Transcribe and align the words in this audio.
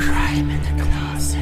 Crime 0.00 0.50
in 0.50 0.62
the 0.64 0.82
Closet. 0.82 1.38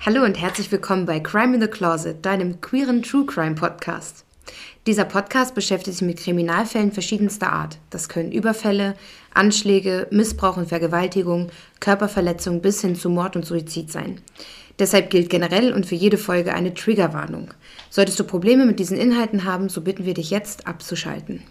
Hallo 0.00 0.24
und 0.24 0.40
herzlich 0.40 0.72
willkommen 0.72 1.04
bei 1.04 1.20
Crime 1.20 1.56
in 1.56 1.60
the 1.60 1.68
Closet, 1.68 2.24
deinem 2.24 2.62
queeren 2.62 3.02
True 3.02 3.26
Crime 3.26 3.56
Podcast. 3.56 4.24
Dieser 4.86 5.04
Podcast 5.04 5.54
beschäftigt 5.54 5.98
sich 5.98 6.06
mit 6.06 6.18
Kriminalfällen 6.18 6.92
verschiedenster 6.92 7.52
Art. 7.52 7.76
Das 7.90 8.08
können 8.08 8.32
Überfälle, 8.32 8.94
Anschläge, 9.34 10.06
Missbrauch 10.10 10.56
und 10.56 10.70
Vergewaltigung, 10.70 11.50
Körperverletzung 11.80 12.62
bis 12.62 12.80
hin 12.80 12.96
zu 12.96 13.10
Mord 13.10 13.36
und 13.36 13.44
Suizid 13.44 13.92
sein. 13.92 14.22
Deshalb 14.78 15.10
gilt 15.10 15.28
generell 15.28 15.74
und 15.74 15.84
für 15.84 15.94
jede 15.94 16.16
Folge 16.16 16.54
eine 16.54 16.72
Triggerwarnung. 16.72 17.50
Solltest 17.90 18.18
du 18.18 18.24
Probleme 18.24 18.64
mit 18.64 18.78
diesen 18.78 18.96
Inhalten 18.96 19.44
haben, 19.44 19.68
so 19.68 19.82
bitten 19.82 20.06
wir 20.06 20.14
dich 20.14 20.30
jetzt 20.30 20.66
abzuschalten. 20.66 21.42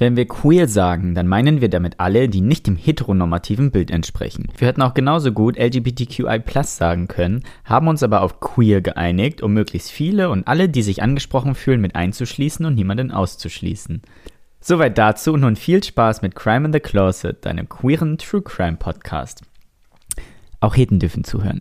Wenn 0.00 0.14
wir 0.14 0.28
queer 0.28 0.68
sagen, 0.68 1.16
dann 1.16 1.26
meinen 1.26 1.60
wir 1.60 1.68
damit 1.68 1.98
alle, 1.98 2.28
die 2.28 2.40
nicht 2.40 2.68
dem 2.68 2.76
heteronormativen 2.76 3.72
Bild 3.72 3.90
entsprechen. 3.90 4.46
Wir 4.56 4.68
hätten 4.68 4.82
auch 4.82 4.94
genauso 4.94 5.32
gut 5.32 5.58
LGBTQI 5.58 6.40
sagen 6.62 7.08
können, 7.08 7.42
haben 7.64 7.88
uns 7.88 8.04
aber 8.04 8.22
auf 8.22 8.38
queer 8.38 8.80
geeinigt, 8.80 9.42
um 9.42 9.54
möglichst 9.54 9.90
viele 9.90 10.30
und 10.30 10.46
alle, 10.46 10.68
die 10.68 10.82
sich 10.82 11.02
angesprochen 11.02 11.56
fühlen, 11.56 11.80
mit 11.80 11.96
einzuschließen 11.96 12.64
und 12.64 12.76
niemanden 12.76 13.10
auszuschließen. 13.10 14.02
Soweit 14.60 14.96
dazu 14.98 15.32
und 15.32 15.40
nun 15.40 15.56
viel 15.56 15.82
Spaß 15.82 16.22
mit 16.22 16.36
Crime 16.36 16.66
in 16.66 16.72
the 16.72 16.80
Closet, 16.80 17.44
deinem 17.44 17.68
queeren 17.68 18.18
True 18.18 18.42
Crime 18.42 18.76
Podcast. 18.76 19.42
Auch 20.60 20.76
Heten 20.76 21.00
dürfen 21.00 21.24
zuhören. 21.24 21.60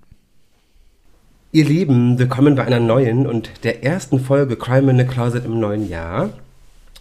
Ihr 1.51 1.65
Lieben, 1.65 2.19
willkommen 2.19 2.53
bei 2.53 2.65
einer 2.65 2.79
neuen 2.79 3.25
und 3.25 3.63
der 3.63 3.83
ersten 3.83 4.19
Folge 4.19 4.57
Crime 4.57 4.91
in 4.91 4.97
the 4.99 5.05
Closet 5.05 5.43
im 5.43 5.59
neuen 5.59 5.89
Jahr. 5.89 6.29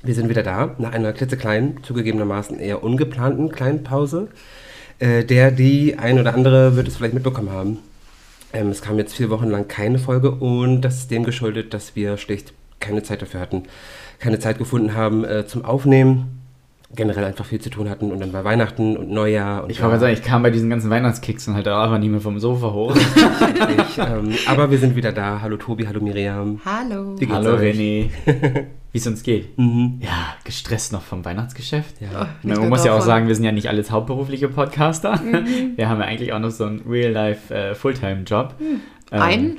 Wir 0.07 0.15
sind 0.15 0.29
wieder 0.29 0.45
da, 0.45 0.77
nach 0.79 0.93
einer 0.93 1.13
klitzekleinen, 1.13 1.83
zugegebenermaßen 1.83 2.61
eher 2.61 2.85
ungeplanten 2.85 3.51
kleinen 3.51 3.83
Pause, 3.83 4.29
äh, 5.01 5.25
der 5.25 5.51
die 5.51 5.99
ein 5.99 6.21
oder 6.21 6.33
andere 6.33 6.77
wird 6.77 6.87
es 6.87 6.97
vielleicht 6.97 7.15
mitbekommen 7.15 7.51
haben. 7.51 7.79
Ähm, 8.53 8.69
es 8.69 8.83
kam 8.83 8.99
jetzt 8.99 9.17
vier 9.17 9.31
Wochen 9.31 9.51
lang 9.51 9.67
keine 9.67 9.99
Folge 9.99 10.31
und 10.31 10.83
das 10.83 10.99
ist 10.99 11.11
dem 11.11 11.25
geschuldet, 11.25 11.75
dass 11.75 11.97
wir 11.97 12.19
schlicht 12.19 12.53
keine 12.79 13.03
Zeit 13.03 13.21
dafür 13.21 13.41
hatten, 13.41 13.65
keine 14.21 14.39
Zeit 14.39 14.59
gefunden 14.59 14.95
haben 14.95 15.25
äh, 15.25 15.45
zum 15.45 15.65
Aufnehmen 15.65 16.41
generell 16.97 17.25
einfach 17.25 17.45
viel 17.45 17.61
zu 17.61 17.71
tun 17.71 17.89
hatten 17.89 18.11
und 18.11 18.21
dann 18.21 18.33
war 18.33 18.45
Weihnachten 18.45 18.97
und 18.97 19.11
Neujahr. 19.11 19.63
Und 19.63 19.71
ich 19.71 19.83
wollte 19.83 20.01
sagen, 20.01 20.15
ich 20.15 20.23
kam 20.23 20.43
bei 20.43 20.51
diesen 20.51 20.71
ganzen 20.71 20.91
Weihnachtskicks 20.91 21.47
und 21.47 21.55
halt 21.55 21.69
auch 21.69 21.83
einfach 21.83 21.99
nie 21.99 22.09
mehr 22.09 22.21
vom 22.21 22.41
Sofa 22.41 22.73
hoch. 22.73 22.97
ich, 22.97 23.99
ähm, 23.99 24.35
aber 24.47 24.71
wir 24.71 24.79
sind 24.79 24.97
wieder 24.97 25.13
da. 25.13 25.41
Hallo 25.41 25.57
Tobi, 25.57 25.87
hallo 25.87 26.01
Miriam. 26.01 26.61
Hallo. 26.65 27.17
Hallo 27.31 27.57
René. 27.57 28.11
Wie 28.93 28.99
es 28.99 29.07
uns 29.07 29.23
geht. 29.23 29.59
Mhm. 29.59 30.01
Ja, 30.01 30.35
gestresst 30.45 30.93
noch 30.93 31.03
vom 31.03 31.25
Weihnachtsgeschäft. 31.25 32.01
Ja. 32.01 32.29
Oh, 32.43 32.49
man 32.49 32.69
muss 32.71 32.85
ja 32.85 32.97
auch 32.97 33.03
sagen, 33.03 33.29
wir 33.29 33.35
sind 33.35 33.45
ja 33.45 33.53
nicht 33.53 33.69
alles 33.69 33.91
hauptberufliche 33.91 34.49
Podcaster. 34.49 35.21
Mhm. 35.21 35.47
Wir 35.77 35.89
haben 35.89 36.01
ja 36.01 36.07
eigentlich 36.07 36.33
auch 36.33 36.39
noch 36.39 36.51
so 36.51 36.65
einen 36.65 36.81
Real-Life 36.89 37.55
äh, 37.55 37.75
Fulltime-Job. 37.75 38.55
Mhm. 38.59 38.81
Ähm, 39.13 39.23
Ein? 39.23 39.57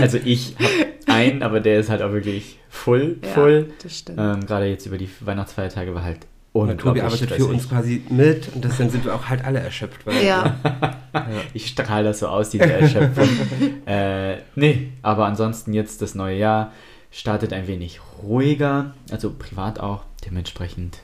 also 0.00 0.18
ich 0.24 0.54
habe 0.58 1.12
einen, 1.12 1.42
aber 1.42 1.60
der 1.60 1.80
ist 1.80 1.90
halt 1.90 2.02
auch 2.02 2.12
wirklich 2.12 2.58
full, 2.72 3.18
full. 3.34 3.66
Ja, 3.68 3.74
das 3.82 3.98
stimmt. 3.98 4.18
Ähm, 4.18 4.46
Gerade 4.46 4.66
jetzt 4.66 4.86
über 4.86 4.98
die 4.98 5.08
Weihnachtsfeiertage 5.20 5.94
war 5.94 6.02
halt 6.02 6.26
und 6.52 6.78
Tobi 6.78 7.00
arbeitet 7.00 7.30
für 7.30 7.46
uns 7.46 7.68
quasi 7.68 8.02
mit 8.10 8.54
und 8.54 8.62
deswegen 8.62 8.90
sind 8.90 9.04
wir 9.04 9.14
auch 9.14 9.28
halt 9.28 9.44
alle 9.44 9.60
erschöpft. 9.60 10.04
Weil, 10.04 10.22
ja. 10.22 10.56
ja. 11.14 11.26
Ich 11.54 11.68
strahle 11.68 12.08
das 12.08 12.18
so 12.18 12.28
aus, 12.28 12.50
diese 12.50 12.70
Erschöpfung. 12.70 13.28
äh, 13.86 14.38
nee, 14.54 14.90
aber 15.00 15.26
ansonsten 15.26 15.72
jetzt 15.72 16.02
das 16.02 16.14
neue 16.14 16.36
Jahr 16.36 16.72
startet 17.10 17.52
ein 17.52 17.66
wenig 17.66 18.00
ruhiger, 18.22 18.94
also 19.10 19.32
privat 19.32 19.80
auch, 19.80 20.02
dementsprechend, 20.26 20.98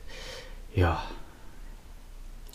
ja, 0.75 1.03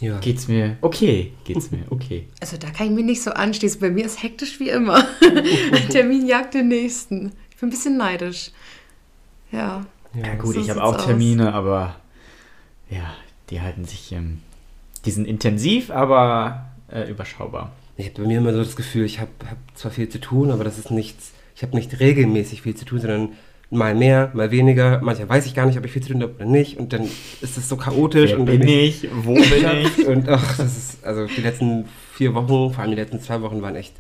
ja. 0.02 0.20
Geht's 0.20 0.48
mir 0.48 0.78
okay, 0.82 1.32
geht's 1.46 1.72
mir 1.72 1.84
okay. 1.90 2.28
Also 2.42 2.58
da 2.58 2.70
kann 2.72 2.88
ich 2.88 2.92
mich 2.92 3.06
nicht 3.06 3.24
so 3.24 3.32
anschließen. 3.32 3.80
Bei 3.80 3.90
mir 3.90 4.06
ist 4.06 4.22
hektisch 4.22 4.60
wie 4.60 4.70
immer. 4.70 5.08
Ein 5.22 5.90
Termin 5.90 6.28
jagt 6.28 6.56
den 6.56 6.68
nächsten. 6.68 7.32
Ich 7.52 7.58
bin 7.58 7.70
ein 7.70 7.72
bisschen 7.72 7.98
neidisch. 7.98 8.52
Ja. 9.54 9.86
Ja, 10.14 10.36
gut, 10.36 10.56
so 10.56 10.62
ich 10.62 10.70
habe 10.70 10.84
auch 10.84 10.98
Termine, 10.98 11.50
aus. 11.50 11.56
aber 11.56 11.96
ja, 12.90 13.14
die 13.50 13.62
halten 13.62 13.86
sich, 13.86 14.12
ähm, 14.12 14.40
die 15.06 15.12
sind 15.12 15.26
intensiv, 15.26 15.90
aber 15.90 16.66
äh, 16.92 17.10
überschaubar. 17.10 17.72
Ich 17.98 18.08
habe 18.10 18.22
bei 18.22 18.28
mir 18.28 18.40
immer 18.40 18.54
so 18.54 18.60
das 18.60 18.76
Gefühl, 18.76 19.06
ich 19.06 19.20
habe 19.20 19.32
hab 19.50 19.58
zwar 19.76 19.92
viel 19.92 20.10
zu 20.10 20.20
tun, 20.20 20.52
aber 20.52 20.64
das 20.64 20.78
ist 20.78 20.92
nichts, 20.92 21.32
ich 21.56 21.64
habe 21.64 21.76
nicht 21.76 22.00
regelmäßig 22.00 22.64
viel 22.64 22.76
zu 22.76 22.86
tun, 22.86 23.00
sondern 23.00 23.30
mal 23.70 23.96
mehr, 23.96 24.32
mal 24.34 24.52
weniger. 24.52 25.00
Manchmal 25.02 25.30
weiß 25.30 25.46
ich 25.46 25.56
gar 25.56 25.66
nicht, 25.66 25.78
ob 25.78 25.86
ich 25.86 25.92
viel 25.92 26.04
zu 26.04 26.14
tun 26.14 26.22
habe 26.22 26.34
oder 26.36 26.46
nicht. 26.46 26.78
Und 26.78 26.94
dann 26.94 27.04
ist 27.42 27.58
es 27.58 27.70
so 27.70 27.76
chaotisch. 27.76 28.32
Wer 28.32 28.40
und 28.40 28.46
bin 28.46 28.68
ich? 28.68 29.08
Wo 29.24 29.34
bin 29.34 29.66
ich? 29.82 30.08
Und 30.08 30.30
ach, 30.30 30.58
das 30.58 30.78
ist, 30.78 31.06
also 31.06 31.26
die 31.26 31.42
letzten 31.42 31.86
vier 32.14 32.34
Wochen, 32.36 32.74
vor 32.74 32.80
allem 32.80 32.92
die 32.92 32.98
letzten 32.98 33.20
zwei 33.20 33.42
Wochen, 33.42 33.62
waren 33.62 33.76
echt 33.76 33.96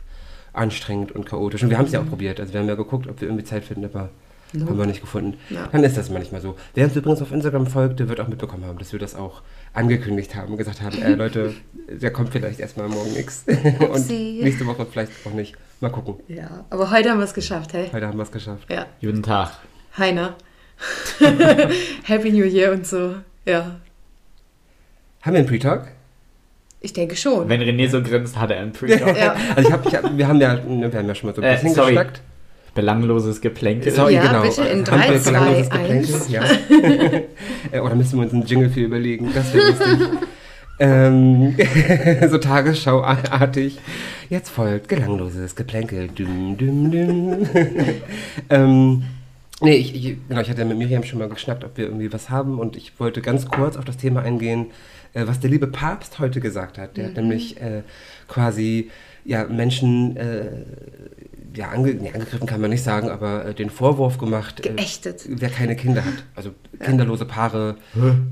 anstrengend 0.53 1.11
und 1.11 1.25
chaotisch. 1.25 1.63
Und 1.63 1.71
wir 1.71 1.79
haben 1.79 1.85
es 1.85 1.91
ja 1.91 2.01
auch 2.01 2.07
probiert. 2.07 2.39
Also 2.39 2.53
wir 2.53 2.59
haben 2.59 2.67
ja 2.67 2.75
geguckt, 2.75 3.07
ob 3.07 3.19
wir 3.19 3.27
irgendwie 3.27 3.43
Zeit 3.43 3.63
finden, 3.63 3.85
aber 3.85 4.09
no. 4.53 4.67
haben 4.67 4.77
wir 4.77 4.85
nicht 4.85 5.01
gefunden. 5.01 5.37
Ja. 5.49 5.67
Dann 5.71 5.83
ist 5.83 5.97
das 5.97 6.09
manchmal 6.09 6.41
so. 6.41 6.55
Wer 6.73 6.85
uns 6.85 6.95
übrigens 6.95 7.21
auf 7.21 7.31
Instagram 7.31 7.67
folgt, 7.67 7.99
der 7.99 8.09
wird 8.09 8.19
auch 8.19 8.27
mitbekommen 8.27 8.65
haben, 8.65 8.77
dass 8.77 8.91
wir 8.91 8.99
das 8.99 9.15
auch 9.15 9.41
angekündigt 9.73 10.35
haben 10.35 10.51
und 10.51 10.57
gesagt 10.57 10.81
haben, 10.81 11.01
äh, 11.01 11.09
Leute, 11.15 11.53
der 11.89 12.11
kommt 12.11 12.29
vielleicht 12.29 12.59
erstmal 12.59 12.87
morgen 12.87 13.13
nichts. 13.13 13.45
und 13.47 14.09
nächste 14.09 14.65
Woche 14.65 14.85
vielleicht 14.85 15.11
auch 15.25 15.33
nicht. 15.33 15.55
Mal 15.81 15.89
gucken. 15.89 16.15
Ja, 16.27 16.65
aber 16.69 16.91
heute 16.91 17.09
haben 17.09 17.19
wir 17.19 17.25
es 17.25 17.33
geschafft, 17.33 17.73
hey? 17.73 17.89
Heute 17.91 18.07
haben 18.07 18.17
wir 18.17 18.23
es 18.23 18.31
geschafft. 18.31 18.71
Ja. 18.71 18.85
Guten 19.01 19.23
Tag. 19.23 19.51
Heiner. 19.97 20.35
Happy 22.03 22.31
New 22.31 22.45
Year 22.45 22.71
und 22.71 22.87
so, 22.87 23.15
ja. 23.45 23.79
Haben 25.21 25.33
wir 25.33 25.39
einen 25.39 25.47
Pre-Talk? 25.47 25.87
Ich 26.81 26.91
denke 26.91 27.15
schon. 27.15 27.47
Wenn 27.47 27.61
René 27.61 27.89
so 27.89 28.01
grinst, 28.01 28.37
hat 28.37 28.51
er 28.51 28.59
einen 28.59 28.73
Pre-Talk. 28.73 29.17
ja. 29.17 29.35
Also 29.55 29.69
ich 29.69 29.73
hab, 29.73 29.85
ich 29.85 29.95
hab, 29.95 30.17
wir, 30.17 30.27
haben 30.27 30.41
ja, 30.41 30.59
wir 30.65 30.93
haben 30.93 31.07
ja 31.07 31.15
schon 31.15 31.29
mal 31.29 31.35
so 31.35 31.41
ein 31.41 31.47
äh, 31.47 31.53
bisschen 31.53 31.71
äh, 31.71 31.73
sorry. 31.73 31.93
geschnackt. 31.93 32.21
Belangloses 32.73 33.39
Geplänkel. 33.41 33.91
Sorry, 33.91 34.15
ja, 34.15 34.27
genau. 34.27 34.41
bitte 34.41 34.63
in 34.63 34.83
3, 34.83 35.19
2, 35.19 35.69
1. 35.71 36.29
Ja. 36.29 36.43
Äh, 37.71 37.79
oder 37.79 37.95
müssen 37.95 38.17
wir 38.17 38.23
uns 38.23 38.33
einen 38.33 38.45
Jingle 38.45 38.69
für 38.69 38.81
überlegen? 38.81 39.31
Das 39.33 39.53
wäre 39.53 39.67
lustig. 39.67 40.09
ähm, 40.79 41.55
so 42.29 42.37
Tagesschauartig. 42.37 43.79
Jetzt 44.29 44.49
folgt 44.49 44.89
gelangloses 44.89 45.55
Geplänkel. 45.55 46.09
Düm, 46.09 46.57
düm, 46.57 46.91
düm. 46.91 47.47
ähm, 48.49 49.03
Nee, 49.61 49.75
ich, 49.75 49.95
ich, 49.95 50.17
genau, 50.27 50.41
ich 50.41 50.49
hatte 50.49 50.65
mit 50.65 50.77
Miriam 50.77 51.03
schon 51.03 51.19
mal 51.19 51.29
geschnackt, 51.29 51.63
ob 51.63 51.77
wir 51.77 51.85
irgendwie 51.85 52.11
was 52.11 52.29
haben 52.29 52.59
und 52.59 52.75
ich 52.75 52.99
wollte 52.99 53.21
ganz 53.21 53.45
kurz 53.47 53.77
auf 53.77 53.85
das 53.85 53.95
Thema 53.95 54.21
eingehen, 54.21 54.71
äh, 55.13 55.25
was 55.25 55.39
der 55.39 55.49
liebe 55.49 55.67
Papst 55.67 56.19
heute 56.19 56.41
gesagt 56.41 56.77
hat. 56.77 56.97
Der 56.97 57.05
mhm. 57.05 57.07
hat 57.07 57.15
nämlich 57.15 57.61
äh, 57.61 57.83
quasi 58.27 58.89
ja, 59.23 59.45
Menschen 59.45 60.17
äh, 60.17 60.47
ja, 61.55 61.69
ange, 61.69 61.93
nee, 61.93 62.11
angegriffen 62.11 62.47
kann 62.47 62.61
man 62.61 62.69
nicht 62.71 62.83
sagen, 62.83 63.09
aber 63.09 63.45
äh, 63.45 63.53
den 63.53 63.69
Vorwurf 63.69 64.17
gemacht, 64.17 64.65
äh, 64.65 64.69
Geächtet. 64.69 65.23
wer 65.27 65.49
keine 65.49 65.75
Kinder 65.75 66.03
hat. 66.03 66.23
Also 66.35 66.51
kinderlose 66.79 67.25
Paare, 67.25 67.75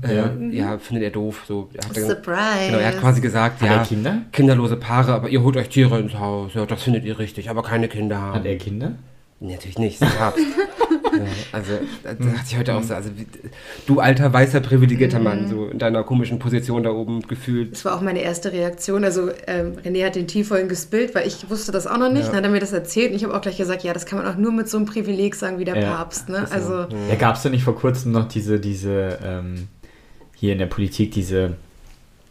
äh, 0.02 0.16
ja. 0.16 0.30
ja. 0.50 0.78
findet 0.78 1.04
er 1.04 1.10
doof. 1.10 1.44
So, 1.46 1.70
er 1.72 1.88
hat 1.88 1.94
Surprise. 1.94 2.66
Genau, 2.66 2.78
er 2.78 2.88
hat 2.88 3.00
quasi 3.00 3.20
gesagt, 3.20 3.60
hat 3.62 3.68
ja, 3.68 3.84
Kinder? 3.84 4.22
kinderlose 4.32 4.76
Paare, 4.76 5.14
aber 5.14 5.28
ihr 5.28 5.42
holt 5.42 5.56
euch 5.56 5.68
Tiere 5.68 6.00
ins 6.00 6.14
Haus, 6.14 6.54
ja, 6.54 6.66
das 6.66 6.82
findet 6.82 7.04
ihr 7.04 7.18
richtig, 7.18 7.48
aber 7.48 7.62
keine 7.62 7.88
Kinder 7.88 8.20
haben. 8.20 8.34
Hat 8.34 8.46
er 8.46 8.56
Kinder? 8.56 8.92
Nee, 9.40 9.54
natürlich 9.54 9.78
nicht, 9.78 10.02
ist 10.02 10.18
Papst. 10.18 10.44
Also, 11.52 11.72
das 12.02 12.38
hat 12.38 12.46
sich 12.46 12.58
heute 12.58 12.74
auch 12.74 12.82
so, 12.82 12.94
also 12.94 13.10
wie, 13.16 13.26
du 13.86 14.00
alter, 14.00 14.32
weißer, 14.32 14.60
privilegierter 14.60 15.18
Mann, 15.18 15.48
so 15.48 15.66
in 15.66 15.78
deiner 15.78 16.04
komischen 16.04 16.38
Position 16.38 16.82
da 16.82 16.90
oben 16.90 17.22
gefühlt. 17.22 17.72
Das 17.72 17.84
war 17.84 17.96
auch 17.96 18.00
meine 18.00 18.22
erste 18.22 18.52
Reaktion. 18.52 19.04
Also, 19.04 19.30
ähm, 19.46 19.76
René 19.84 20.06
hat 20.06 20.16
den 20.16 20.26
Tiefholm 20.26 20.68
gespillt, 20.68 21.14
weil 21.14 21.26
ich 21.26 21.48
wusste 21.50 21.72
das 21.72 21.86
auch 21.86 21.98
noch 21.98 22.10
nicht. 22.10 22.24
Ja. 22.24 22.28
Dann 22.28 22.36
hat 22.36 22.44
er 22.44 22.50
mir 22.50 22.60
das 22.60 22.72
erzählt 22.72 23.10
und 23.10 23.16
ich 23.16 23.24
habe 23.24 23.34
auch 23.34 23.40
gleich 23.40 23.56
gesagt, 23.56 23.82
ja, 23.82 23.92
das 23.92 24.06
kann 24.06 24.18
man 24.18 24.26
auch 24.26 24.36
nur 24.36 24.52
mit 24.52 24.68
so 24.68 24.76
einem 24.76 24.86
Privileg 24.86 25.34
sagen 25.34 25.58
wie 25.58 25.64
der 25.64 25.78
ja, 25.78 25.94
Papst. 25.94 26.28
Ne? 26.28 26.46
Also, 26.50 26.86
ja, 27.08 27.14
gab 27.18 27.36
es 27.36 27.42
da 27.42 27.48
nicht 27.48 27.64
vor 27.64 27.76
kurzem 27.76 28.12
noch 28.12 28.28
diese, 28.28 28.60
diese 28.60 29.18
ähm, 29.24 29.68
hier 30.36 30.52
in 30.52 30.58
der 30.58 30.66
Politik, 30.66 31.12
diese 31.12 31.56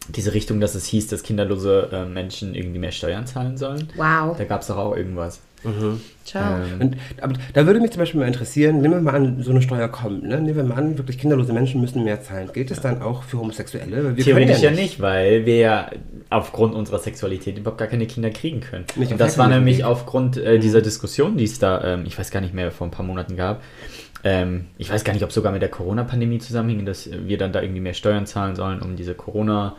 diese 0.08 0.34
Richtung, 0.34 0.60
dass 0.60 0.74
es 0.74 0.86
hieß, 0.86 1.08
dass 1.08 1.22
kinderlose 1.22 1.88
äh, 1.92 2.04
Menschen 2.06 2.54
irgendwie 2.54 2.78
mehr 2.78 2.92
Steuern 2.92 3.26
zahlen 3.26 3.56
sollen. 3.56 3.88
Wow. 3.96 4.36
Da 4.36 4.44
gab 4.44 4.62
es 4.62 4.66
doch 4.66 4.76
auch 4.76 4.96
irgendwas. 4.96 5.40
Mhm. 5.64 6.00
Ciao. 6.24 6.56
Ähm, 6.56 6.80
und, 6.80 6.96
aber 7.20 7.34
da 7.52 7.66
würde 7.66 7.80
mich 7.80 7.90
zum 7.90 8.00
Beispiel 8.00 8.20
mal 8.20 8.26
interessieren, 8.26 8.80
nehmen 8.80 8.94
wir 8.94 9.00
mal 9.00 9.14
an, 9.14 9.42
so 9.42 9.50
eine 9.50 9.62
Steuer 9.62 9.88
kommt, 9.88 10.24
ne? 10.24 10.40
nehmen 10.40 10.56
wir 10.56 10.64
mal 10.64 10.76
an, 10.76 10.98
wirklich 10.98 11.18
kinderlose 11.18 11.52
Menschen 11.52 11.80
müssen 11.80 12.04
mehr 12.04 12.22
zahlen. 12.22 12.50
Gilt 12.52 12.70
das 12.70 12.80
dann 12.80 13.02
auch 13.02 13.22
für 13.22 13.38
Homosexuelle? 13.38 14.16
Wir 14.16 14.24
Theoretisch 14.24 14.60
ja 14.60 14.70
nicht. 14.70 14.78
ja 14.78 14.82
nicht, 14.82 15.00
weil 15.00 15.46
wir 15.46 15.56
ja 15.56 15.90
aufgrund 16.30 16.74
unserer 16.74 16.98
Sexualität 16.98 17.58
überhaupt 17.58 17.78
gar 17.78 17.88
keine 17.88 18.06
Kinder 18.06 18.30
kriegen 18.30 18.60
können. 18.60 18.84
Nicht 18.96 19.12
und 19.12 19.20
das 19.20 19.38
war 19.38 19.48
nämlich 19.48 19.78
geht. 19.78 19.84
aufgrund 19.84 20.36
äh, 20.36 20.58
dieser 20.58 20.78
mhm. 20.78 20.84
Diskussion, 20.84 21.36
die 21.36 21.44
es 21.44 21.58
da, 21.58 21.82
ähm, 21.94 22.04
ich 22.06 22.18
weiß 22.18 22.30
gar 22.30 22.40
nicht 22.40 22.54
mehr, 22.54 22.70
vor 22.70 22.86
ein 22.86 22.92
paar 22.92 23.06
Monaten 23.06 23.36
gab. 23.36 23.62
Ähm, 24.24 24.66
ich 24.78 24.90
weiß 24.90 25.02
gar 25.04 25.12
nicht, 25.12 25.24
ob 25.24 25.30
es 25.30 25.34
sogar 25.34 25.52
mit 25.52 25.62
der 25.62 25.70
Corona-Pandemie 25.70 26.38
zusammenhing, 26.38 26.86
dass 26.86 27.10
wir 27.10 27.38
dann 27.38 27.52
da 27.52 27.60
irgendwie 27.60 27.80
mehr 27.80 27.94
Steuern 27.94 28.26
zahlen 28.26 28.56
sollen, 28.56 28.80
um 28.80 28.96
diese 28.96 29.14
Corona- 29.14 29.76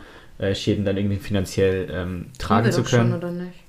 Schäden 0.52 0.84
dann 0.84 0.96
irgendwie 0.96 1.18
finanziell 1.18 1.88
ähm, 1.92 2.26
tragen 2.40 2.72
zu 2.72 2.82
können. 2.82 3.12
Schon, 3.12 3.18
oder 3.18 3.30
nicht? 3.30 3.63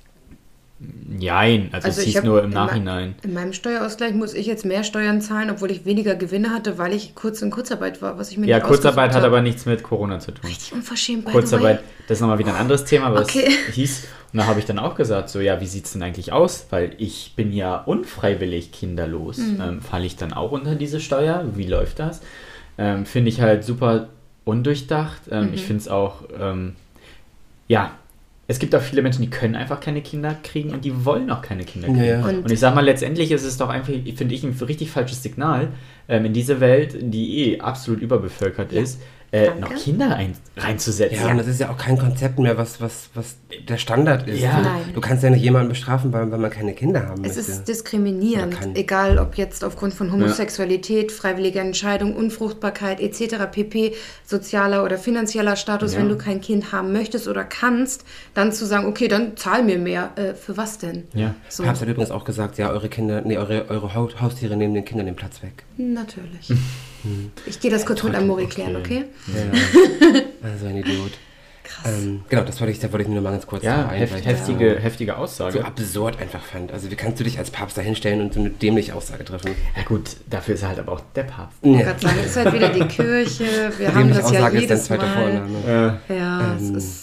Jein, 1.18 1.70
also, 1.72 1.86
Also 1.86 2.00
es 2.02 2.06
hieß 2.06 2.22
nur 2.22 2.44
im 2.44 2.50
Nachhinein. 2.50 3.14
In 3.22 3.32
meinem 3.32 3.54
Steuerausgleich 3.54 4.12
muss 4.12 4.34
ich 4.34 4.46
jetzt 4.46 4.66
mehr 4.66 4.84
Steuern 4.84 5.22
zahlen, 5.22 5.48
obwohl 5.48 5.70
ich 5.70 5.86
weniger 5.86 6.14
Gewinne 6.16 6.50
hatte, 6.50 6.76
weil 6.76 6.92
ich 6.92 7.14
kurz 7.14 7.40
in 7.40 7.50
Kurzarbeit 7.50 8.02
war, 8.02 8.18
was 8.18 8.30
ich 8.30 8.36
mir 8.36 8.46
Ja, 8.46 8.58
nicht 8.58 8.66
Kurzarbeit 8.66 9.14
hat 9.14 9.24
aber 9.24 9.40
nichts 9.40 9.64
mit 9.64 9.82
Corona 9.82 10.20
zu 10.20 10.32
tun. 10.32 10.46
Richtig 10.50 10.74
unverschämt, 10.74 11.24
by 11.24 11.32
Kurzarbeit, 11.32 11.82
das 12.08 12.18
ist 12.18 12.20
nochmal 12.20 12.38
wieder 12.38 12.50
ein 12.50 12.60
anderes 12.60 12.84
Thema, 12.84 13.06
aber 13.06 13.20
Okay. 13.22 13.48
es 13.68 13.74
hieß, 13.74 14.06
und 14.34 14.40
da 14.40 14.46
habe 14.46 14.58
ich 14.60 14.66
dann 14.66 14.78
auch 14.78 14.96
gesagt, 14.96 15.30
so, 15.30 15.40
ja, 15.40 15.62
wie 15.62 15.66
sieht 15.66 15.86
es 15.86 15.92
denn 15.92 16.02
eigentlich 16.02 16.30
aus? 16.32 16.66
Weil 16.68 16.92
ich 16.98 17.32
bin 17.36 17.52
ja 17.54 17.76
unfreiwillig 17.76 18.70
kinderlos. 18.70 19.38
Mhm. 19.38 19.60
Ähm, 19.62 19.80
Falle 19.80 20.04
ich 20.04 20.16
dann 20.16 20.34
auch 20.34 20.52
unter 20.52 20.74
diese 20.74 21.00
Steuer? 21.00 21.42
Wie 21.54 21.66
läuft 21.66 22.00
das? 22.00 22.20
Ähm, 22.76 23.06
finde 23.06 23.30
ich 23.30 23.40
halt 23.40 23.64
super 23.64 24.08
undurchdacht. 24.44 25.22
Ähm, 25.30 25.46
Mhm. 25.48 25.54
Ich 25.54 25.64
finde 25.64 25.80
es 25.80 25.88
auch, 25.88 26.16
ähm, 26.38 26.76
ja, 27.66 27.92
es 28.48 28.58
gibt 28.58 28.74
auch 28.74 28.80
viele 28.80 29.02
Menschen, 29.02 29.22
die 29.22 29.30
können 29.30 29.54
einfach 29.56 29.80
keine 29.80 30.02
Kinder 30.02 30.36
kriegen 30.42 30.70
und 30.70 30.84
die 30.84 31.04
wollen 31.04 31.30
auch 31.30 31.42
keine 31.42 31.64
Kinder 31.64 31.88
kriegen. 31.88 32.04
Ja. 32.04 32.24
Und- 32.24 32.44
Und 32.44 32.50
ich 32.52 32.60
sag 32.60 32.74
mal, 32.74 32.84
letztendlich 32.84 33.32
ist 33.32 33.44
es 33.44 33.56
doch 33.56 33.68
einfach, 33.68 33.92
finde 34.16 34.34
ich, 34.34 34.44
ein 34.44 34.52
richtig 34.60 34.90
falsches 34.90 35.22
Signal, 35.22 35.68
ähm, 36.08 36.24
in 36.26 36.32
diese 36.32 36.60
Welt, 36.60 36.96
die 37.00 37.50
eh 37.54 37.60
absolut 37.60 38.00
überbevölkert 38.00 38.72
Ja. 38.72 38.80
ist, 38.82 39.00
äh, 39.36 39.60
noch 39.60 39.74
Kinder 39.74 40.14
ein, 40.16 40.34
reinzusetzen. 40.56 41.18
Ja, 41.18 41.30
und 41.30 41.38
das 41.38 41.46
ist 41.46 41.60
ja 41.60 41.70
auch 41.70 41.76
kein 41.76 41.98
Konzept 41.98 42.38
mehr, 42.38 42.56
was, 42.56 42.80
was, 42.80 43.10
was 43.14 43.36
der 43.68 43.76
Standard 43.78 44.26
ist. 44.28 44.40
Ja. 44.40 44.60
Nein. 44.60 44.92
Du 44.94 45.00
kannst 45.00 45.22
ja 45.22 45.30
nicht 45.30 45.42
jemanden 45.42 45.68
bestrafen, 45.68 46.12
weil, 46.12 46.30
weil 46.30 46.38
man 46.38 46.50
keine 46.50 46.72
Kinder 46.74 47.06
haben 47.08 47.24
Es 47.24 47.36
möchte. 47.36 47.52
ist 47.52 47.68
diskriminierend, 47.68 48.56
egal 48.74 49.18
ob 49.18 49.36
jetzt 49.36 49.64
aufgrund 49.64 49.94
von 49.94 50.12
Homosexualität, 50.12 51.12
freiwilliger 51.12 51.60
Entscheidung, 51.60 52.14
Unfruchtbarkeit 52.16 53.00
etc. 53.00 53.36
pp, 53.50 53.94
sozialer 54.24 54.84
oder 54.84 54.98
finanzieller 54.98 55.56
Status, 55.56 55.94
Ja. 55.94 56.00
wenn 56.00 56.08
du 56.08 56.16
kein 56.16 56.40
Kind 56.40 56.72
haben 56.72 56.92
möchtest 56.92 57.28
oder 57.28 57.44
kannst, 57.44 58.04
dann 58.34 58.52
zu 58.52 58.66
sagen, 58.66 58.86
okay, 58.86 59.08
dann 59.08 59.36
zahl 59.36 59.62
mir 59.62 59.78
mehr. 59.78 60.10
Äh, 60.16 60.34
für 60.34 60.56
was 60.56 60.78
denn? 60.78 61.04
Ja. 61.14 61.34
So, 61.48 61.62
Papst 61.64 61.82
hat 61.82 61.88
übrigens 61.88 62.10
auch 62.10 62.24
gesagt, 62.24 62.58
ja, 62.58 62.70
eure 62.70 62.88
Kinder, 62.88 63.20
nee, 63.22 63.36
eure, 63.38 63.68
eure 63.68 63.94
Haustiere 63.94 64.56
nehmen 64.56 64.74
den 64.74 64.84
Kindern 64.84 65.06
den 65.06 65.16
Platz 65.16 65.42
weg. 65.42 65.64
natürlich. 65.76 66.52
ich 67.46 67.60
gehe 67.60 67.70
das 67.70 67.84
kurz 67.86 68.02
mit 68.02 68.14
Amori 68.14 68.46
klären, 68.46 68.76
okay? 68.76 69.04
Also 70.42 70.66
ein 70.68 70.76
Idiot. 70.78 71.12
Ähm, 71.84 72.22
genau, 72.28 72.42
das 72.44 72.60
wollte 72.60 72.72
ich, 72.72 72.78
da 72.78 72.90
wollte 72.92 73.02
ich 73.02 73.08
nur 73.08 73.20
mal 73.20 73.32
ganz 73.32 73.46
kurz 73.46 73.64
Ja, 73.64 73.82
drauf 73.82 73.92
ein, 73.92 73.98
heft, 73.98 74.12
weil 74.12 74.20
ich 74.20 74.26
heftige, 74.26 74.74
das 74.74 74.82
heftige 74.84 75.16
Aussage. 75.16 75.58
so, 75.58 75.64
absurd 75.64 76.20
einfach 76.20 76.42
fand. 76.42 76.72
Also 76.72 76.90
wie 76.90 76.94
kannst 76.94 77.18
du 77.20 77.24
dich 77.24 77.38
als 77.38 77.50
Papst 77.50 77.76
da 77.76 77.82
hinstellen 77.82 78.20
und 78.20 78.32
so 78.34 78.40
eine 78.40 78.50
dämliche 78.50 78.94
Aussage 78.94 79.24
treffen? 79.24 79.50
ja 79.76 79.82
gut, 79.82 80.10
dafür 80.30 80.54
ist 80.54 80.62
er 80.62 80.68
halt 80.68 80.78
aber 80.78 80.92
auch 80.92 81.02
der 81.16 81.24
Papst. 81.24 81.58
Ich 81.62 81.68
Ja. 81.70 81.78
wollte 81.78 81.84
gerade 81.86 82.00
sagen, 82.00 82.16
es 82.20 82.26
ist 82.30 82.36
halt 82.36 82.52
wieder 82.54 82.68
die 82.70 82.84
Kirche. 82.88 83.44
Wir 83.78 83.88
haben 83.88 83.98
Dämliche 83.98 84.20
das 84.22 84.30
ja 84.32 84.38
Aussage 84.38 84.56
ist 84.58 84.70
dein 84.70 84.76
jedes 84.76 84.84
zweiter 84.84 85.06
Mal. 85.06 85.14
Vorname. 85.14 86.00
Ja, 86.08 86.54
es 86.56 86.62
Ähm, 86.62 86.74
ist. 86.76 87.02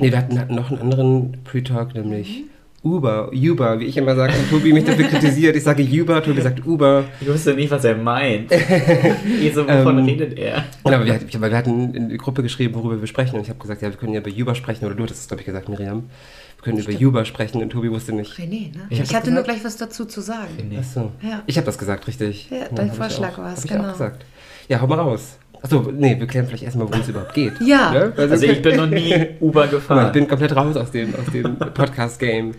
Nee, 0.00 0.10
wir 0.10 0.18
hatten, 0.18 0.38
hatten 0.38 0.54
noch 0.56 0.70
einen 0.70 0.80
anderen 0.80 1.38
Pre-Talk, 1.44 1.94
nämlich 1.94 2.44
Uber, 2.84 3.30
Uber, 3.32 3.78
wie 3.78 3.84
ich 3.84 3.96
immer 3.96 4.16
sage. 4.16 4.32
Und 4.36 4.50
Tobi 4.50 4.72
mich 4.72 4.84
dafür 4.84 5.06
kritisiert. 5.06 5.54
Ich 5.54 5.62
sage 5.62 5.84
Uber, 5.84 6.22
Tobi 6.22 6.40
sagt 6.40 6.66
Uber. 6.66 7.04
Ich 7.20 7.28
wusste 7.28 7.54
nicht, 7.54 7.70
was 7.70 7.84
er 7.84 7.96
meint. 7.96 8.50
Wieso, 9.24 9.62
wovon 9.68 9.98
Ähm, 9.98 10.04
redet 10.04 10.36
er? 10.36 10.64
Genau, 10.82 10.96
aber 10.96 11.06
wir, 11.06 11.20
wir 11.50 11.56
hatten 11.56 11.94
in 11.94 12.08
die 12.08 12.16
Gruppe 12.16 12.42
geschrieben, 12.42 12.74
worüber 12.74 13.00
wir 13.00 13.06
sprechen. 13.06 13.36
Und 13.36 13.42
ich 13.42 13.48
habe 13.50 13.58
gesagt, 13.60 13.82
ja, 13.82 13.88
wir 13.90 13.96
können 13.96 14.14
ja 14.14 14.20
über 14.20 14.30
Uber 14.30 14.54
sprechen. 14.56 14.84
Oder 14.84 14.96
du 14.96 15.04
hattest 15.04 15.20
es, 15.20 15.28
glaube 15.28 15.42
ich, 15.42 15.46
gesagt, 15.46 15.68
Miriam. 15.68 16.10
Wir 16.56 16.62
können 16.72 16.78
über 16.78 17.06
Uber 17.06 17.24
sprechen. 17.24 17.62
Und 17.62 17.70
Tobi 17.70 17.88
wusste 17.90 18.12
nicht. 18.14 18.32
René, 18.32 18.74
ne? 18.74 18.86
Ich 18.90 18.98
Ich, 19.00 19.14
hatte 19.14 19.30
nur 19.30 19.42
gesagt. 19.42 19.60
gleich 19.60 19.64
was 19.64 19.76
dazu 19.76 20.04
zu 20.04 20.20
sagen. 20.20 20.48
Nee. 20.68 20.78
Achso. 20.78 21.12
Ja. 21.22 21.42
Ich 21.46 21.56
habe 21.56 21.66
das 21.66 21.78
gesagt, 21.78 22.08
richtig. 22.08 22.48
Ja, 22.50 22.56
Ja, 22.58 22.68
dein 22.74 22.92
Vorschlag 22.92 23.34
auch- 23.34 23.44
war's, 23.44 23.58
hab 23.58 23.64
ich 23.64 23.70
genau. 23.70 23.84
auch 23.88 23.92
gesagt. 23.92 24.24
Ja, 24.68 24.80
hau 24.80 24.86
mal 24.88 24.98
raus. 24.98 25.38
Achso, 25.62 25.92
nee, 25.92 26.18
wir 26.18 26.26
klären 26.26 26.46
vielleicht 26.46 26.64
erstmal, 26.64 26.88
worum 26.88 27.00
es 27.00 27.08
überhaupt 27.08 27.34
geht. 27.34 27.52
Ja. 27.60 27.92
Ne? 27.92 28.12
Also 28.16 28.44
ich 28.46 28.60
bin 28.62 28.76
noch 28.76 28.86
nie 28.86 29.14
Uber 29.40 29.66
gefahren. 29.68 30.06
ich 30.06 30.12
bin 30.12 30.26
komplett 30.28 30.54
raus 30.56 30.76
aus 30.76 30.90
dem, 30.90 31.14
aus 31.14 31.32
dem 31.32 31.56
Podcast-Game. 31.74 32.52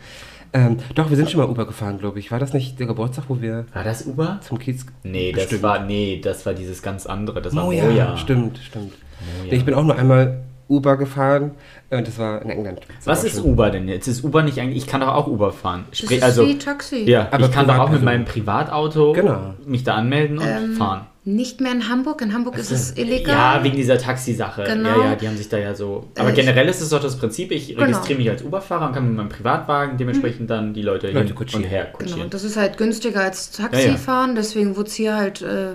Ähm, 0.55 0.77
doch, 0.95 1.09
wir 1.09 1.17
sind 1.17 1.29
schon 1.31 1.41
mal 1.41 1.49
Uber 1.49 1.65
gefahren, 1.65 1.97
glaube 1.97 2.19
ich. 2.19 2.31
War 2.31 2.39
das 2.39 2.53
nicht 2.53 2.79
der 2.79 2.85
Geburtstag, 2.87 3.25
wo 3.27 3.41
wir 3.41 3.65
war 3.73 3.83
das 3.83 4.05
Uber? 4.05 4.39
zum 4.47 4.59
Kiez... 4.59 4.85
Nee, 5.03 5.31
das 5.31 5.43
Bestimmt. 5.43 5.63
war 5.63 5.83
nee, 5.83 6.21
das 6.23 6.45
war 6.45 6.53
dieses 6.53 6.81
ganz 6.83 7.05
andere. 7.07 7.41
Das 7.41 7.55
war 7.55 7.63
Oh 7.63 7.67
Moja. 7.71 7.89
ja, 7.89 8.17
stimmt, 8.17 8.59
stimmt. 8.59 8.93
Moja. 9.39 9.49
Nee, 9.51 9.57
ich 9.57 9.65
bin 9.65 9.73
auch 9.73 9.83
nur 9.83 9.97
einmal 9.97 10.43
Uber 10.69 10.97
gefahren 10.97 11.51
äh, 11.89 11.97
und 11.97 12.07
das 12.07 12.17
war 12.17 12.41
in 12.41 12.49
England. 12.49 12.79
Das 12.97 13.07
Was 13.07 13.23
ist 13.23 13.35
schön. 13.35 13.43
Uber 13.51 13.69
denn 13.69 13.87
jetzt? 13.87 14.07
Ist 14.07 14.23
Uber 14.23 14.43
nicht 14.43 14.59
eigentlich? 14.59 14.77
Ich 14.77 14.87
kann 14.87 15.01
doch 15.01 15.09
auch 15.13 15.27
Uber 15.27 15.51
fahren. 15.51 15.85
Das 15.89 15.99
Sprich, 15.99 16.17
ist 16.19 16.23
also 16.23 16.47
wie 16.47 16.57
Taxi. 16.57 17.03
ja, 17.09 17.27
Aber 17.31 17.45
ich 17.45 17.51
kann 17.51 17.67
doch 17.67 17.77
auch 17.79 17.89
mit 17.91 18.01
meinem 18.03 18.25
Privatauto 18.25 19.13
Genau. 19.13 19.53
mich 19.65 19.83
da 19.83 19.95
anmelden 19.95 20.37
und 20.39 20.47
Ähm, 20.47 20.73
fahren. 20.73 21.07
Nicht 21.25 21.61
mehr 21.61 21.71
in 21.71 21.87
Hamburg. 21.87 22.21
In 22.21 22.33
Hamburg 22.33 22.57
ist 22.57 22.69
es 22.69 22.97
illegal. 22.97 23.33
Ja, 23.57 23.63
wegen 23.63 23.77
dieser 23.77 23.97
Taxisache. 23.97 24.63
Genau. 24.65 24.89
Ja, 24.89 25.05
ja, 25.11 25.15
die 25.15 25.25
haben 25.27 25.37
sich 25.37 25.47
da 25.47 25.57
ja 25.57 25.73
so. 25.73 26.07
Aber 26.19 26.31
Äh, 26.31 26.33
generell 26.33 26.67
ist 26.67 26.81
es 26.81 26.89
doch 26.89 27.01
das 27.01 27.17
Prinzip, 27.17 27.51
ich 27.51 27.69
Genau. 27.69 27.81
registriere 27.81 28.19
mich 28.19 28.29
als 28.29 28.43
Uber-Fahrer 28.43 28.87
und 28.87 28.93
kann 28.93 29.07
mit 29.07 29.15
meinem 29.15 29.29
Privatwagen 29.29 29.97
dementsprechend 29.97 30.49
dann 30.49 30.73
die 30.73 30.81
Leute, 30.81 31.07
Leute 31.11 31.27
hin 31.27 31.35
kutschieren. 31.35 31.63
und 31.63 31.69
her 31.69 31.85
Genau, 31.85 31.97
kutschieren. 31.97 32.29
das 32.29 32.43
ist 32.43 32.57
halt 32.57 32.77
günstiger 32.77 33.21
als 33.21 33.51
Taxi 33.51 33.83
Ja, 33.83 33.87
ja. 33.91 33.95
fahren, 33.95 34.35
deswegen 34.35 34.75
wurde 34.75 34.89
es 34.89 34.95
hier 34.95 35.15
halt 35.15 35.41
äh, 35.41 35.71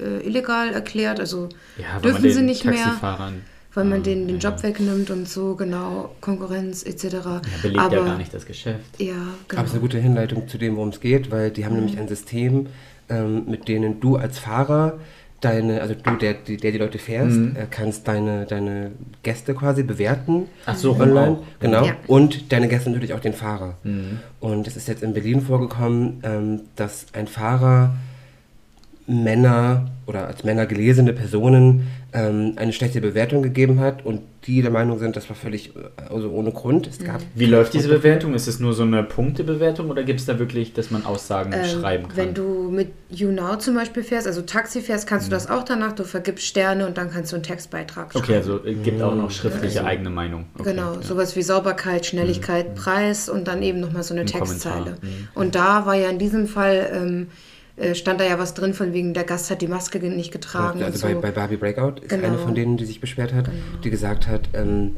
äh, 0.00 0.26
illegal 0.26 0.72
erklärt. 0.72 1.20
Also 1.20 1.50
ja, 1.76 1.84
weil 1.96 2.02
dürfen 2.12 2.22
man 2.22 2.30
sie 2.32 2.42
nicht 2.42 2.64
mehr, 2.64 2.74
Taxifahrern 2.76 3.42
weil 3.74 3.84
man 3.84 4.02
den, 4.02 4.26
den 4.26 4.38
Job 4.38 4.62
wegnimmt 4.62 5.10
und 5.10 5.28
so, 5.28 5.54
genau, 5.54 6.14
Konkurrenz 6.20 6.82
etc. 6.82 7.04
ja, 7.04 7.40
belegt 7.62 7.80
Aber 7.80 7.96
ja 7.96 8.04
gar 8.04 8.18
nicht 8.18 8.32
das 8.34 8.44
Geschäft. 8.46 8.80
ja, 8.98 9.14
genau. 9.46 9.60
Aber 9.60 9.62
es 9.62 9.66
ist 9.68 9.72
eine 9.74 9.80
gute 9.80 9.98
Hinleitung 9.98 10.48
zu 10.48 10.58
dem, 10.58 10.76
worum 10.76 10.88
es 10.88 11.00
geht, 11.00 11.30
weil 11.30 11.50
die 11.50 11.64
haben 11.64 11.74
nämlich 11.76 11.98
ein 11.98 12.08
System, 12.08 12.66
ähm, 13.08 13.44
mit 13.46 13.68
denen 13.68 14.00
du 14.00 14.16
als 14.16 14.38
Fahrer 14.38 14.98
deine, 15.40 15.80
also 15.82 15.94
du, 15.94 16.16
der, 16.16 16.34
die- 16.34 16.56
der 16.56 16.72
die 16.72 16.78
Leute 16.78 16.98
fährst, 16.98 17.36
Mhm. 17.36 17.54
äh, 17.54 17.66
kannst 17.70 18.08
deine, 18.08 18.44
deine 18.46 18.90
Gäste 19.22 19.54
quasi 19.54 19.84
bewerten. 19.84 20.46
Ach 20.66 20.74
so, 20.74 20.94
online. 20.96 21.28
auch. 21.38 21.42
Genau. 21.60 21.84
Ja. 21.86 21.92
Und 22.08 22.50
deine 22.50 22.66
Gäste 22.66 22.90
natürlich 22.90 23.14
auch 23.14 23.20
den 23.20 23.34
Fahrer. 23.34 23.76
Mhm. 23.84 24.18
Und 24.40 24.66
es 24.66 24.76
ist 24.76 24.88
jetzt 24.88 25.04
in 25.04 25.12
Berlin 25.14 25.40
vorgekommen, 25.40 26.20
ähm, 26.24 26.60
dass 26.74 27.06
ein 27.12 27.28
Fahrer 27.28 27.94
Männer 29.06 29.86
oder 30.06 30.26
als 30.26 30.44
Männer 30.44 30.66
gelesene 30.66 31.12
Personen 31.12 31.86
ähm, 32.12 32.54
eine 32.56 32.72
schlechte 32.72 33.00
Bewertung 33.00 33.42
gegeben 33.42 33.80
hat 33.80 34.04
und 34.06 34.22
die 34.46 34.62
der 34.62 34.70
Meinung 34.70 34.98
sind, 34.98 35.14
das 35.14 35.28
war 35.28 35.36
völlig 35.36 35.76
äh, 35.76 35.80
also 36.08 36.30
ohne 36.30 36.52
Grund. 36.52 36.86
Es 36.86 37.04
gab 37.04 37.20
Wie 37.34 37.44
läuft 37.44 37.74
diese 37.74 37.88
Bewertung? 37.88 38.32
Ist 38.32 38.46
es 38.46 38.60
nur 38.60 38.72
so 38.72 38.82
eine 38.82 39.02
Punktebewertung 39.02 39.90
oder 39.90 40.04
gibt 40.04 40.20
es 40.20 40.26
da 40.26 40.38
wirklich, 40.38 40.72
dass 40.72 40.90
man 40.90 41.04
Aussagen 41.04 41.52
Ähm, 41.52 41.64
schreiben 41.66 42.08
kann? 42.08 42.16
Wenn 42.16 42.34
du 42.34 42.70
mit 42.70 42.92
YouNow 43.10 43.58
zum 43.58 43.74
Beispiel 43.74 44.02
fährst, 44.02 44.26
also 44.26 44.40
Taxi 44.40 44.80
fährst, 44.80 45.06
kannst 45.06 45.26
du 45.26 45.30
das 45.30 45.50
auch 45.50 45.64
danach. 45.64 45.92
Du 45.92 46.04
vergibst 46.04 46.46
Sterne 46.46 46.86
und 46.86 46.96
dann 46.96 47.10
kannst 47.10 47.32
du 47.32 47.36
einen 47.36 47.42
Textbeitrag 47.42 48.12
schreiben. 48.12 48.24
okay, 48.24 48.36
also 48.36 48.64
es 48.64 48.82
gibt 48.82 49.02
auch 49.02 49.14
noch 49.14 49.30
schriftliche 49.30 49.84
eigene 49.84 50.08
Meinung. 50.08 50.46
Okay, 50.54 50.70
genau, 50.70 50.94
ja. 50.94 51.02
sowas 51.02 51.36
wie 51.36 51.42
Sauberkeit, 51.42 52.06
Schnelligkeit, 52.06 52.74
Preis 52.74 53.28
und 53.28 53.48
dann 53.48 53.62
eben 53.62 53.80
nochmal 53.80 54.02
so 54.02 54.14
eine 54.14 54.22
Ein 54.22 54.28
Textzeile. 54.28 54.96
Mhm. 55.02 55.28
Und 55.34 55.54
da 55.54 55.84
war 55.84 55.94
ja 55.94 56.08
in 56.08 56.18
diesem 56.18 56.46
Fall, 56.46 56.90
ähm, 56.94 57.26
äh, 57.78 57.94
stand 57.94 58.20
da 58.20 58.24
ja 58.24 58.38
was 58.38 58.54
drin 58.54 58.74
von 58.74 58.92
wegen, 58.92 59.14
der 59.14 59.24
Gast 59.24 59.50
hat 59.50 59.60
die 59.62 59.68
Maske 59.68 59.98
nicht 59.98 60.32
getragen 60.32 60.82
Also 60.82 61.06
und 61.06 61.12
bei, 61.12 61.14
so. 61.14 61.20
bei 61.20 61.30
Barbie 61.30 61.56
Breakout 61.56 62.00
ist 62.02 62.08
Genau. 62.08 62.26
eine 62.26 62.38
von 62.38 62.54
denen, 62.54 62.76
die 62.76 62.84
sich 62.84 63.00
beschwert 63.00 63.32
hat, 63.32 63.48
die 63.84 63.90
gesagt 63.90 64.26
hat, 64.26 64.48
ähm, 64.54 64.96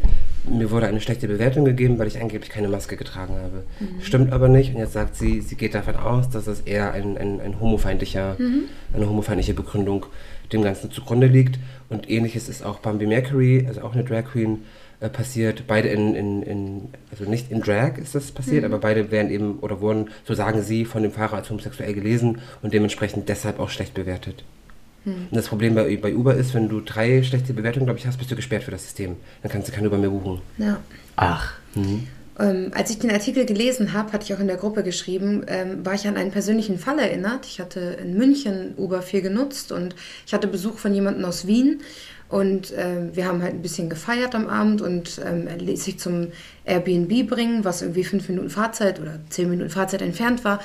mir 0.49 0.71
wurde 0.71 0.87
eine 0.87 1.01
schlechte 1.01 1.29
Bewertung 1.29 1.65
gegeben, 1.65 1.99
weil 1.99 2.07
ich 2.07 2.21
angeblich 2.21 2.51
keine 2.51 2.69
Maske 2.69 2.97
getragen 2.97 3.35
habe. 3.35 3.65
Mhm. 3.79 4.01
Stimmt 4.03 4.33
aber 4.33 4.49
nicht. 4.49 4.73
Und 4.75 4.81
jetzt 4.81 4.95
sagt 4.95 5.17
sie, 5.17 5.41
sie 5.43 5.55
geht 5.57 5.75
davon 5.75 5.97
aus, 5.97 6.31
dass 6.31 6.47
es 6.47 6.61
eher 6.61 6.93
ein, 6.93 7.19
ein, 7.19 7.41
ein 7.41 7.61
homofeindlicher, 7.61 8.37
Mhm. 8.39 8.63
eine 8.95 9.09
homofeindliche 9.09 9.55
Begründung 9.55 10.07
dem 10.53 10.63
Ganzen 10.63 10.91
zugrunde 10.91 11.27
liegt. 11.27 11.59
Und 11.91 12.09
ähnliches 12.11 12.49
ist 12.49 12.65
auch 12.65 12.79
Bambi 12.81 13.07
Mercury, 13.07 13.65
also 13.69 13.83
auch 13.83 13.93
eine 13.93 14.05
Drag 14.05 14.25
Queen, 14.33 14.65
äh, 15.01 15.09
passiert. 15.09 15.65
Beide 15.67 15.89
in, 15.89 16.15
in, 16.15 16.43
in, 16.43 16.89
also 17.11 17.25
nicht 17.25 17.51
in 17.51 17.61
Drag 17.61 17.99
ist 17.99 18.15
das 18.15 18.31
passiert, 18.31 18.65
aber 18.65 18.79
beide 18.79 19.11
werden 19.11 19.31
eben 19.31 19.59
oder 19.61 19.81
wurden, 19.81 20.11
so 20.25 20.35
sagen 20.35 20.63
sie, 20.63 20.85
von 20.85 21.03
dem 21.03 21.13
Fahrer 21.13 21.37
als 21.37 21.51
homosexuell 21.51 21.95
gelesen 21.95 22.39
und 22.63 22.73
dementsprechend 22.75 23.29
deshalb 23.29 23.59
auch 23.61 23.71
schlecht 23.71 23.95
bewertet. 23.95 24.45
Und 25.31 25.37
das 25.37 25.49
Problem 25.49 25.75
bei, 25.75 25.97
bei 25.97 26.15
Uber 26.15 26.35
ist, 26.35 26.53
wenn 26.53 26.69
du 26.69 26.81
drei 26.81 27.23
schlechte 27.23 27.55
Bewertungen, 27.55 27.87
glaube 27.87 27.99
ich, 27.99 28.07
hast, 28.07 28.19
bist 28.19 28.31
du 28.31 28.37
gesperrt 28.37 28.65
für 28.65 28.71
das 28.71 28.83
System. 28.83 29.17
Dann 29.43 29.51
kannst 29.51 29.69
du 29.69 29.73
kein 29.73 29.87
Uber 29.87 29.97
mehr 29.97 30.11
buchen. 30.11 30.43
ja. 30.59 30.79
Ach, 31.17 31.55
Ähm, 32.39 32.71
als 32.75 32.91
ich 32.91 32.99
den 32.99 33.11
Artikel 33.11 33.45
gelesen 33.45 33.93
habe, 33.93 34.13
hatte 34.13 34.25
ich 34.25 34.35
auch 34.35 34.41
in 34.41 34.47
der 34.47 34.57
Gruppe 34.57 34.83
geschrieben, 34.83 35.45
ähm, 35.47 35.85
war 35.85 35.95
ich 35.95 36.07
an 36.09 36.17
einen 36.17 36.31
persönlichen 36.31 36.79
Fall 36.79 36.99
erinnert. 36.99 37.45
Ich 37.45 37.61
hatte 37.61 37.99
in 38.03 38.17
München 38.17 38.75
Uber 38.79 39.03
viel 39.03 39.21
genutzt 39.21 39.73
und 39.73 39.95
ich 40.27 40.33
hatte 40.33 40.49
Besuch 40.49 40.79
von 40.79 40.95
jemandem 40.95 41.25
aus 41.25 41.47
Wien. 41.47 41.81
Und 42.31 42.73
ähm, 42.77 43.11
wir 43.15 43.27
haben 43.27 43.43
halt 43.43 43.55
ein 43.55 43.63
bisschen 43.63 43.91
gefeiert 43.91 44.37
am 44.37 44.47
Abend 44.47 44.81
und 44.83 45.21
ähm, 45.27 45.49
er 45.49 45.57
ließ 45.57 45.85
sich 45.85 45.99
zum 45.99 46.29
Airbnb 46.71 47.29
bringen, 47.29 47.65
was 47.65 47.83
irgendwie 47.83 48.05
fünf 48.05 48.29
Minuten 48.29 48.51
Fahrzeit 48.51 49.01
oder 49.01 49.19
zehn 49.29 49.51
Minuten 49.51 49.71
Fahrzeit 49.71 50.03
entfernt 50.03 50.45
war. 50.45 50.61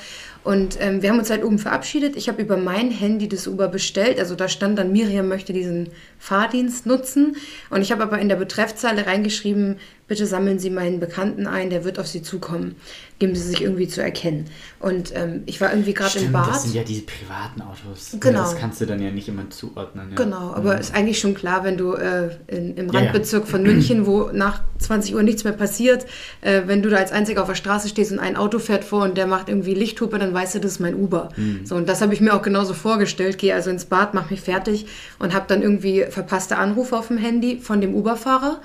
Und 0.46 0.78
ähm, 0.80 1.02
wir 1.02 1.10
haben 1.10 1.18
uns 1.18 1.28
halt 1.28 1.42
oben 1.42 1.58
verabschiedet. 1.58 2.14
Ich 2.14 2.28
habe 2.28 2.40
über 2.40 2.56
mein 2.56 2.92
Handy 2.92 3.28
das 3.28 3.48
Uber 3.48 3.66
bestellt. 3.66 4.20
Also 4.20 4.36
da 4.36 4.48
stand 4.48 4.78
dann, 4.78 4.92
Miriam 4.92 5.26
möchte 5.26 5.52
diesen 5.52 5.88
Fahrdienst 6.20 6.86
nutzen. 6.86 7.36
Und 7.68 7.82
ich 7.82 7.90
habe 7.90 8.04
aber 8.04 8.20
in 8.20 8.28
der 8.28 8.36
Betreffzeile 8.36 9.06
reingeschrieben, 9.06 9.78
bitte 10.06 10.24
sammeln 10.24 10.60
Sie 10.60 10.70
meinen 10.70 11.00
Bekannten 11.00 11.48
ein, 11.48 11.68
der 11.68 11.82
wird 11.82 11.98
auf 11.98 12.06
Sie 12.06 12.22
zukommen. 12.22 12.76
Geben 13.18 13.34
Sie 13.34 13.42
sich 13.42 13.60
irgendwie 13.60 13.88
zu 13.88 14.00
erkennen. 14.02 14.46
Und 14.78 15.12
ähm, 15.16 15.42
ich 15.46 15.60
war 15.60 15.70
irgendwie 15.70 15.94
gerade 15.94 16.16
im 16.20 16.30
Bad. 16.30 16.48
das 16.50 16.62
sind 16.62 16.76
ja 16.76 16.84
diese 16.84 17.02
privaten 17.02 17.62
Autos. 17.62 18.16
Genau. 18.20 18.38
Das 18.42 18.56
kannst 18.56 18.80
du 18.80 18.86
dann 18.86 19.02
ja 19.02 19.10
nicht 19.10 19.26
immer 19.26 19.50
zuordnen. 19.50 20.10
Ja. 20.10 20.16
Genau, 20.16 20.52
aber 20.52 20.78
ist 20.78 20.94
eigentlich 20.94 21.18
schon 21.18 21.34
klar, 21.34 21.64
wenn 21.64 21.76
du 21.76 21.94
äh, 21.94 22.28
in, 22.46 22.76
im 22.76 22.86
Ja, 22.86 22.92
ja. 22.92 23.00
Randbezirk 23.00 23.48
von 23.48 23.64
München, 23.64 24.06
wo 24.06 24.30
nach 24.32 24.62
20 24.78 25.14
Uhr 25.16 25.24
nichts 25.24 25.42
mehr 25.42 25.54
passiert, 25.54 25.95
äh, 26.40 26.62
wenn 26.66 26.82
du 26.82 26.90
da 26.90 26.96
als 26.96 27.12
Einziger 27.12 27.42
auf 27.42 27.48
der 27.48 27.54
Straße 27.54 27.88
stehst 27.88 28.12
und 28.12 28.18
ein 28.18 28.36
Auto 28.36 28.58
fährt 28.58 28.84
vor 28.84 29.04
und 29.04 29.16
der 29.16 29.26
macht 29.26 29.48
irgendwie 29.48 29.74
Lichthupe, 29.74 30.18
dann 30.18 30.34
weißt 30.34 30.56
du, 30.56 30.58
das 30.58 30.72
ist 30.72 30.80
mein 30.80 30.94
Uber. 30.94 31.30
Mhm. 31.36 31.64
So, 31.64 31.76
und 31.76 31.88
das 31.88 32.02
habe 32.02 32.12
ich 32.12 32.20
mir 32.20 32.34
auch 32.34 32.42
genauso 32.42 32.74
vorgestellt. 32.74 33.38
Gehe 33.38 33.54
also 33.54 33.70
ins 33.70 33.84
Bad, 33.86 34.14
mach 34.14 34.30
mich 34.30 34.40
fertig 34.40 34.86
und 35.18 35.34
habe 35.34 35.46
dann 35.48 35.62
irgendwie 35.62 36.04
verpasste 36.08 36.56
Anrufe 36.56 36.96
auf 36.96 37.08
dem 37.08 37.18
Handy 37.18 37.58
von 37.60 37.80
dem 37.80 37.94
Uber-Fahrer. 37.94 38.60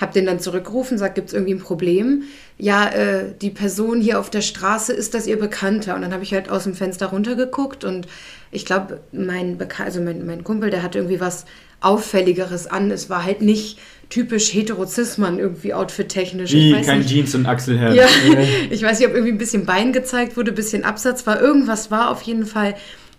Hab 0.00 0.12
den 0.12 0.26
dann 0.26 0.38
zurückgerufen, 0.38 0.96
sagt, 0.96 1.16
gibt 1.16 1.28
es 1.28 1.34
irgendwie 1.34 1.54
ein 1.54 1.60
Problem? 1.60 2.22
Ja, 2.56 2.88
äh, 2.88 3.34
die 3.42 3.50
Person 3.50 4.00
hier 4.00 4.20
auf 4.20 4.30
der 4.30 4.42
Straße, 4.42 4.92
ist 4.92 5.14
das 5.14 5.26
ihr 5.26 5.38
Bekannter? 5.38 5.96
Und 5.96 6.02
dann 6.02 6.12
habe 6.12 6.22
ich 6.22 6.32
halt 6.32 6.48
aus 6.48 6.64
dem 6.64 6.74
Fenster 6.74 7.06
runtergeguckt 7.06 7.82
und 7.82 8.06
ich 8.52 8.64
glaube, 8.64 9.00
mein, 9.10 9.58
Beka 9.58 9.84
also 9.84 10.00
mein, 10.00 10.24
mein 10.24 10.44
Kumpel, 10.44 10.70
der 10.70 10.84
hatte 10.84 10.98
irgendwie 10.98 11.20
was 11.20 11.46
Auffälligeres 11.80 12.66
an. 12.66 12.90
Es 12.90 13.10
war 13.10 13.24
halt 13.24 13.42
nicht 13.42 13.78
typisch 14.10 14.52
heterozisman 14.54 15.38
irgendwie 15.38 15.74
outfit-technisch. 15.74 16.52
Ich 16.52 16.60
Wie, 16.60 16.74
weiß 16.74 16.86
kein 16.86 16.98
nicht. 16.98 17.10
Jeans 17.10 17.34
und 17.34 17.46
Achselhemd. 17.46 17.94
Ja, 17.94 18.06
ich 18.70 18.82
weiß 18.82 18.98
nicht, 18.98 19.08
ob 19.08 19.14
irgendwie 19.14 19.32
ein 19.32 19.38
bisschen 19.38 19.66
Bein 19.66 19.92
gezeigt 19.92 20.36
wurde, 20.36 20.52
ein 20.52 20.54
bisschen 20.54 20.84
Absatz 20.84 21.26
war, 21.26 21.40
irgendwas 21.40 21.90
war 21.90 22.10
auf 22.10 22.22
jeden 22.22 22.46
Fall. 22.46 22.74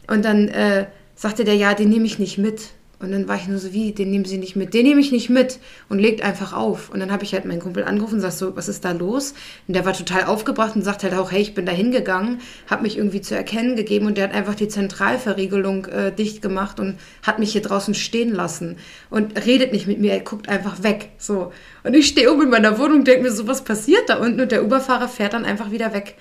Und 0.07 0.25
dann 0.25 0.47
äh, 0.47 0.87
sagte 1.15 1.43
der, 1.43 1.55
ja, 1.55 1.73
den 1.73 1.89
nehme 1.89 2.05
ich 2.05 2.17
nicht 2.17 2.37
mit. 2.37 2.69
Und 3.01 3.13
dann 3.13 3.29
war 3.29 3.37
ich 3.37 3.47
nur 3.47 3.59
so, 3.59 3.71
wie, 3.71 3.93
den 3.93 4.11
nehmen 4.11 4.25
Sie 4.25 4.37
nicht 4.37 4.57
mit? 4.57 4.73
Den 4.73 4.85
nehme 4.85 4.99
ich 4.99 5.13
nicht 5.13 5.29
mit 5.29 5.59
und 5.87 5.99
legt 5.99 6.21
einfach 6.21 6.51
auf. 6.51 6.89
Und 6.89 6.99
dann 6.99 7.13
habe 7.13 7.23
ich 7.23 7.33
halt 7.33 7.45
meinen 7.45 7.61
Kumpel 7.61 7.85
angerufen 7.85 8.15
und 8.15 8.21
sag 8.21 8.33
so, 8.33 8.57
was 8.57 8.67
ist 8.67 8.83
da 8.83 8.91
los? 8.91 9.33
Und 9.67 9.75
der 9.75 9.85
war 9.85 9.93
total 9.93 10.25
aufgebracht 10.25 10.75
und 10.75 10.81
sagt 10.81 11.03
halt 11.03 11.13
auch, 11.13 11.31
hey, 11.31 11.41
ich 11.41 11.53
bin 11.53 11.65
da 11.65 11.71
hingegangen, 11.71 12.39
habe 12.69 12.83
mich 12.83 12.97
irgendwie 12.97 13.21
zu 13.21 13.35
erkennen 13.35 13.77
gegeben 13.77 14.05
und 14.05 14.17
der 14.17 14.25
hat 14.25 14.33
einfach 14.33 14.55
die 14.55 14.67
Zentralverriegelung 14.67 15.85
äh, 15.85 16.11
dicht 16.11 16.41
gemacht 16.41 16.81
und 16.81 16.99
hat 17.23 17.39
mich 17.39 17.53
hier 17.53 17.61
draußen 17.61 17.93
stehen 17.93 18.33
lassen 18.33 18.75
und 19.09 19.45
redet 19.45 19.71
nicht 19.71 19.87
mit 19.87 19.99
mir, 19.99 20.11
er 20.11 20.19
guckt 20.19 20.49
einfach 20.49 20.83
weg. 20.83 21.11
So. 21.17 21.53
Und 21.83 21.93
ich 21.93 22.07
stehe 22.07 22.31
oben 22.33 22.43
in 22.43 22.49
meiner 22.49 22.77
Wohnung 22.77 23.05
denke 23.05 23.23
mir 23.23 23.31
so, 23.31 23.47
was 23.47 23.63
passiert 23.63 24.09
da 24.09 24.17
unten? 24.17 24.41
Und 24.41 24.51
der 24.51 24.65
Uberfahrer 24.65 25.07
fährt 25.07 25.33
dann 25.33 25.45
einfach 25.45 25.71
wieder 25.71 25.93
weg. 25.93 26.15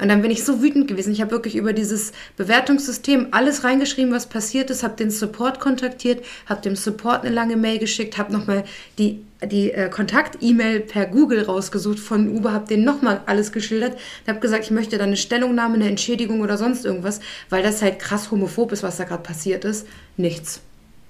Und 0.00 0.08
dann 0.08 0.22
bin 0.22 0.30
ich 0.30 0.44
so 0.44 0.62
wütend 0.62 0.88
gewesen. 0.88 1.12
Ich 1.12 1.20
habe 1.20 1.30
wirklich 1.30 1.54
über 1.54 1.72
dieses 1.72 2.12
Bewertungssystem 2.36 3.28
alles 3.30 3.62
reingeschrieben, 3.62 4.12
was 4.12 4.26
passiert 4.26 4.70
ist, 4.70 4.82
habe 4.82 4.96
den 4.96 5.10
Support 5.10 5.60
kontaktiert, 5.60 6.24
habe 6.46 6.60
dem 6.62 6.76
Support 6.76 7.24
eine 7.24 7.34
lange 7.34 7.56
Mail 7.56 7.78
geschickt, 7.78 8.18
habe 8.18 8.32
nochmal 8.32 8.64
die, 8.98 9.20
die 9.44 9.70
äh, 9.70 9.88
Kontakt-E-Mail 9.88 10.80
per 10.80 11.06
Google 11.06 11.44
rausgesucht 11.44 12.00
von 12.00 12.28
Uber, 12.36 12.52
habe 12.52 12.66
denen 12.66 12.84
nochmal 12.84 13.20
alles 13.26 13.52
geschildert, 13.52 13.96
habe 14.26 14.40
gesagt, 14.40 14.64
ich 14.64 14.70
möchte 14.70 14.98
da 14.98 15.04
eine 15.04 15.16
Stellungnahme, 15.16 15.74
eine 15.74 15.88
Entschädigung 15.88 16.40
oder 16.40 16.58
sonst 16.58 16.84
irgendwas, 16.84 17.20
weil 17.48 17.62
das 17.62 17.82
halt 17.82 17.98
krass 17.98 18.30
homophob 18.30 18.72
ist, 18.72 18.82
was 18.82 18.96
da 18.96 19.04
gerade 19.04 19.22
passiert 19.22 19.64
ist. 19.64 19.86
Nichts. 20.16 20.60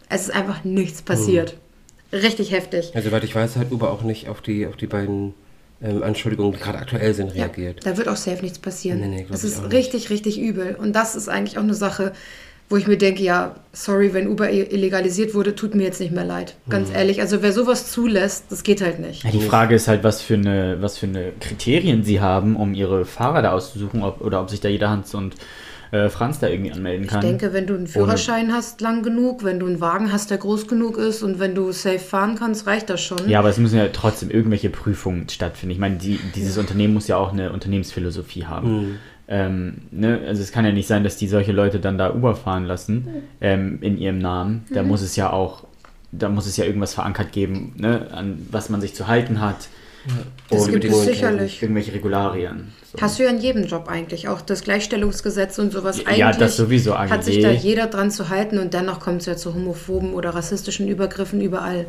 Es 0.08 0.22
ist 0.22 0.34
einfach 0.34 0.64
nichts 0.64 1.00
passiert. 1.00 1.56
Richtig 2.12 2.52
heftig. 2.52 2.92
Ja, 2.94 3.00
soweit 3.00 3.24
ich 3.24 3.34
weiß, 3.34 3.56
hat 3.56 3.72
Uber 3.72 3.90
auch 3.90 4.02
nicht 4.02 4.28
auf 4.28 4.42
die, 4.42 4.66
auf 4.66 4.76
die 4.76 4.86
beiden 4.86 5.32
ähm, 5.82 6.02
Anschuldigungen, 6.02 6.52
die 6.52 6.58
gerade 6.58 6.78
aktuell 6.78 7.12
sind, 7.14 7.34
Ja, 7.34 7.44
reagiert. 7.44 7.84
da 7.84 7.96
wird 7.96 8.08
auch 8.08 8.16
safe 8.16 8.42
nichts 8.42 8.58
passieren. 8.58 9.00
Nee, 9.00 9.08
nee, 9.08 9.26
ich 9.28 9.44
ist 9.44 9.70
richtig, 9.72 10.10
richtig 10.10 10.40
übel. 10.40 10.74
Und 10.78 10.94
das 10.94 11.14
ist 11.16 11.28
eigentlich 11.28 11.58
auch 11.58 11.62
eine 11.62 11.74
Sache, 11.74 12.12
wo 12.68 12.76
ich 12.76 12.86
mir 12.86 12.96
denke, 12.96 13.22
ja, 13.22 13.56
sorry, 13.72 14.14
wenn 14.14 14.28
Uber 14.28 14.50
illegalisiert 14.50 15.34
wurde, 15.34 15.54
tut 15.54 15.74
mir 15.74 15.82
jetzt 15.82 16.00
nicht 16.00 16.12
mehr 16.12 16.24
leid. 16.24 16.54
Ganz 16.70 16.88
Mhm. 16.88 16.94
ehrlich. 16.94 17.20
Also 17.20 17.42
wer 17.42 17.52
sowas 17.52 17.90
zulässt, 17.90 18.46
das 18.50 18.62
geht 18.62 18.80
halt 18.80 18.98
nicht. 18.98 19.24
Ja, 19.24 19.30
die 19.30 19.40
Frage 19.40 19.74
ist 19.74 19.88
halt, 19.88 20.04
was 20.04 20.22
für 20.22 20.34
eine, 20.34 20.78
was 20.80 20.96
für 20.96 21.06
eine 21.06 21.32
Kriterien 21.40 22.02
sie 22.02 22.20
haben, 22.20 22.56
um 22.56 22.72
ihre 22.72 23.04
Fahrer 23.04 23.42
da 23.42 23.52
auszusuchen, 23.52 24.02
ob, 24.02 24.22
oder 24.22 24.40
ob 24.40 24.48
sich 24.48 24.60
da 24.60 24.68
jeder 24.70 24.88
Hans 24.88 25.14
und 25.14 25.34
äh, 25.92 26.08
Franz 26.08 26.40
da 26.40 26.48
irgendwie 26.48 26.72
anmelden 26.72 27.04
Ich 27.04 27.10
kann. 27.10 27.20
denke, 27.20 27.52
wenn 27.52 27.66
du 27.66 27.74
einen 27.74 27.86
Führerschein 27.86 28.52
hast, 28.52 28.80
lang 28.80 29.02
genug, 29.02 29.44
wenn 29.44 29.60
du 29.60 29.66
einen 29.66 29.80
Wagen 29.80 30.12
hast, 30.12 30.30
der 30.30 30.38
groß 30.38 30.66
genug 30.66 30.96
ist 30.98 31.22
und 31.22 31.38
wenn 31.38 31.54
du 31.54 31.70
safe 31.70 31.98
fahren 32.00 32.34
kannst, 32.38 32.66
reicht 32.66 32.90
das 32.90 33.00
schon. 33.02 33.28
Ja, 33.28 33.38
aber 33.38 33.50
es 33.50 33.58
müssen 33.58 33.76
ja 33.76 33.86
trotzdem 33.92 34.30
irgendwelche 34.30 34.70
Prüfungen 34.70 35.28
stattfinden. 35.28 35.72
Ich 35.72 35.78
meine, 35.78 35.96
die, 35.96 36.18
dieses 36.34 36.58
Unternehmen 36.58 36.94
muss 36.94 37.08
ja 37.08 37.16
auch 37.18 37.32
eine 37.32 37.52
Unternehmensphilosophie 37.52 38.46
haben. 38.46 38.98
Ähm, 39.28 39.74
ne? 39.90 40.20
Also 40.26 40.42
es 40.42 40.50
kann 40.50 40.64
ja 40.64 40.72
nicht 40.72 40.88
sein, 40.88 41.04
dass 41.04 41.16
die 41.16 41.28
solche 41.28 41.52
Leute 41.52 41.78
dann 41.78 41.96
da 41.98 42.12
Uber 42.12 42.34
fahren 42.36 42.64
lassen 42.64 43.06
ähm, 43.40 43.78
in 43.82 43.96
ihrem 43.98 44.18
Namen. 44.18 44.64
Da 44.74 44.82
muss 44.82 45.02
es 45.02 45.14
ja 45.16 45.30
auch, 45.30 45.64
da 46.10 46.28
muss 46.28 46.46
es 46.46 46.56
ja 46.56 46.64
irgendwas 46.64 46.94
verankert 46.94 47.32
geben, 47.32 47.74
ne? 47.76 48.08
an 48.12 48.46
was 48.50 48.68
man 48.70 48.80
sich 48.80 48.94
zu 48.94 49.08
halten 49.08 49.40
hat. 49.40 49.68
das 50.50 50.62
Und 50.66 50.72
gibt 50.72 50.84
es 50.84 51.04
sicherlich. 51.04 51.62
irgendwelche 51.62 51.92
Regularien. 51.92 52.72
So. 52.92 53.00
Hast 53.00 53.18
du 53.18 53.22
ja 53.22 53.30
in 53.30 53.38
jedem 53.40 53.64
Job 53.64 53.88
eigentlich, 53.88 54.28
auch 54.28 54.42
das 54.42 54.62
Gleichstellungsgesetz 54.64 55.58
und 55.58 55.72
sowas. 55.72 55.98
Ja, 55.98 56.06
eigentlich 56.06 56.36
das 56.36 56.56
sowieso, 56.56 56.98
hat 56.98 57.24
sich 57.24 57.40
da 57.40 57.50
jeder 57.50 57.86
dran 57.86 58.10
zu 58.10 58.28
halten 58.28 58.58
und 58.58 58.74
dennoch 58.74 59.00
kommt 59.00 59.20
es 59.22 59.26
ja 59.26 59.36
zu 59.36 59.54
homophoben 59.54 60.12
oder 60.12 60.30
rassistischen 60.30 60.88
Übergriffen 60.88 61.40
überall. 61.40 61.86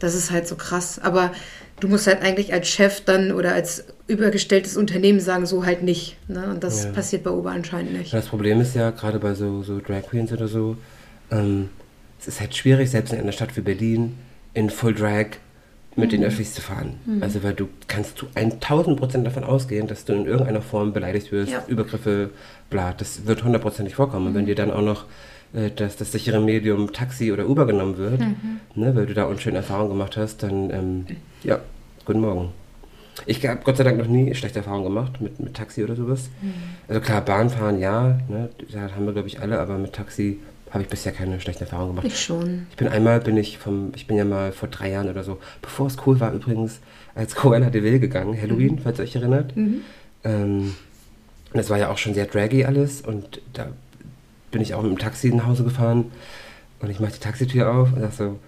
Das 0.00 0.14
ist 0.14 0.30
halt 0.30 0.46
so 0.46 0.56
krass. 0.56 1.00
Aber 1.02 1.32
du 1.80 1.88
musst 1.88 2.06
halt 2.06 2.22
eigentlich 2.22 2.52
als 2.52 2.68
Chef 2.68 3.00
dann 3.04 3.32
oder 3.32 3.54
als 3.54 3.84
übergestelltes 4.06 4.76
Unternehmen 4.76 5.20
sagen, 5.20 5.46
so 5.46 5.64
halt 5.64 5.82
nicht. 5.82 6.16
Ne? 6.28 6.44
Und 6.50 6.62
das 6.62 6.84
Ja. 6.84 6.90
passiert 6.92 7.24
bei 7.24 7.30
Uber 7.30 7.50
anscheinend 7.50 7.94
nicht. 7.94 8.12
Das 8.12 8.26
Problem 8.26 8.60
ist 8.60 8.74
ja, 8.74 8.90
gerade 8.90 9.18
bei 9.18 9.34
so, 9.34 9.62
so 9.62 9.80
Drag 9.80 10.02
Queens 10.10 10.30
oder 10.30 10.46
so, 10.46 10.76
ähm, 11.30 11.70
es 12.20 12.28
ist 12.28 12.40
halt 12.40 12.54
schwierig, 12.54 12.90
selbst 12.90 13.12
in 13.12 13.20
einer 13.20 13.32
Stadt 13.32 13.56
wie 13.56 13.60
Berlin, 13.60 14.18
in 14.54 14.70
Full 14.70 14.94
Drag 14.94 15.26
mit 15.98 16.12
den 16.12 16.24
Öffis 16.24 16.54
zu 16.54 16.62
fahren. 16.62 16.94
Also 17.20 17.42
weil 17.42 17.54
du 17.54 17.68
kannst 17.88 18.18
zu 18.18 18.26
1000 18.34 18.98
Prozent 18.98 19.26
davon 19.26 19.44
ausgehen, 19.44 19.86
dass 19.86 20.04
du 20.04 20.12
in 20.14 20.26
irgendeiner 20.26 20.62
Form 20.62 20.92
beleidigt 20.92 21.32
wirst, 21.32 21.52
Ja. 21.52 21.64
Übergriffe, 21.66 22.30
bla, 22.70 22.92
das 22.96 23.26
wird 23.26 23.44
hundertprozentig 23.44 23.94
vorkommen. 23.96 24.28
Und 24.28 24.34
wenn 24.34 24.46
dir 24.46 24.54
dann 24.54 24.70
auch 24.70 24.82
noch 24.82 25.04
äh, 25.52 25.70
das, 25.74 25.96
das 25.96 26.12
sichere 26.12 26.40
Medium 26.40 26.92
Taxi 26.92 27.32
oder 27.32 27.48
Uber 27.48 27.66
genommen 27.66 27.98
wird, 27.98 28.20
ne, 28.74 28.94
weil 28.94 29.06
du 29.06 29.14
da 29.14 29.24
unschöne 29.24 29.58
Erfahrungen 29.58 29.90
gemacht 29.90 30.16
hast, 30.16 30.42
dann, 30.42 30.70
ähm, 30.70 31.06
ja, 31.42 31.58
guten 32.04 32.20
Morgen. 32.20 32.50
Ich 33.26 33.44
habe 33.44 33.60
Gott 33.64 33.76
sei 33.76 33.82
Dank 33.84 33.98
noch 33.98 34.06
nie 34.06 34.32
schlechte 34.36 34.60
Erfahrungen 34.60 34.84
gemacht 34.84 35.20
mit, 35.20 35.40
mit 35.40 35.54
Taxi 35.54 35.82
oder 35.82 35.96
sowas. 35.96 36.28
Also 36.86 37.00
klar, 37.00 37.20
Bahnfahren 37.22 37.80
ja, 37.80 38.18
ne, 38.28 38.48
da 38.72 38.94
haben 38.94 39.04
wir 39.06 39.12
glaube 39.12 39.26
ich 39.26 39.40
alle, 39.40 39.58
aber 39.58 39.76
mit 39.78 39.92
Taxi 39.94 40.38
habe 40.70 40.82
ich 40.82 40.88
bisher 40.88 41.12
keine 41.12 41.40
schlechten 41.40 41.64
Erfahrungen 41.64 41.90
gemacht. 41.90 42.06
Ich 42.06 42.20
schon. 42.20 42.66
Ich 42.70 42.76
bin 42.76 42.88
einmal, 42.88 43.20
bin 43.20 43.36
ich 43.36 43.58
vom, 43.58 43.92
ich 43.94 44.06
bin 44.06 44.16
ja 44.16 44.24
mal 44.24 44.52
vor 44.52 44.68
drei 44.68 44.90
Jahren 44.90 45.08
oder 45.08 45.24
so, 45.24 45.38
bevor 45.62 45.86
es 45.86 45.96
cool 46.06 46.20
war 46.20 46.32
übrigens, 46.32 46.80
als 47.14 47.34
Cruella 47.34 47.70
de 47.70 47.82
Vil 47.82 47.98
gegangen, 47.98 48.40
Halloween, 48.40 48.78
falls 48.78 48.98
ihr 48.98 49.04
euch 49.04 49.16
erinnert. 49.16 49.52
Ähm, 50.24 50.74
und 51.52 51.56
das 51.56 51.70
war 51.70 51.78
ja 51.78 51.90
auch 51.90 51.98
schon 51.98 52.14
sehr 52.14 52.26
draggy 52.26 52.64
alles 52.64 53.00
und 53.00 53.40
da 53.54 53.68
bin 54.50 54.60
ich 54.60 54.74
auch 54.74 54.82
mit 54.82 54.92
dem 54.92 54.98
Taxi 54.98 55.28
nach 55.30 55.46
Hause 55.46 55.64
gefahren 55.64 56.06
und 56.80 56.90
ich 56.90 57.00
mache 57.00 57.12
die 57.12 57.20
Taxitür 57.20 57.72
auf 57.72 57.92
und 57.92 58.00
sag 58.00 58.12
so, 58.12 58.38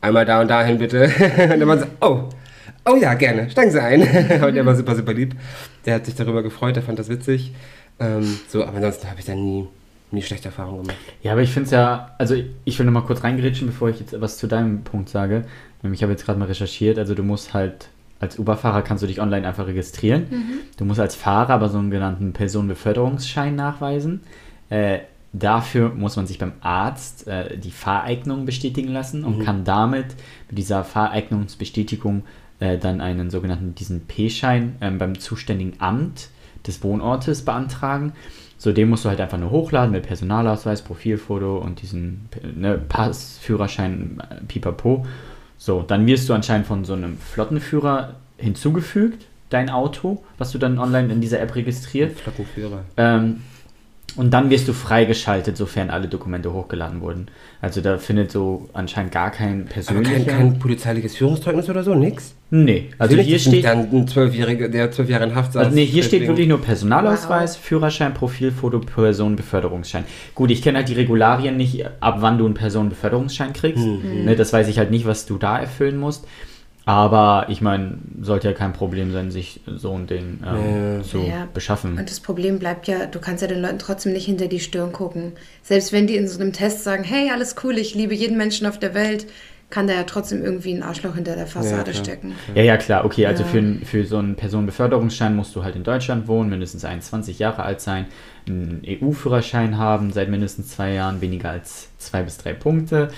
einmal 0.00 0.24
da 0.24 0.40
und 0.40 0.48
dahin 0.48 0.78
bitte. 0.78 1.04
und 1.52 1.60
dann 1.60 1.68
war 1.68 1.78
so, 1.78 1.86
oh, 2.00 2.28
oh 2.88 2.96
ja, 2.96 3.14
gerne, 3.14 3.50
steigen 3.50 3.70
Sie 3.70 3.82
ein. 3.82 4.02
und 4.42 4.54
der 4.54 4.66
war 4.66 4.74
super, 4.74 4.96
super 4.96 5.12
lieb. 5.12 5.34
Der 5.86 5.96
hat 5.96 6.06
sich 6.06 6.14
darüber 6.14 6.42
gefreut, 6.42 6.76
der 6.76 6.82
fand 6.82 6.98
das 6.98 7.08
witzig. 7.08 7.52
Ähm, 7.98 8.38
so, 8.48 8.64
aber 8.64 8.76
ansonsten 8.76 9.08
habe 9.08 9.20
ich 9.20 9.26
da 9.26 9.34
nie, 9.34 9.68
nie 10.12 10.22
schlechte 10.22 10.46
Erfahrungen 10.48 10.82
gemacht. 10.82 10.96
Ja, 11.22 11.32
aber 11.32 11.42
ich 11.42 11.50
finde 11.50 11.66
es 11.66 11.70
ja, 11.70 12.14
also 12.18 12.34
ich 12.64 12.78
will 12.78 12.86
nochmal 12.86 13.04
kurz 13.04 13.22
reingerätschen, 13.22 13.66
bevor 13.66 13.88
ich 13.88 14.00
jetzt 14.00 14.20
was 14.20 14.38
zu 14.38 14.46
deinem 14.46 14.82
Punkt 14.82 15.08
sage. 15.08 15.44
Ähm, 15.84 15.92
Ich 15.92 16.02
habe 16.02 16.12
jetzt 16.12 16.24
gerade 16.24 16.38
mal 16.38 16.46
recherchiert, 16.46 16.98
also 16.98 17.14
du 17.14 17.22
musst 17.22 17.54
halt, 17.54 17.88
als 18.18 18.38
Uber-Fahrer 18.38 18.82
kannst 18.82 19.02
du 19.02 19.06
dich 19.06 19.20
online 19.20 19.46
einfach 19.46 19.66
registrieren. 19.66 20.26
Du 20.76 20.84
musst 20.84 21.00
als 21.00 21.14
Fahrer 21.14 21.54
aber 21.54 21.68
so 21.68 21.78
einen 21.78 21.90
genannten 21.90 22.32
Personenbeförderungsschein 22.32 23.54
nachweisen. 23.56 24.20
Äh, 24.68 25.00
dafür 25.32 25.90
muss 25.94 26.16
man 26.16 26.26
sich 26.26 26.38
beim 26.38 26.52
Arzt 26.60 27.26
äh, 27.28 27.56
die 27.56 27.70
Fahreignung 27.70 28.44
bestätigen 28.44 28.88
lassen 28.88 29.24
und 29.24 29.44
kann 29.44 29.64
damit 29.64 30.06
mit 30.48 30.58
dieser 30.58 30.84
Fahreignungsbestätigung 30.84 32.24
äh, 32.58 32.76
dann 32.78 33.00
einen 33.00 33.30
sogenannten, 33.30 33.74
diesen 33.74 34.02
P-Schein 34.02 34.76
ähm, 34.80 34.98
beim 34.98 35.18
zuständigen 35.18 35.74
Amt 35.78 36.28
des 36.66 36.82
Wohnortes 36.82 37.44
beantragen. 37.44 38.12
So, 38.62 38.72
den 38.72 38.90
musst 38.90 39.06
du 39.06 39.08
halt 39.08 39.22
einfach 39.22 39.38
nur 39.38 39.50
hochladen 39.50 39.90
mit 39.90 40.06
Personalausweis, 40.06 40.82
Profilfoto 40.82 41.56
und 41.56 41.80
diesen 41.80 42.28
ne, 42.54 42.76
Pass, 42.76 43.38
Führerschein, 43.40 44.22
äh, 44.28 44.44
pipapo. 44.46 45.06
So, 45.56 45.80
dann 45.80 46.06
wirst 46.06 46.28
du 46.28 46.34
anscheinend 46.34 46.66
von 46.66 46.84
so 46.84 46.92
einem 46.92 47.16
Flottenführer 47.16 48.16
hinzugefügt, 48.36 49.24
dein 49.48 49.70
Auto, 49.70 50.22
was 50.36 50.52
du 50.52 50.58
dann 50.58 50.78
online 50.78 51.10
in 51.10 51.22
dieser 51.22 51.40
App 51.40 51.54
registriert. 51.54 52.20
Flottenführer. 52.20 52.84
Ähm, 52.98 53.40
und 54.16 54.30
dann 54.30 54.50
wirst 54.50 54.68
du 54.68 54.72
freigeschaltet, 54.72 55.56
sofern 55.56 55.90
alle 55.90 56.08
Dokumente 56.08 56.52
hochgeladen 56.52 57.00
wurden. 57.00 57.26
Also 57.60 57.80
da 57.80 57.98
findet 57.98 58.30
so 58.30 58.68
anscheinend 58.72 59.12
gar 59.12 59.30
kein 59.30 59.62
Aber 59.62 59.70
persönlicher... 59.70 60.24
kein, 60.24 60.26
kein 60.26 60.58
polizeiliches 60.58 61.16
Führungszeugnis 61.16 61.68
oder 61.68 61.82
so, 61.82 61.94
nix? 61.94 62.34
nee, 62.50 62.90
also 62.98 63.14
Natürlich 63.14 63.26
hier 63.28 63.38
steht... 63.38 63.64
dann 63.64 63.90
ein 63.92 64.08
Zwölfjähriger, 64.08 64.68
der 64.68 64.90
zwölf 64.90 65.08
Jahre 65.08 65.24
in 65.24 65.34
Haft 65.34 65.52
saß. 65.52 65.66
Also 65.66 65.74
nee, 65.76 65.84
hier 65.84 66.02
steht 66.02 66.26
wirklich 66.26 66.48
nur 66.48 66.60
Personalausweis, 66.60 67.56
Führerschein, 67.56 68.12
Profilfoto, 68.14 68.80
Personenbeförderungsschein. 68.80 70.04
Gut, 70.34 70.50
ich 70.50 70.62
kenne 70.62 70.78
halt 70.78 70.88
die 70.88 70.94
Regularien 70.94 71.56
nicht, 71.56 71.84
ab 72.00 72.16
wann 72.20 72.38
du 72.38 72.46
einen 72.46 72.54
Personenbeförderungsschein 72.54 73.52
kriegst. 73.52 73.84
Mhm. 73.84 74.24
Ne, 74.24 74.36
das 74.36 74.52
weiß 74.52 74.68
ich 74.68 74.78
halt 74.78 74.90
nicht, 74.90 75.06
was 75.06 75.26
du 75.26 75.36
da 75.36 75.58
erfüllen 75.58 75.98
musst. 75.98 76.26
Aber 76.90 77.46
ich 77.48 77.60
meine, 77.60 77.98
sollte 78.20 78.48
ja 78.48 78.52
kein 78.54 78.72
Problem 78.72 79.12
sein, 79.12 79.30
sich 79.30 79.60
so 79.66 79.94
ein 79.94 80.08
Ding 80.08 80.40
ähm, 80.44 80.96
Ja. 80.98 81.02
zu 81.04 81.18
Ja. 81.18 81.48
beschaffen. 81.54 81.96
Und 81.96 82.10
das 82.10 82.18
Problem 82.18 82.58
bleibt 82.58 82.88
ja, 82.88 83.06
du 83.06 83.20
kannst 83.20 83.42
ja 83.42 83.48
den 83.48 83.62
Leuten 83.62 83.78
trotzdem 83.78 84.12
nicht 84.12 84.26
hinter 84.26 84.48
die 84.48 84.58
Stirn 84.58 84.90
gucken. 84.90 85.32
Selbst 85.62 85.92
wenn 85.92 86.08
die 86.08 86.16
in 86.16 86.26
so 86.26 86.40
einem 86.40 86.52
Test 86.52 86.82
sagen, 86.82 87.04
hey, 87.04 87.30
alles 87.30 87.54
cool, 87.62 87.78
ich 87.78 87.94
liebe 87.94 88.12
jeden 88.12 88.36
Menschen 88.36 88.66
auf 88.66 88.78
der 88.80 88.92
Welt, 88.94 89.26
kann 89.70 89.86
da 89.86 89.94
ja 89.94 90.02
trotzdem 90.02 90.42
irgendwie 90.44 90.72
ein 90.74 90.82
Arschloch 90.82 91.14
hinter 91.14 91.36
der 91.36 91.46
Fassade 91.46 91.92
klar. 91.92 92.04
stecken. 92.04 92.32
Ja, 92.56 92.62
ja, 92.62 92.76
klar. 92.76 93.04
Okay, 93.04 93.24
also 93.26 93.44
Ja. 93.44 93.48
für, 93.50 93.76
für 93.84 94.04
so 94.04 94.18
einen 94.18 94.34
Personenbeförderungsschein 94.34 95.36
musst 95.36 95.54
du 95.54 95.62
halt 95.62 95.76
in 95.76 95.84
Deutschland 95.84 96.26
wohnen, 96.26 96.50
mindestens 96.50 96.84
21 96.84 97.38
Jahre 97.38 97.62
alt 97.62 97.80
sein, 97.80 98.06
einen 98.48 98.82
EU-Führerschein 98.84 99.78
haben, 99.78 100.10
seit 100.12 100.28
mindestens 100.28 100.70
zwei 100.70 100.92
Jahren, 100.94 101.20
weniger 101.20 101.50
als 101.50 101.88
zwei 101.98 102.24
bis 102.24 102.36
drei 102.38 102.52
Punkte 102.52 103.10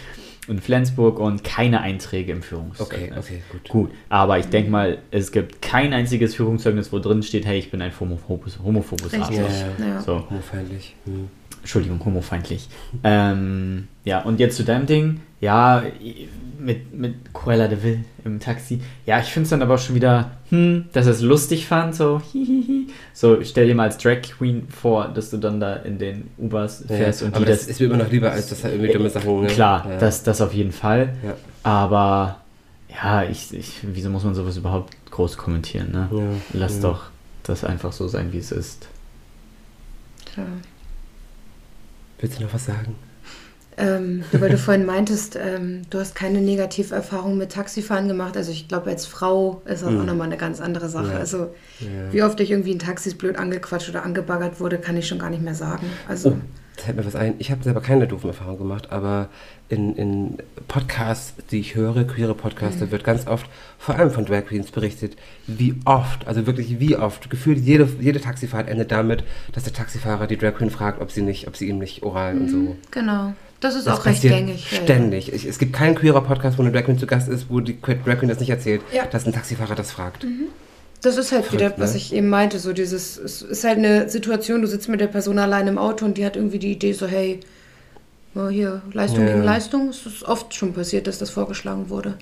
in 0.49 0.61
Flensburg 0.61 1.19
und 1.19 1.45
keine 1.45 1.81
Einträge 1.81 2.33
im 2.33 2.43
Führungszeugnis. 2.43 3.11
Okay, 3.11 3.13
okay, 3.19 3.43
gut. 3.51 3.69
Gut, 3.69 3.91
aber 4.09 4.39
ich 4.39 4.47
denke 4.47 4.71
mal, 4.71 4.99
es 5.11 5.31
gibt 5.31 5.63
kein 5.63 5.93
einziges 5.93 6.35
Führungszeugnis, 6.35 6.93
wo 6.93 6.99
drin 6.99 7.23
steht, 7.23 7.47
hey, 7.47 7.59
ich 7.59 7.71
bin 7.71 7.81
ein 7.81 7.93
homophobes, 7.99 8.59
homophobes 8.63 9.13
Richtig. 9.13 9.23
Arschloch. 9.23 9.79
Ja, 9.79 9.87
Ja. 9.87 10.01
So, 10.01 10.25
Homofeindlich. 10.29 10.97
Hm. 11.05 11.29
Entschuldigung, 11.61 12.05
homofeindlich. 12.05 12.69
Ähm, 13.05 13.87
ja, 14.05 14.21
und 14.23 14.41
jetzt 14.41 14.57
zu 14.57 14.65
deinem 14.65 14.87
Ding. 14.87 15.21
Ja, 15.43 15.83
mit, 16.61 16.95
mit 16.95 17.35
Cruella 17.35 17.67
de 17.67 17.83
Vil 17.83 18.05
im 18.25 18.39
Taxi. 18.39 18.81
Ja, 19.07 19.19
ich 19.19 19.27
finde 19.27 19.45
es 19.45 19.51
dann 19.51 19.61
aber 19.61 19.75
auch 19.75 19.79
schon 19.79 19.97
wieder, 19.97 20.31
hm, 20.51 20.85
dass 20.93 21.07
er 21.07 21.13
es 21.13 21.21
lustig 21.21 21.67
fand, 21.67 21.97
so, 21.97 22.23
hihihi. 22.33 22.87
So, 23.13 23.43
stell 23.43 23.67
dir 23.67 23.75
mal 23.75 23.89
als 23.89 23.99
Drag 23.99 24.23
Queen 24.23 24.69
vor, 24.69 25.09
dass 25.09 25.31
du 25.31 25.39
dann 25.39 25.59
da 25.59 25.75
in 25.75 25.99
den 25.99 26.31
Ubers 26.39 26.85
Ja, 26.89 26.97
fährst 26.97 27.23
und 27.23 27.35
aber 27.35 27.45
die 27.45 27.51
das 27.51 27.63
das. 27.63 27.69
ist 27.71 27.81
mir 27.81 27.87
immer 27.87 27.97
noch 27.97 28.11
lieber, 28.11 28.31
als 28.31 28.51
dass 28.51 28.63
er 28.63 28.71
irgendwie 28.73 28.93
dumme 28.93 29.11
Sachen. 29.11 29.41
Ne? 29.41 29.49
Klar, 29.49 29.85
ja. 29.91 29.99
das, 29.99 30.23
das 30.23 30.41
auf 30.41 30.55
jeden 30.55 30.71
Fall. 30.73 31.13
Ja. 31.25 31.35
Aber 31.65 32.41
ja, 32.89 33.25
ich, 33.25 33.53
ich, 33.53 33.81
wieso 33.83 34.11
muss 34.11 34.23
man 34.23 34.37
sowas 34.37 34.57
überhaupt 34.57 34.95
groß 35.11 35.37
kommentieren, 35.37 35.91
ne? 35.91 36.09
Ja, 36.13 36.61
Lass 36.61 36.77
ja. 36.77 36.83
doch 36.83 37.07
das 37.43 37.65
einfach 37.65 37.93
so 37.93 38.07
sein, 38.07 38.33
wie 38.33 38.39
es 38.39 38.53
ist. 38.53 38.87
Tja. 40.33 40.45
Willst 42.21 42.39
du 42.39 42.45
noch 42.45 42.55
was 42.55 42.65
sagen? 42.67 42.95
Ähm, 43.77 44.23
weil 44.33 44.51
du 44.51 44.59
vorhin 44.59 44.85
meintest, 44.87 45.37
ähm, 45.37 45.83
du 45.91 45.99
hast 45.99 46.15
keine 46.15 46.41
Negativerfahrung 46.41 47.39
mit 47.39 47.53
Taxifahren 47.53 48.09
gemacht. 48.09 48.37
Also 48.37 48.53
ich 48.53 48.69
glaube, 48.69 48.91
als 48.91 49.07
Frau 49.07 49.63
ist 49.65 49.83
das 49.83 49.89
auch 49.89 50.05
nochmal 50.05 50.27
eine 50.27 50.37
ganz 50.37 50.61
andere 50.61 50.89
Sache. 50.89 51.13
Ja. 51.13 51.19
Also 51.19 51.51
Ja. 51.81 52.13
wie 52.13 52.23
oft 52.23 52.39
ich 52.41 52.51
irgendwie 52.51 52.73
in 52.73 52.79
Taxis 52.79 53.15
blöd 53.15 53.37
angequatscht 53.37 53.89
oder 53.89 54.05
angebaggert 54.05 54.61
wurde, 54.61 54.79
kann 54.79 54.97
ich 54.97 55.09
schon 55.09 55.19
gar 55.19 55.31
nicht 55.31 55.43
mehr 55.43 55.55
sagen. 55.55 55.87
Also 56.09 56.31
Oh, 56.31 56.37
fällt 56.83 56.97
mir 56.97 57.05
was 57.07 57.15
ein. 57.17 57.35
Ich 57.39 57.51
habe 57.51 57.63
selber 57.63 57.81
keine 57.81 58.07
doofen 58.07 58.29
Erfahrungen 58.29 58.59
gemacht, 58.59 58.91
aber 58.91 59.29
in, 59.69 59.95
in 59.97 60.39
Podcasts, 60.69 61.35
die 61.51 61.61
ich 61.61 61.75
höre, 61.75 62.05
queere 62.05 62.35
Podcasts, 62.35 62.81
da 62.81 62.91
wird 62.91 63.05
ganz 63.05 63.27
oft, 63.27 63.47
vor 63.79 63.95
allem 63.95 64.11
von 64.11 64.25
Drag 64.27 64.47
Queens, 64.47 64.71
berichtet, 64.71 65.17
wie 65.47 65.75
oft, 65.87 66.27
also 66.27 66.47
wirklich 66.47 66.79
wie 66.81 66.97
oft, 66.97 67.31
gefühlt 67.31 67.59
jede, 67.59 67.89
jede 68.01 68.21
Taxifahrt 68.21 68.69
endet 68.69 68.91
damit, 68.93 69.25
dass 69.53 69.65
der 69.65 69.73
Taxifahrer 69.73 70.27
die 70.27 70.37
Drag 70.37 70.55
Queen 70.55 70.71
fragt, 70.71 71.01
ob 71.01 71.11
sie 71.11 71.23
nicht, 71.23 71.47
ob 71.49 71.57
sie 71.57 71.69
ihm 71.69 71.79
nicht 71.79 72.03
oral 72.03 72.37
und 72.37 72.49
so. 72.49 72.77
genau. 72.91 73.33
Das 73.63 73.77
ist 73.77 73.87
Das 73.87 74.01
auch 74.01 74.07
recht 74.07 74.23
gängig. 74.23 74.67
Ständig. 74.83 75.33
Ich, 75.33 75.45
es 75.47 75.59
gibt 75.59 75.73
keinen 75.73 75.95
queerer 75.95 76.21
Podcast, 76.23 76.59
wo 76.59 76.63
eine 76.63 76.73
Drag 76.73 76.85
Queen 76.85 76.99
zu 76.99 77.07
Gast 77.07 77.29
ist, 77.29 77.47
wo 77.49 77.61
die 77.61 77.81
Drag 77.81 78.19
Queen 78.19 78.29
das 78.29 78.41
nicht 78.41 78.51
erzählt, 78.51 78.83
Ja. 78.93 79.07
dass 79.07 79.25
ein 79.25 79.33
Taxifahrer 79.33 79.75
das 79.77 79.93
fragt. 79.93 80.27
Das 81.01 81.17
ist 81.17 81.33
halt 81.33 81.51
wieder, 81.53 81.67
Verrückt, 81.67 81.81
was 81.81 81.93
ne? 81.93 81.97
ich 81.99 82.13
eben 82.13 82.29
meinte, 82.29 82.59
so 82.59 82.73
dieses, 82.73 83.17
es 83.17 83.41
ist 83.43 83.65
halt 83.65 83.79
eine 83.79 84.09
Situation, 84.09 84.63
du 84.63 84.69
sitzt 84.69 84.89
mit 84.89 85.01
der 85.01 85.07
Person 85.07 85.39
allein 85.39 85.67
im 85.69 85.79
Auto 85.79 86.05
und 86.05 86.19
die 86.19 86.25
hat 86.27 86.37
irgendwie 86.37 86.59
die 86.59 86.73
Idee 86.73 86.93
so, 86.93 87.07
hey, 87.07 87.41
mal 88.35 88.51
hier, 88.51 88.83
Leistung 88.93 89.27
Ja. 89.27 89.33
gegen 89.33 89.43
Leistung. 89.45 89.89
Es 89.91 90.07
ist 90.07 90.23
oft 90.25 90.55
schon 90.55 90.73
passiert, 90.75 91.07
dass 91.07 91.19
das 91.19 91.31
vorgeschlagen 91.31 91.89
wurde. 91.89 92.19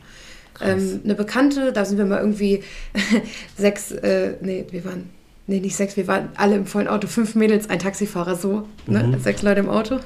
Ähm, 0.62 1.00
eine 1.04 1.14
Bekannte, 1.14 1.72
da 1.72 1.86
sind 1.86 1.96
wir 1.96 2.04
mal 2.04 2.18
irgendwie 2.20 2.62
sechs, 3.56 3.92
äh, 3.92 4.34
nee, 4.42 4.66
wir 4.70 4.84
waren, 4.84 5.08
nee, 5.46 5.60
nicht 5.60 5.74
sechs, 5.76 5.96
wir 5.96 6.06
waren 6.06 6.28
alle 6.36 6.56
im 6.56 6.66
vollen 6.66 6.88
Auto, 6.88 7.06
fünf 7.06 7.34
Mädels, 7.34 7.70
ein 7.70 7.78
Taxifahrer, 7.78 8.36
so, 8.36 8.66
ne, 8.86 9.18
sechs 9.22 9.40
Leute 9.42 9.60
im 9.60 9.70
Auto. 9.70 10.00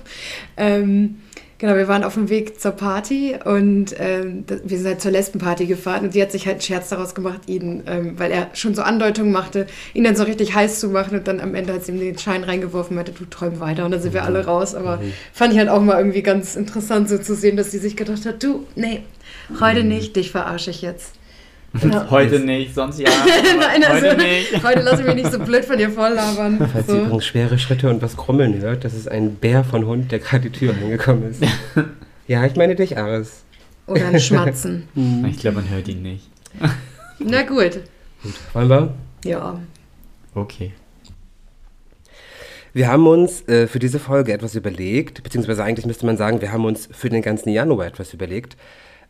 Ähm, 0.56 1.16
Genau, 1.64 1.76
wir 1.76 1.88
waren 1.88 2.04
auf 2.04 2.12
dem 2.12 2.28
Weg 2.28 2.61
zur 2.61 2.73
Party 2.73 3.37
und 3.42 3.94
ähm, 3.99 4.44
wir 4.64 4.76
sind 4.76 4.87
halt 4.87 5.00
zur 5.00 5.12
Lesbenparty 5.12 5.64
gefahren 5.64 6.04
und 6.04 6.14
die 6.14 6.21
hat 6.21 6.30
sich 6.30 6.44
halt 6.44 6.56
einen 6.56 6.61
Scherz 6.61 6.90
daraus 6.90 7.14
gemacht, 7.14 7.40
ihn, 7.47 7.85
ähm, 7.87 8.18
weil 8.18 8.33
er 8.33 8.50
schon 8.52 8.75
so 8.75 8.83
Andeutungen 8.83 9.33
machte, 9.33 9.66
ihn 9.94 10.04
dann 10.04 10.14
so 10.14 10.25
richtig 10.25 10.54
heiß 10.54 10.78
zu 10.78 10.90
machen 10.90 11.16
und 11.16 11.26
dann 11.26 11.40
am 11.40 11.54
Ende 11.54 11.73
hat 11.73 11.87
sie 11.87 11.92
ihm 11.92 12.00
den 12.00 12.18
Schein 12.18 12.44
reingeworfen 12.44 12.90
und 12.90 12.97
meinte, 12.97 13.12
du 13.12 13.25
träum 13.25 13.61
weiter 13.61 13.87
und 13.87 13.92
dann 13.92 14.02
sind 14.02 14.12
wir 14.12 14.25
alle 14.25 14.44
raus. 14.44 14.75
Aber 14.75 15.00
fand 15.33 15.54
ich 15.54 15.59
halt 15.59 15.71
auch 15.71 15.80
mal 15.80 15.97
irgendwie 15.97 16.23
ganz 16.23 16.54
interessant 16.54 17.09
so 17.09 17.16
zu 17.16 17.35
sehen, 17.35 17.56
dass 17.56 17.71
sie 17.71 17.78
sich 17.78 17.97
gedacht 17.97 18.26
hat, 18.26 18.42
du, 18.42 18.66
nee, 18.75 19.00
heute 19.59 19.85
nicht, 19.85 20.16
dich 20.16 20.33
verarsche 20.33 20.68
ich 20.68 20.83
jetzt. 20.83 21.14
Ja. 21.82 22.06
Heute 22.10 22.39
nicht, 22.39 22.75
sonst 22.75 23.00
ja. 23.00 23.10
Nein, 23.58 23.84
also, 23.84 24.06
heute 24.06 24.17
nicht. 24.23 24.63
heute 24.65 24.80
lass 24.82 25.00
ich 25.00 25.06
mich 25.06 25.17
nicht 25.17 25.32
so 25.32 25.39
blöd 25.41 25.65
von 25.65 25.76
dir 25.76 25.91
volllabern. 25.91 26.69
Falls 26.73 26.89
ihr 26.89 26.95
So. 26.95 27.00
übrigens 27.00 27.26
schwere 27.26 27.58
Schritte 27.58 27.91
und 27.91 28.00
was 28.00 28.17
Krummeln 28.17 28.60
hört, 28.60 28.84
das 28.84 28.95
ist 28.95 29.08
ein 29.10 29.34
Bär 29.34 29.65
von 29.65 29.84
Hund, 29.87 30.13
der 30.13 30.21
gerade 30.21 30.49
die 30.50 30.56
Tür 30.58 30.75
reingekommen 30.75 31.30
ist. 31.30 31.43
ja, 32.28 32.45
ich 32.47 32.54
meine 32.54 32.76
dich, 32.76 32.97
Aris. 32.97 33.43
Oder 33.87 34.06
ein 34.06 34.21
Schmatzen. 34.21 34.89
Ich 35.28 35.39
glaube, 35.39 35.56
man 35.56 35.69
hört 35.69 35.89
ihn 35.89 36.02
nicht. 36.02 36.30
Na 37.19 37.43
gut. 37.43 37.80
Wollen 38.52 38.69
wir? 38.69 38.95
Ja. 39.25 39.60
Okay. 40.34 40.73
Wir 42.73 42.89
haben 42.89 43.06
uns 43.06 43.47
äh, 43.49 43.67
für 43.67 43.78
diese 43.78 43.99
Folge 44.00 44.32
etwas 44.32 44.54
überlegt, 44.54 45.23
beziehungsweise 45.23 45.63
eigentlich 45.63 45.87
müsste 45.87 46.06
man 46.06 46.17
sagen, 46.17 46.41
wir 46.41 46.50
haben 46.50 46.65
uns 46.65 46.89
für 46.91 47.08
den 47.08 47.23
ganzen 47.23 47.50
Januar 47.50 47.87
etwas 47.87 48.13
überlegt. 48.15 48.56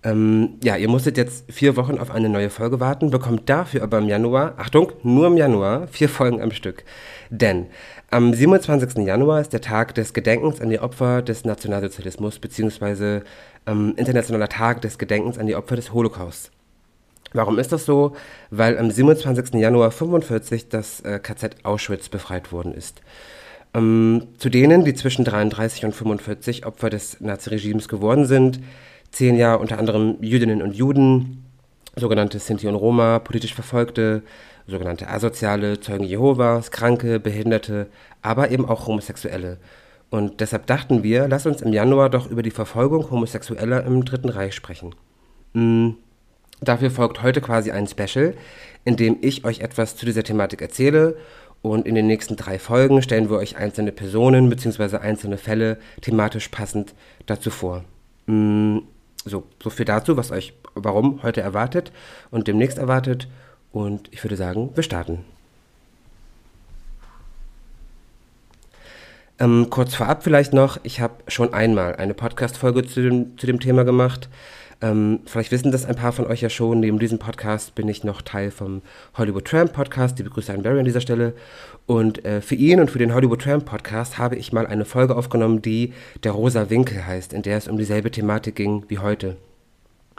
Ähm, 0.04 0.58
ja, 0.62 0.76
ihr 0.76 0.88
musstet 0.88 1.16
jetzt 1.16 1.50
vier 1.50 1.76
Wochen 1.76 1.98
auf 1.98 2.10
eine 2.10 2.28
neue 2.28 2.50
Folge 2.50 2.78
warten, 2.78 3.10
bekommt 3.10 3.48
dafür 3.48 3.82
aber 3.82 3.98
im 3.98 4.08
Januar, 4.08 4.52
Achtung, 4.58 4.92
nur 5.02 5.26
im 5.26 5.38
Januar, 5.38 5.88
vier 5.88 6.10
Folgen 6.10 6.42
am 6.42 6.50
Stück. 6.50 6.84
Denn 7.30 7.66
am 8.10 8.34
27. 8.34 9.06
Januar 9.06 9.40
ist 9.40 9.54
der 9.54 9.62
Tag 9.62 9.94
des 9.94 10.12
Gedenkens 10.12 10.60
an 10.60 10.68
die 10.68 10.78
Opfer 10.78 11.22
des 11.22 11.46
Nationalsozialismus, 11.46 12.38
beziehungsweise 12.38 13.24
ähm, 13.66 13.94
Internationaler 13.96 14.50
Tag 14.50 14.82
des 14.82 14.98
Gedenkens 14.98 15.38
an 15.38 15.46
die 15.46 15.56
Opfer 15.56 15.76
des 15.76 15.94
Holocaust. 15.94 16.50
Warum 17.32 17.58
ist 17.58 17.72
das 17.72 17.86
so? 17.86 18.14
Weil 18.50 18.78
am 18.78 18.90
27. 18.90 19.54
Januar 19.54 19.90
45 19.90 20.68
das 20.68 21.00
äh, 21.00 21.18
KZ 21.18 21.64
Auschwitz 21.64 22.10
befreit 22.10 22.52
worden 22.52 22.74
ist. 22.74 23.00
Ähm, 23.72 24.28
zu 24.38 24.50
denen, 24.50 24.84
die 24.84 24.94
zwischen 24.94 25.24
33 25.24 25.86
und 25.86 25.94
45 25.94 26.66
Opfer 26.66 26.90
des 26.90 27.20
Naziregimes 27.20 27.88
geworden 27.88 28.26
sind, 28.26 28.60
zählen 29.14 29.36
ja 29.36 29.54
unter 29.54 29.78
anderem 29.78 30.16
Jüdinnen 30.20 30.62
und 30.62 30.74
Juden, 30.74 31.44
sogenannte 31.96 32.38
Sinti 32.38 32.66
und 32.68 32.74
Roma, 32.74 33.18
politisch 33.18 33.54
Verfolgte, 33.54 34.22
sogenannte 34.66 35.08
Asoziale, 35.08 35.80
Zeugen 35.80 36.04
Jehovas, 36.04 36.70
Kranke, 36.70 37.20
Behinderte, 37.20 37.86
aber 38.22 38.50
eben 38.50 38.66
auch 38.68 38.86
Homosexuelle. 38.86 39.58
Und 40.10 40.40
deshalb 40.40 40.66
dachten 40.66 41.02
wir, 41.02 41.28
lass 41.28 41.46
uns 41.46 41.62
im 41.62 41.72
Januar 41.72 42.10
doch 42.10 42.30
über 42.30 42.42
die 42.42 42.50
Verfolgung 42.50 43.10
Homosexueller 43.10 43.84
im 43.84 44.04
Dritten 44.04 44.28
Reich 44.28 44.54
sprechen. 44.54 44.94
Mm, 45.54 45.90
Dafür 46.64 46.90
folgt 46.90 47.22
heute 47.22 47.40
quasi 47.40 47.70
ein 47.70 47.86
Special, 47.86 48.34
in 48.84 48.96
dem 48.96 49.18
ich 49.20 49.44
euch 49.44 49.60
etwas 49.60 49.96
zu 49.96 50.06
dieser 50.06 50.22
Thematik 50.22 50.62
erzähle 50.62 51.16
und 51.62 51.86
in 51.86 51.94
den 51.94 52.06
nächsten 52.06 52.36
drei 52.36 52.58
Folgen 52.58 53.02
stellen 53.02 53.30
wir 53.30 53.36
euch 53.36 53.56
einzelne 53.56 53.92
Personen 53.92 54.48
bzw. 54.48 54.98
einzelne 54.98 55.38
Fälle 55.38 55.78
thematisch 56.00 56.48
passend 56.48 56.94
dazu 57.26 57.50
vor. 57.50 57.84
Mm, 58.26 58.78
So, 59.24 59.44
so 59.62 59.70
viel 59.70 59.86
dazu, 59.86 60.16
was 60.16 60.30
euch 60.30 60.54
warum 60.74 61.22
heute 61.22 61.40
erwartet 61.40 61.92
und 62.30 62.48
demnächst 62.48 62.78
erwartet. 62.78 63.28
Und 63.72 64.08
ich 64.12 64.22
würde 64.22 64.36
sagen, 64.36 64.70
wir 64.74 64.82
starten. 64.82 65.24
Ähm, 69.40 69.68
kurz 69.68 69.94
vorab 69.94 70.22
vielleicht 70.22 70.52
noch, 70.52 70.78
ich 70.84 71.00
habe 71.00 71.14
schon 71.26 71.52
einmal 71.52 71.96
eine 71.96 72.14
Podcast-Folge 72.14 72.86
zu 72.86 73.02
dem, 73.02 73.36
zu 73.36 73.46
dem 73.46 73.58
Thema 73.58 73.84
gemacht. 73.84 74.28
Ähm, 74.80 75.20
vielleicht 75.26 75.52
wissen 75.52 75.72
das 75.72 75.86
ein 75.86 75.94
paar 75.94 76.12
von 76.12 76.26
euch 76.26 76.40
ja 76.40 76.50
schon. 76.50 76.80
Neben 76.80 76.98
diesem 76.98 77.18
Podcast 77.18 77.74
bin 77.74 77.88
ich 77.88 78.04
noch 78.04 78.22
Teil 78.22 78.50
vom 78.50 78.82
Hollywood 79.16 79.46
Tramp 79.46 79.72
Podcast. 79.72 80.18
Die 80.18 80.22
begrüße 80.22 80.52
an 80.52 80.62
Barry 80.62 80.78
an 80.78 80.84
dieser 80.84 81.00
Stelle. 81.00 81.34
Und 81.86 82.24
äh, 82.24 82.40
für 82.40 82.54
ihn 82.54 82.80
und 82.80 82.90
für 82.90 82.98
den 82.98 83.14
Hollywood 83.14 83.42
Tramp 83.42 83.64
Podcast 83.64 84.18
habe 84.18 84.36
ich 84.36 84.52
mal 84.52 84.66
eine 84.66 84.84
Folge 84.84 85.16
aufgenommen, 85.16 85.62
die 85.62 85.92
Der 86.22 86.32
rosa 86.32 86.70
Winkel 86.70 87.06
heißt, 87.06 87.32
in 87.32 87.42
der 87.42 87.58
es 87.58 87.68
um 87.68 87.78
dieselbe 87.78 88.10
Thematik 88.10 88.56
ging 88.56 88.84
wie 88.88 88.98
heute. 88.98 89.36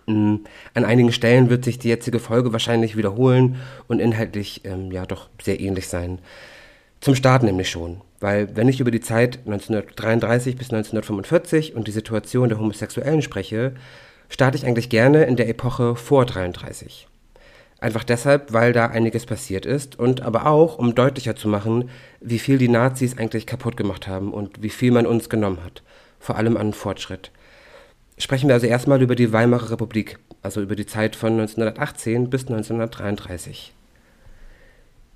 Mm, 0.08 0.36
An 0.74 0.86
einigen 0.86 1.12
Stellen 1.12 1.50
wird 1.50 1.66
sich 1.66 1.80
die 1.80 1.90
jetzige 1.90 2.20
Folge 2.20 2.54
wahrscheinlich 2.54 2.96
wiederholen 2.96 3.58
und 3.88 4.00
inhaltlich 4.00 4.62
ähm, 4.64 4.92
ja 4.92 5.06
doch 5.06 5.30
sehr 5.42 5.60
ähnlich 5.60 5.88
sein. 5.88 6.20
Zum 7.02 7.16
Start 7.16 7.44
nämlich 7.44 7.70
schon, 7.70 8.02
weil 8.20 8.56
wenn 8.56 8.68
ich 8.68 8.80
über 8.80 8.92
die 8.92 9.02
Zeit 9.02 9.40
1933 9.46 10.56
bis 10.56 10.72
1945 10.72 11.76
und 11.76 11.88
die 11.88 11.92
Situation 11.92 12.50
der 12.50 12.58
Homosexuellen 12.58 13.22
spreche, 13.22 13.74
starte 14.30 14.58
ich 14.58 14.66
eigentlich 14.66 14.90
gerne 14.90 15.26
in 15.26 15.36
der 15.36 15.50
Epoche 15.50 15.96
vor 15.96 16.26
33. 16.26 17.08
Einfach 17.80 18.04
deshalb, 18.04 18.54
weil 18.54 18.74
da 18.74 18.88
einiges 18.88 19.26
passiert 19.26 19.66
ist 19.66 20.00
und 20.00 20.22
aber 20.22 20.48
auch, 20.48 20.78
um 20.80 20.96
deutlicher 20.96 21.36
zu 21.36 21.48
machen, 21.48 21.90
wie 22.22 22.40
viel 22.40 22.58
die 22.58 22.70
Nazis 22.70 23.18
eigentlich 23.18 23.46
kaputt 23.46 23.78
gemacht 23.78 24.08
haben 24.08 24.34
und 24.34 24.64
wie 24.64 24.70
viel 24.70 24.92
man 24.92 25.06
uns 25.06 25.30
genommen 25.30 25.64
hat, 25.64 25.84
vor 26.20 26.38
allem 26.38 26.58
an 26.58 26.74
Fortschritt. 26.74 27.32
Sprechen 28.18 28.48
wir 28.48 28.56
also 28.56 28.66
erstmal 28.66 29.02
über 29.02 29.16
die 29.16 29.34
Weimarer 29.34 29.72
Republik, 29.72 30.18
also 30.42 30.62
über 30.62 30.76
die 30.76 30.86
Zeit 30.86 31.16
von 31.16 31.34
1918 31.34 32.30
bis 32.30 32.48
1933. 32.48 33.74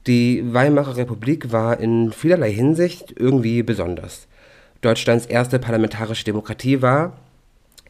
Die 0.05 0.53
Weimarer 0.53 0.97
Republik 0.97 1.51
war 1.51 1.79
in 1.79 2.11
vielerlei 2.11 2.51
Hinsicht 2.51 3.13
irgendwie 3.17 3.63
besonders. 3.63 4.27
Deutschlands 4.81 5.25
erste 5.25 5.59
parlamentarische 5.59 6.25
Demokratie 6.25 6.81
war, 6.81 7.17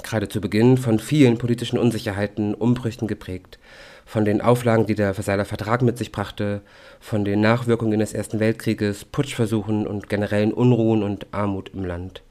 gerade 0.04 0.30
zu 0.30 0.42
Beginn 0.42 0.78
von 0.78 1.00
vielen 1.00 1.38
politischen 1.38 1.78
Unsicherheiten, 1.78 2.54
Umbrüchen 2.54 3.08
geprägt, 3.08 3.60
von 4.06 4.26
den 4.26 4.42
Auflagen, 4.42 4.86
die 4.86 4.96
der 4.96 5.14
Versailler 5.14 5.46
Vertrag 5.46 5.82
mit 5.82 5.98
sich 5.98 6.12
brachte, 6.12 6.62
von 7.00 7.26
den 7.26 7.42
Nachwirkungen 7.42 8.00
des 8.00 8.14
Ersten 8.14 8.40
Weltkrieges, 8.40 9.06
Putschversuchen 9.06 9.86
und 9.86 10.10
generellen 10.10 10.54
Unruhen 10.54 11.04
und 11.04 11.28
Armut 11.32 11.72
im 11.74 11.86
Land. 11.86 12.24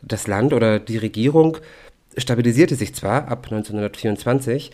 Das 0.00 0.26
Land 0.26 0.52
oder 0.52 0.78
die 0.78 0.98
Regierung 0.98 1.58
stabilisierte 2.16 2.76
sich 2.76 2.94
zwar 2.94 3.28
ab 3.28 3.44
1924, 3.44 4.70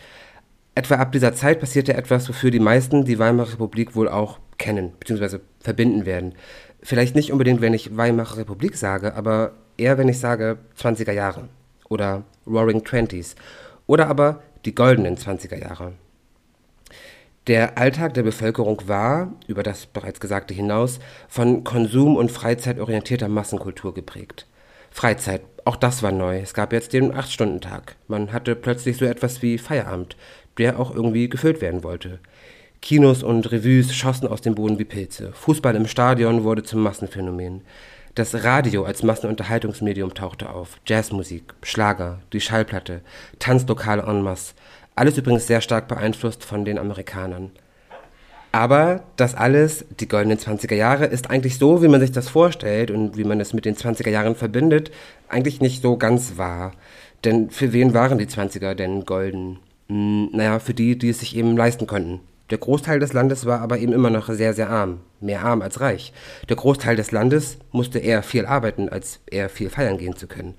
etwa 0.74 0.96
ab 0.96 1.12
dieser 1.12 1.34
Zeit 1.34 1.60
passierte 1.60 1.94
etwas, 1.94 2.28
wofür 2.28 2.50
die 2.50 2.60
meisten 2.60 3.04
die 3.04 3.18
Weimarer 3.18 3.52
Republik 3.52 3.94
wohl 3.94 4.08
auch 4.08 4.38
kennen 4.58 4.92
bzw. 5.00 5.38
verbinden 5.60 6.04
werden. 6.04 6.34
Vielleicht 6.82 7.14
nicht 7.14 7.32
unbedingt, 7.32 7.60
wenn 7.60 7.74
ich 7.74 7.96
Weimarer 7.96 8.38
Republik 8.38 8.76
sage, 8.76 9.14
aber 9.14 9.52
eher, 9.78 9.98
wenn 9.98 10.08
ich 10.08 10.18
sage 10.18 10.58
20er 10.78 11.12
Jahre 11.12 11.48
oder 11.88 12.24
Roaring 12.46 12.84
Twenties 12.84 13.34
oder 13.86 14.08
aber 14.08 14.42
die 14.64 14.74
goldenen 14.74 15.16
20er 15.16 15.60
Jahre. 15.60 15.92
Der 17.46 17.76
Alltag 17.76 18.14
der 18.14 18.22
Bevölkerung 18.22 18.80
war, 18.86 19.34
über 19.48 19.62
das 19.62 19.84
bereits 19.84 20.18
Gesagte 20.18 20.54
hinaus, 20.54 20.98
von 21.28 21.62
Konsum- 21.62 22.16
und 22.16 22.32
freizeitorientierter 22.32 23.28
Massenkultur 23.28 23.92
geprägt. 23.92 24.46
Freizeit, 24.90 25.42
auch 25.66 25.76
das 25.76 26.02
war 26.02 26.12
neu. 26.12 26.38
Es 26.38 26.54
gab 26.54 26.72
jetzt 26.72 26.94
den 26.94 27.12
Acht-Stunden-Tag. 27.12 27.96
Man 28.08 28.32
hatte 28.32 28.56
plötzlich 28.56 28.96
so 28.96 29.04
etwas 29.04 29.42
wie 29.42 29.58
Feierabend, 29.58 30.16
der 30.56 30.78
auch 30.78 30.94
irgendwie 30.94 31.28
gefüllt 31.28 31.60
werden 31.60 31.82
wollte. 31.82 32.20
Kinos 32.80 33.22
und 33.22 33.50
Revues 33.50 33.94
schossen 33.94 34.28
aus 34.28 34.40
dem 34.40 34.54
Boden 34.54 34.78
wie 34.78 34.84
Pilze. 34.84 35.32
Fußball 35.32 35.74
im 35.74 35.86
Stadion 35.86 36.44
wurde 36.44 36.62
zum 36.62 36.82
Massenphänomen. 36.82 37.62
Das 38.14 38.44
Radio 38.44 38.84
als 38.84 39.02
Massenunterhaltungsmedium 39.02 40.14
tauchte 40.14 40.48
auf. 40.48 40.78
Jazzmusik, 40.86 41.52
Schlager, 41.64 42.20
die 42.32 42.40
Schallplatte, 42.40 43.00
Tanzlokale 43.40 44.02
en 44.02 44.22
masse. 44.22 44.54
Alles 44.94 45.18
übrigens 45.18 45.48
sehr 45.48 45.60
stark 45.60 45.88
beeinflusst 45.88 46.44
von 46.44 46.64
den 46.64 46.78
Amerikanern. 46.78 47.50
Aber 48.52 49.02
das 49.16 49.34
alles, 49.34 49.84
die 49.98 50.06
goldenen 50.06 50.38
20er 50.38 50.76
Jahre, 50.76 51.06
ist 51.06 51.28
eigentlich 51.28 51.58
so, 51.58 51.82
wie 51.82 51.88
man 51.88 52.00
sich 52.00 52.12
das 52.12 52.28
vorstellt 52.28 52.92
und 52.92 53.16
wie 53.16 53.24
man 53.24 53.40
es 53.40 53.52
mit 53.52 53.64
den 53.64 53.74
20er 53.74 54.10
Jahren 54.10 54.36
verbindet, 54.36 54.92
eigentlich 55.28 55.60
nicht 55.60 55.82
so 55.82 55.96
ganz 55.96 56.38
wahr. 56.38 56.70
Denn 57.24 57.50
für 57.50 57.72
wen 57.72 57.94
waren 57.94 58.18
die 58.18 58.26
20er 58.26 58.74
denn 58.74 59.06
golden? 59.06 59.58
Hm, 59.88 60.28
naja, 60.32 60.60
für 60.60 60.72
die, 60.72 60.96
die 60.96 61.08
es 61.08 61.18
sich 61.18 61.34
eben 61.34 61.56
leisten 61.56 61.88
konnten. 61.88 62.20
Der 62.50 62.58
Großteil 62.58 63.00
des 63.00 63.14
Landes 63.14 63.46
war 63.46 63.60
aber 63.60 63.78
eben 63.78 63.92
immer 63.92 64.10
noch 64.10 64.28
sehr, 64.28 64.52
sehr 64.52 64.68
arm. 64.68 65.00
Mehr 65.20 65.42
arm 65.44 65.62
als 65.62 65.80
reich. 65.80 66.12
Der 66.50 66.56
Großteil 66.56 66.94
des 66.94 67.10
Landes 67.10 67.56
musste 67.72 67.98
eher 67.98 68.22
viel 68.22 68.44
arbeiten, 68.44 68.90
als 68.90 69.20
eher 69.30 69.48
viel 69.48 69.70
feiern 69.70 69.96
gehen 69.96 70.16
zu 70.16 70.26
können. 70.26 70.54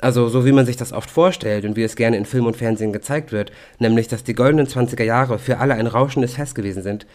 Also 0.00 0.28
so 0.28 0.44
wie 0.44 0.52
man 0.52 0.66
sich 0.66 0.76
das 0.76 0.92
oft 0.92 1.10
vorstellt 1.10 1.64
und 1.64 1.76
wie 1.76 1.82
es 1.82 1.96
gerne 1.96 2.18
in 2.18 2.26
Film 2.26 2.44
und 2.44 2.58
Fernsehen 2.58 2.92
gezeigt 2.92 3.32
wird, 3.32 3.52
nämlich 3.78 4.06
dass 4.08 4.22
die 4.22 4.34
goldenen 4.34 4.66
20er 4.66 5.04
Jahre 5.04 5.38
für 5.38 5.58
alle 5.58 5.74
ein 5.74 5.86
rauschendes 5.86 6.34
Fest 6.34 6.54
gewesen 6.54 6.82
sind, 6.82 7.06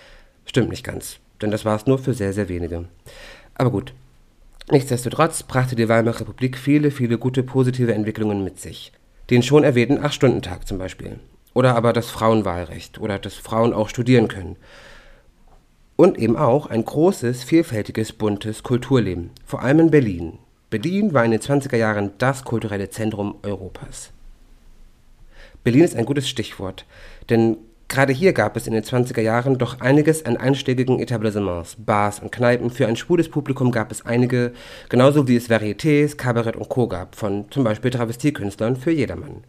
stimmt 0.45 0.69
nicht 0.69 0.83
ganz. 0.83 1.19
Denn 1.39 1.51
das 1.51 1.63
war 1.63 1.75
es 1.75 1.85
nur 1.85 1.99
für 1.99 2.15
sehr, 2.15 2.33
sehr 2.33 2.49
wenige. 2.49 2.85
Aber 3.53 3.69
gut. 3.69 3.93
Nichtsdestotrotz 4.71 5.43
brachte 5.43 5.75
die 5.75 5.89
Weimarer 5.89 6.21
Republik 6.21 6.57
viele, 6.57 6.89
viele 6.89 7.19
gute 7.19 7.43
positive 7.43 7.93
Entwicklungen 7.93 8.43
mit 8.43 8.59
sich. 8.59 8.91
Den 9.29 9.43
schon 9.43 9.63
erwähnten 9.63 10.03
Acht-Stunden-Tag 10.03 10.67
zum 10.67 10.79
Beispiel. 10.79 11.19
Oder 11.59 11.75
aber 11.75 11.91
das 11.91 12.09
Frauenwahlrecht 12.09 13.01
oder 13.01 13.19
dass 13.19 13.33
Frauen 13.33 13.73
auch 13.73 13.89
studieren 13.89 14.29
können. 14.29 14.55
Und 15.97 16.17
eben 16.17 16.37
auch 16.37 16.67
ein 16.67 16.85
großes, 16.85 17.43
vielfältiges, 17.43 18.13
buntes 18.13 18.63
Kulturleben, 18.63 19.31
vor 19.45 19.61
allem 19.61 19.81
in 19.81 19.91
Berlin. 19.91 20.37
Berlin 20.69 21.13
war 21.13 21.25
in 21.25 21.31
den 21.31 21.41
20er 21.41 21.75
Jahren 21.75 22.11
das 22.17 22.45
kulturelle 22.45 22.89
Zentrum 22.89 23.35
Europas. 23.43 24.11
Berlin 25.65 25.83
ist 25.83 25.97
ein 25.97 26.05
gutes 26.05 26.29
Stichwort, 26.29 26.85
denn 27.29 27.57
gerade 27.89 28.13
hier 28.13 28.31
gab 28.31 28.55
es 28.55 28.65
in 28.65 28.73
den 28.73 28.85
20er 28.85 29.19
Jahren 29.19 29.57
doch 29.57 29.81
einiges 29.81 30.25
an 30.25 30.37
einschlägigen 30.37 31.01
Etablissements, 31.01 31.75
Bars 31.77 32.21
und 32.21 32.31
Kneipen. 32.31 32.69
Für 32.69 32.87
ein 32.87 32.95
schwules 32.95 33.27
Publikum 33.27 33.73
gab 33.73 33.91
es 33.91 34.05
einige, 34.05 34.53
genauso 34.87 35.27
wie 35.27 35.35
es 35.35 35.49
Varietés, 35.49 36.15
Kabarett 36.15 36.55
und 36.55 36.69
Co. 36.69 36.87
gab, 36.87 37.15
von 37.15 37.51
zum 37.51 37.65
Beispiel 37.65 37.91
Travestiekünstlern 37.91 38.77
für 38.77 38.91
jedermann. 38.91 39.43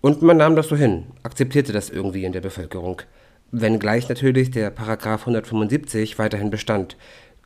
Und 0.00 0.22
man 0.22 0.36
nahm 0.36 0.54
das 0.54 0.68
so 0.68 0.76
hin, 0.76 1.06
akzeptierte 1.24 1.72
das 1.72 1.90
irgendwie 1.90 2.24
in 2.24 2.32
der 2.32 2.40
Bevölkerung. 2.40 3.02
Wenngleich 3.50 4.08
natürlich 4.08 4.50
der 4.50 4.70
Paragraph 4.70 5.22
175 5.22 6.18
weiterhin 6.18 6.50
bestand, 6.50 6.96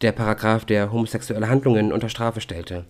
der 0.03 0.13
Paragraph, 0.13 0.65
der 0.65 0.93
homosexuelle 0.93 1.49
Handlungen 1.49 1.93
unter 1.93 2.09
Strafe 2.09 2.41
stellte. 2.41 2.85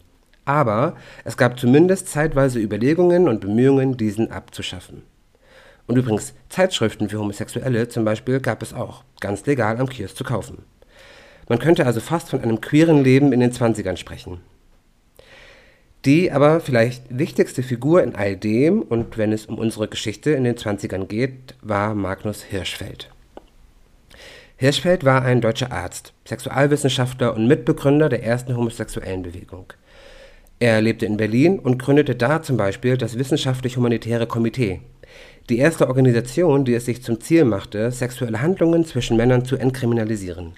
Aber 0.44 0.96
es 1.24 1.36
gab 1.36 1.60
zumindest 1.60 2.08
zeitweise 2.08 2.58
Überlegungen 2.58 3.28
und 3.28 3.40
Bemühungen, 3.40 3.96
diesen 3.96 4.32
abzuschaffen. 4.32 5.02
Und 5.86 5.96
übrigens, 5.96 6.34
Zeitschriften 6.48 7.08
für 7.08 7.18
Homosexuelle 7.18 7.88
zum 7.88 8.04
Beispiel 8.04 8.40
gab 8.40 8.62
es 8.62 8.72
auch, 8.72 9.04
ganz 9.20 9.46
legal 9.46 9.78
am 9.78 9.88
Kiosk 9.88 10.16
zu 10.16 10.24
kaufen. 10.24 10.64
Man 11.48 11.58
könnte 11.58 11.86
also 11.86 12.00
fast 12.00 12.30
von 12.30 12.40
einem 12.40 12.60
queeren 12.60 13.04
Leben 13.04 13.32
in 13.32 13.40
den 13.40 13.52
20ern 13.52 13.96
sprechen. 13.96 14.40
Die 16.04 16.32
aber 16.32 16.60
vielleicht 16.60 17.16
wichtigste 17.16 17.62
Figur 17.62 18.02
in 18.02 18.16
all 18.16 18.36
dem 18.36 18.82
und 18.82 19.18
wenn 19.18 19.32
es 19.32 19.46
um 19.46 19.56
unsere 19.56 19.86
Geschichte 19.86 20.32
in 20.32 20.42
den 20.42 20.56
20ern 20.56 21.06
geht, 21.06 21.54
war 21.62 21.94
Magnus 21.94 22.42
Hirschfeld. 22.42 23.08
Hirschfeld 24.56 25.04
war 25.04 25.22
ein 25.22 25.40
deutscher 25.40 25.70
Arzt, 25.70 26.12
Sexualwissenschaftler 26.24 27.34
und 27.34 27.46
Mitbegründer 27.46 28.08
der 28.08 28.24
ersten 28.24 28.56
homosexuellen 28.56 29.22
Bewegung. 29.22 29.72
Er 30.58 30.80
lebte 30.80 31.06
in 31.06 31.16
Berlin 31.16 31.60
und 31.60 31.78
gründete 31.78 32.16
da 32.16 32.42
zum 32.42 32.56
Beispiel 32.56 32.96
das 32.96 33.16
Wissenschaftlich-Humanitäre 33.16 34.26
Komitee, 34.26 34.80
die 35.48 35.58
erste 35.58 35.88
Organisation, 35.88 36.64
die 36.64 36.74
es 36.74 36.84
sich 36.84 37.02
zum 37.02 37.20
Ziel 37.20 37.44
machte, 37.44 37.90
sexuelle 37.90 38.40
Handlungen 38.40 38.84
zwischen 38.84 39.16
Männern 39.16 39.44
zu 39.44 39.56
entkriminalisieren. 39.56 40.54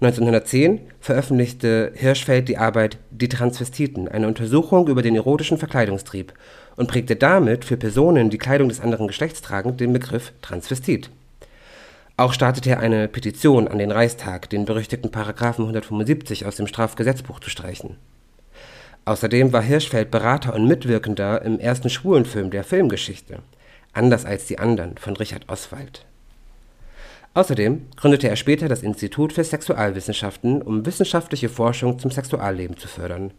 1910 0.00 0.80
veröffentlichte 1.00 1.92
Hirschfeld 1.94 2.48
die 2.48 2.58
Arbeit 2.58 2.98
Die 3.10 3.28
Transvestiten, 3.28 4.08
eine 4.08 4.28
Untersuchung 4.28 4.88
über 4.88 5.00
den 5.00 5.16
erotischen 5.16 5.56
Verkleidungstrieb 5.56 6.34
und 6.76 6.88
prägte 6.88 7.16
damit 7.16 7.64
für 7.64 7.78
Personen, 7.78 8.28
die 8.28 8.38
Kleidung 8.38 8.68
des 8.68 8.80
anderen 8.80 9.06
Geschlechts 9.06 9.40
tragen, 9.40 9.76
den 9.78 9.94
Begriff 9.94 10.32
Transvestit. 10.42 11.10
Auch 12.18 12.32
startete 12.32 12.70
er 12.70 12.80
eine 12.80 13.08
Petition 13.08 13.68
an 13.68 13.78
den 13.78 13.90
Reichstag, 13.90 14.50
den 14.50 14.66
berüchtigten 14.66 15.10
Paragraphen 15.10 15.64
175 15.64 16.46
aus 16.46 16.56
dem 16.56 16.66
Strafgesetzbuch 16.66 17.40
zu 17.40 17.50
streichen. 17.50 17.96
Außerdem 19.06 19.52
war 19.52 19.62
Hirschfeld 19.62 20.10
Berater 20.10 20.54
und 20.54 20.66
Mitwirkender 20.66 21.42
im 21.42 21.58
ersten 21.58 21.90
Schwulenfilm 21.90 22.50
der 22.50 22.64
Filmgeschichte, 22.64 23.38
Anders 23.96 24.26
als 24.26 24.44
die 24.44 24.58
anderen 24.58 24.98
von 24.98 25.16
Richard 25.16 25.48
Oswald 25.48 26.05
Außerdem 27.36 27.82
gründete 27.96 28.30
er 28.30 28.36
später 28.36 28.66
das 28.66 28.82
Institut 28.82 29.30
für 29.30 29.44
Sexualwissenschaften, 29.44 30.62
um 30.62 30.86
wissenschaftliche 30.86 31.50
Forschung 31.50 31.98
zum 31.98 32.10
Sexualleben 32.10 32.78
zu 32.78 32.88
fördern. 32.88 33.30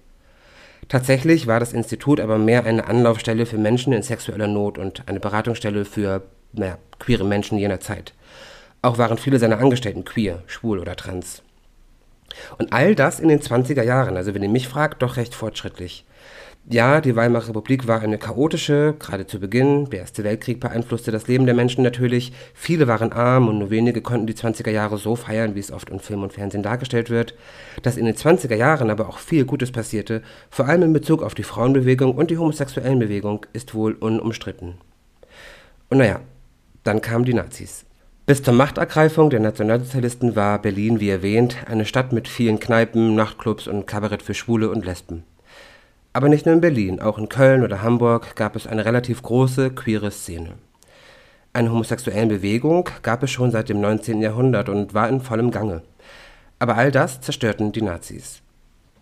Tatsächlich 0.88 1.48
war 1.48 1.60
das 1.60 1.74
Institut 1.74 2.20
aber 2.20 2.38
mehr 2.38 2.66
eine 2.66 2.86
Anlaufstelle 2.86 3.48
für 3.48 3.58
Menschen 3.58 3.94
in 3.94 4.04
sexueller 4.04 4.48
Not 4.48 4.78
und 4.78 5.02
eine 5.08 5.20
Beratungsstelle 5.20 5.84
für 5.84 6.22
naja, 6.54 6.78
queere 7.00 7.26
Menschen 7.26 7.58
jener 7.58 7.80
Zeit. 7.80 8.14
Auch 8.84 9.00
waren 9.00 9.18
viele 9.18 9.40
seiner 9.40 9.58
Angestellten 9.58 10.06
queer, 10.06 10.44
schwul 10.46 10.78
oder 10.78 10.96
trans. 10.96 11.42
Und 12.60 12.74
all 12.74 12.94
das 12.94 13.20
in 13.20 13.30
den 13.30 13.40
20er 13.40 13.82
Jahren, 13.82 14.16
also 14.16 14.36
wenn 14.36 14.44
ihr 14.44 14.50
mich 14.50 14.68
fragt, 14.68 15.02
doch 15.02 15.18
recht 15.18 15.34
fortschrittlich. 15.34 16.06
Ja, 16.70 17.00
die 17.00 17.16
Weimarer 17.16 17.48
Republik 17.48 17.88
war 17.88 18.02
eine 18.02 18.18
chaotische, 18.18 18.94
gerade 19.00 19.26
zu 19.26 19.40
Beginn. 19.40 19.90
Der 19.90 20.02
Erste 20.02 20.26
Weltkrieg 20.26 20.60
beeinflusste 20.60 21.12
das 21.12 21.30
Leben 21.30 21.46
der 21.46 21.56
Menschen 21.56 21.82
natürlich. 21.82 22.34
Viele 22.54 22.90
waren 22.90 23.14
arm 23.14 23.48
und 23.48 23.60
nur 23.60 23.70
wenige 23.70 24.02
konnten 24.02 24.28
die 24.28 24.34
20er 24.34 24.72
Jahre 24.72 24.98
so 24.98 25.16
feiern, 25.16 25.56
wie 25.56 25.62
es 25.62 25.72
oft 25.72 25.90
in 25.90 26.02
Film 26.02 26.24
und 26.24 26.34
Fernsehen 26.34 26.64
dargestellt 26.64 27.10
wird. 27.10 27.36
Dass 27.84 27.96
in 27.96 28.04
den 28.04 28.16
20er 28.16 28.56
Jahren 28.56 28.90
aber 28.90 29.08
auch 29.08 29.20
viel 29.20 29.46
Gutes 29.46 29.72
passierte, 29.72 30.22
vor 30.50 30.66
allem 30.66 30.84
in 30.84 30.92
Bezug 30.92 31.24
auf 31.24 31.36
die 31.36 31.44
Frauenbewegung 31.44 32.14
und 32.14 32.32
die 32.32 32.38
homosexuellen 32.38 33.00
Bewegung, 33.00 33.46
ist 33.54 33.74
wohl 33.74 33.94
unumstritten. 33.94 34.74
Und 35.90 36.00
naja, 36.00 36.20
dann 36.84 37.00
kamen 37.00 37.24
die 37.24 37.34
Nazis. 37.34 37.86
Bis 38.26 38.44
zur 38.44 38.54
Machtergreifung 38.54 39.30
der 39.30 39.40
Nationalsozialisten 39.40 40.36
war 40.36 40.62
Berlin, 40.62 41.00
wie 41.00 41.12
erwähnt, 41.12 41.56
eine 41.66 41.86
Stadt 41.86 42.12
mit 42.12 42.28
vielen 42.28 42.60
Kneipen, 42.60 43.16
Nachtclubs 43.16 43.70
und 43.70 43.88
Kabarett 43.88 44.22
für 44.22 44.34
Schwule 44.34 44.70
und 44.70 44.86
Lesben. 44.86 45.24
Aber 46.18 46.30
nicht 46.30 46.48
nur 46.48 46.56
in 46.56 46.62
Berlin, 46.62 47.00
auch 47.00 47.20
in 47.20 47.30
Köln 47.30 47.64
oder 47.64 47.84
Hamburg 47.84 48.36
gab 48.36 48.56
es 48.56 48.66
eine 48.66 48.86
relativ 48.86 49.22
große 49.22 49.70
queere 49.70 50.10
Szene. 50.10 50.54
Eine 51.54 51.70
homosexuelle 51.70 52.26
Bewegung 52.26 52.90
gab 53.04 53.22
es 53.22 53.30
schon 53.30 53.52
seit 53.52 53.70
dem 53.70 53.82
19. 53.82 54.24
Jahrhundert 54.24 54.68
und 54.68 54.96
war 54.96 55.10
in 55.10 55.22
vollem 55.22 55.52
Gange. 55.52 55.84
Aber 56.58 56.76
all 56.76 56.92
das 56.92 57.22
zerstörten 57.22 57.72
die 57.72 57.84
Nazis. 57.84 58.42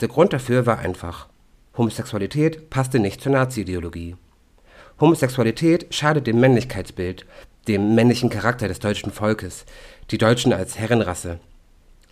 Der 0.02 0.10
Grund 0.10 0.34
dafür 0.34 0.66
war 0.66 0.80
einfach. 0.80 1.30
Homosexualität 1.78 2.70
passte 2.70 3.00
nicht 3.00 3.22
zur 3.22 3.32
Nazi-Ideologie. 3.32 4.18
Homosexualität 5.00 5.96
schadet 5.96 6.28
dem 6.28 6.42
Männlichkeitsbild, 6.42 7.26
dem 7.70 7.96
männlichen 7.96 8.30
Charakter 8.30 8.68
des 8.68 8.80
deutschen 8.80 9.14
Volkes, 9.14 9.64
die 10.12 10.18
Deutschen 10.18 10.52
als 10.52 10.78
Herrenrasse, 10.78 11.40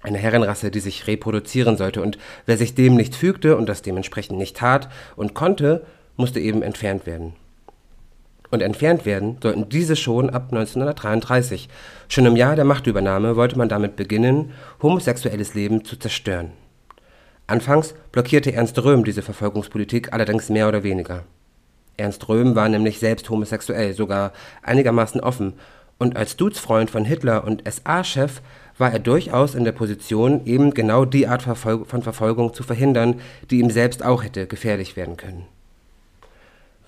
eine 0.04 0.18
Herrenrasse, 0.18 0.70
die 0.70 0.80
sich 0.80 1.08
reproduzieren 1.08 1.78
sollte, 1.78 2.02
und 2.02 2.18
wer 2.46 2.58
sich 2.58 2.76
dem 2.76 2.96
nicht 2.96 3.16
fügte 3.16 3.58
und 3.58 3.68
das 3.68 3.82
dementsprechend 3.82 4.38
nicht 4.38 4.58
tat 4.58 4.89
und 5.16 5.34
konnte, 5.34 5.86
musste 6.16 6.39
eben 6.39 6.62
entfernt 6.62 7.06
werden. 7.06 7.34
Und 8.52 8.62
entfernt 8.62 9.08
werden 9.08 9.38
sollten 9.42 9.68
diese 9.70 9.96
schon 9.96 10.30
ab 10.30 10.50
1933. 10.52 11.70
Schon 12.08 12.28
im 12.28 12.36
Jahr 12.36 12.56
der 12.56 12.66
Machtübernahme 12.66 13.36
wollte 13.36 13.58
man 13.58 13.68
damit 13.68 13.96
beginnen, 13.96 14.52
homosexuelles 14.80 15.56
Leben 15.56 15.84
zu 15.84 15.98
zerstören. 15.98 16.52
Anfangs 17.48 17.96
blockierte 18.12 18.54
Ernst 18.54 18.78
Röhm 18.84 19.04
diese 19.04 19.24
Verfolgungspolitik 19.24 20.13
allerdings 20.13 20.50
mehr 20.50 20.68
oder 20.68 20.84
weniger. 20.84 21.24
Ernst 21.98 22.30
Röhm 22.30 22.56
war 22.56 22.70
nämlich 22.70 23.00
selbst 23.00 23.30
homosexuell, 23.30 23.94
sogar 23.94 24.34
einigermaßen 24.62 25.20
offen, 25.22 25.54
und 25.98 26.18
als 26.18 26.36
Dudesfreund 26.36 26.92
von 26.92 27.06
Hitler 27.06 27.46
und 27.46 27.63
SA-Chef 27.68 28.42
war 28.78 28.92
er 28.92 29.00
durchaus 29.00 29.56
in 29.56 29.64
der 29.64 29.72
Position, 29.72 30.46
eben 30.46 30.74
genau 30.74 31.06
die 31.06 31.28
Art 31.28 31.42
von 31.44 31.86
Verfolgung 32.02 32.54
zu 32.54 32.64
verhindern, 32.64 33.20
die 33.50 33.60
ihm 33.60 33.70
selbst 33.70 34.04
auch 34.04 34.24
hätte 34.24 34.48
gefährlich 34.48 34.96
werden 34.96 35.18
können. 35.18 35.46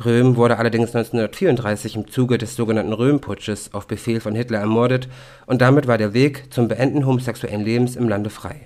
Röhm 0.03 0.35
wurde 0.35 0.57
allerdings 0.57 0.89
1934 0.93 1.95
im 1.95 2.07
Zuge 2.09 2.37
des 2.37 2.55
sogenannten 2.55 2.91
Röhm-Putsches 2.91 3.73
auf 3.73 3.87
Befehl 3.87 4.19
von 4.19 4.35
Hitler 4.35 4.59
ermordet 4.59 5.07
und 5.45 5.61
damit 5.61 5.87
war 5.87 5.97
der 5.97 6.13
Weg 6.13 6.53
zum 6.53 6.67
Beenden 6.67 7.05
homosexuellen 7.05 7.63
Lebens 7.63 7.95
im 7.95 8.09
Lande 8.09 8.29
frei. 8.29 8.61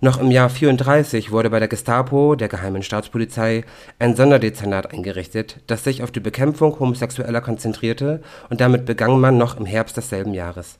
Noch 0.00 0.20
im 0.20 0.30
Jahr 0.30 0.50
34 0.50 1.30
wurde 1.30 1.50
bei 1.50 1.60
der 1.60 1.68
Gestapo, 1.68 2.34
der 2.34 2.48
Geheimen 2.48 2.82
Staatspolizei, 2.82 3.64
ein 3.98 4.16
Sonderdezernat 4.16 4.92
eingerichtet, 4.92 5.60
das 5.68 5.84
sich 5.84 6.02
auf 6.02 6.10
die 6.10 6.20
Bekämpfung 6.20 6.78
Homosexueller 6.78 7.40
konzentrierte 7.40 8.20
und 8.50 8.60
damit 8.60 8.84
begann 8.84 9.20
man 9.20 9.38
noch 9.38 9.56
im 9.56 9.66
Herbst 9.66 9.96
desselben 9.96 10.34
Jahres. 10.34 10.78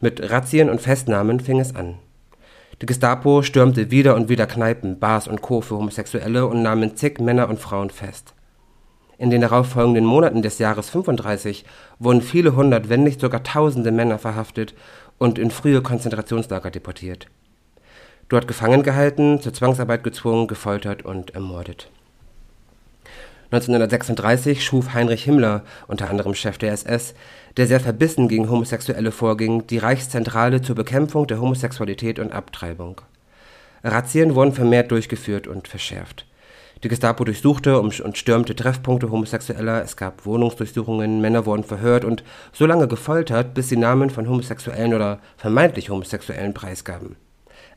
Mit 0.00 0.30
Razzien 0.30 0.70
und 0.70 0.80
Festnahmen 0.80 1.40
fing 1.40 1.60
es 1.60 1.74
an. 1.74 1.94
Die 2.82 2.86
Gestapo 2.86 3.42
stürmte 3.42 3.90
wieder 3.90 4.14
und 4.14 4.28
wieder 4.28 4.46
Kneipen, 4.46 4.98
Bars 4.98 5.28
und 5.28 5.40
Co. 5.40 5.60
für 5.60 5.76
Homosexuelle 5.76 6.46
und 6.46 6.62
nahmen 6.62 6.96
zig 6.96 7.18
Männer 7.20 7.48
und 7.48 7.58
Frauen 7.58 7.90
fest. 7.90 8.34
In 9.18 9.30
den 9.30 9.40
darauffolgenden 9.40 10.04
Monaten 10.04 10.42
des 10.42 10.58
Jahres 10.58 10.90
35 10.90 11.64
wurden 11.98 12.20
viele 12.20 12.54
hundert, 12.54 12.90
wenn 12.90 13.02
nicht 13.02 13.20
sogar 13.20 13.42
tausende 13.42 13.92
Männer 13.92 14.18
verhaftet 14.18 14.74
und 15.16 15.38
in 15.38 15.50
frühe 15.50 15.80
Konzentrationslager 15.80 16.70
deportiert 16.70 17.28
dort 18.28 18.48
gefangen 18.48 18.82
gehalten, 18.82 19.40
zur 19.40 19.52
Zwangsarbeit 19.52 20.02
gezwungen, 20.02 20.46
gefoltert 20.46 21.04
und 21.04 21.34
ermordet. 21.34 21.90
1936 23.50 24.64
schuf 24.64 24.94
Heinrich 24.94 25.24
Himmler, 25.24 25.62
unter 25.86 26.10
anderem 26.10 26.34
Chef 26.34 26.58
der 26.58 26.72
SS, 26.72 27.14
der 27.56 27.66
sehr 27.66 27.80
verbissen 27.80 28.28
gegen 28.28 28.50
Homosexuelle 28.50 29.12
vorging, 29.12 29.66
die 29.66 29.78
Reichszentrale 29.78 30.62
zur 30.62 30.74
Bekämpfung 30.74 31.26
der 31.26 31.40
Homosexualität 31.40 32.18
und 32.18 32.32
Abtreibung. 32.32 33.00
Razzien 33.84 34.34
wurden 34.34 34.52
vermehrt 34.52 34.90
durchgeführt 34.90 35.46
und 35.46 35.68
verschärft. 35.68 36.26
Die 36.84 36.88
Gestapo 36.88 37.24
durchsuchte 37.24 37.80
und 37.80 38.18
stürmte 38.18 38.54
Treffpunkte 38.54 39.10
Homosexueller, 39.10 39.82
es 39.82 39.96
gab 39.96 40.26
Wohnungsdurchsuchungen, 40.26 41.20
Männer 41.20 41.46
wurden 41.46 41.64
verhört 41.64 42.04
und 42.04 42.22
so 42.52 42.66
lange 42.66 42.88
gefoltert, 42.88 43.54
bis 43.54 43.68
sie 43.68 43.76
Namen 43.76 44.10
von 44.10 44.28
Homosexuellen 44.28 44.92
oder 44.92 45.20
vermeintlich 45.36 45.88
Homosexuellen 45.88 46.52
preisgaben 46.52 47.16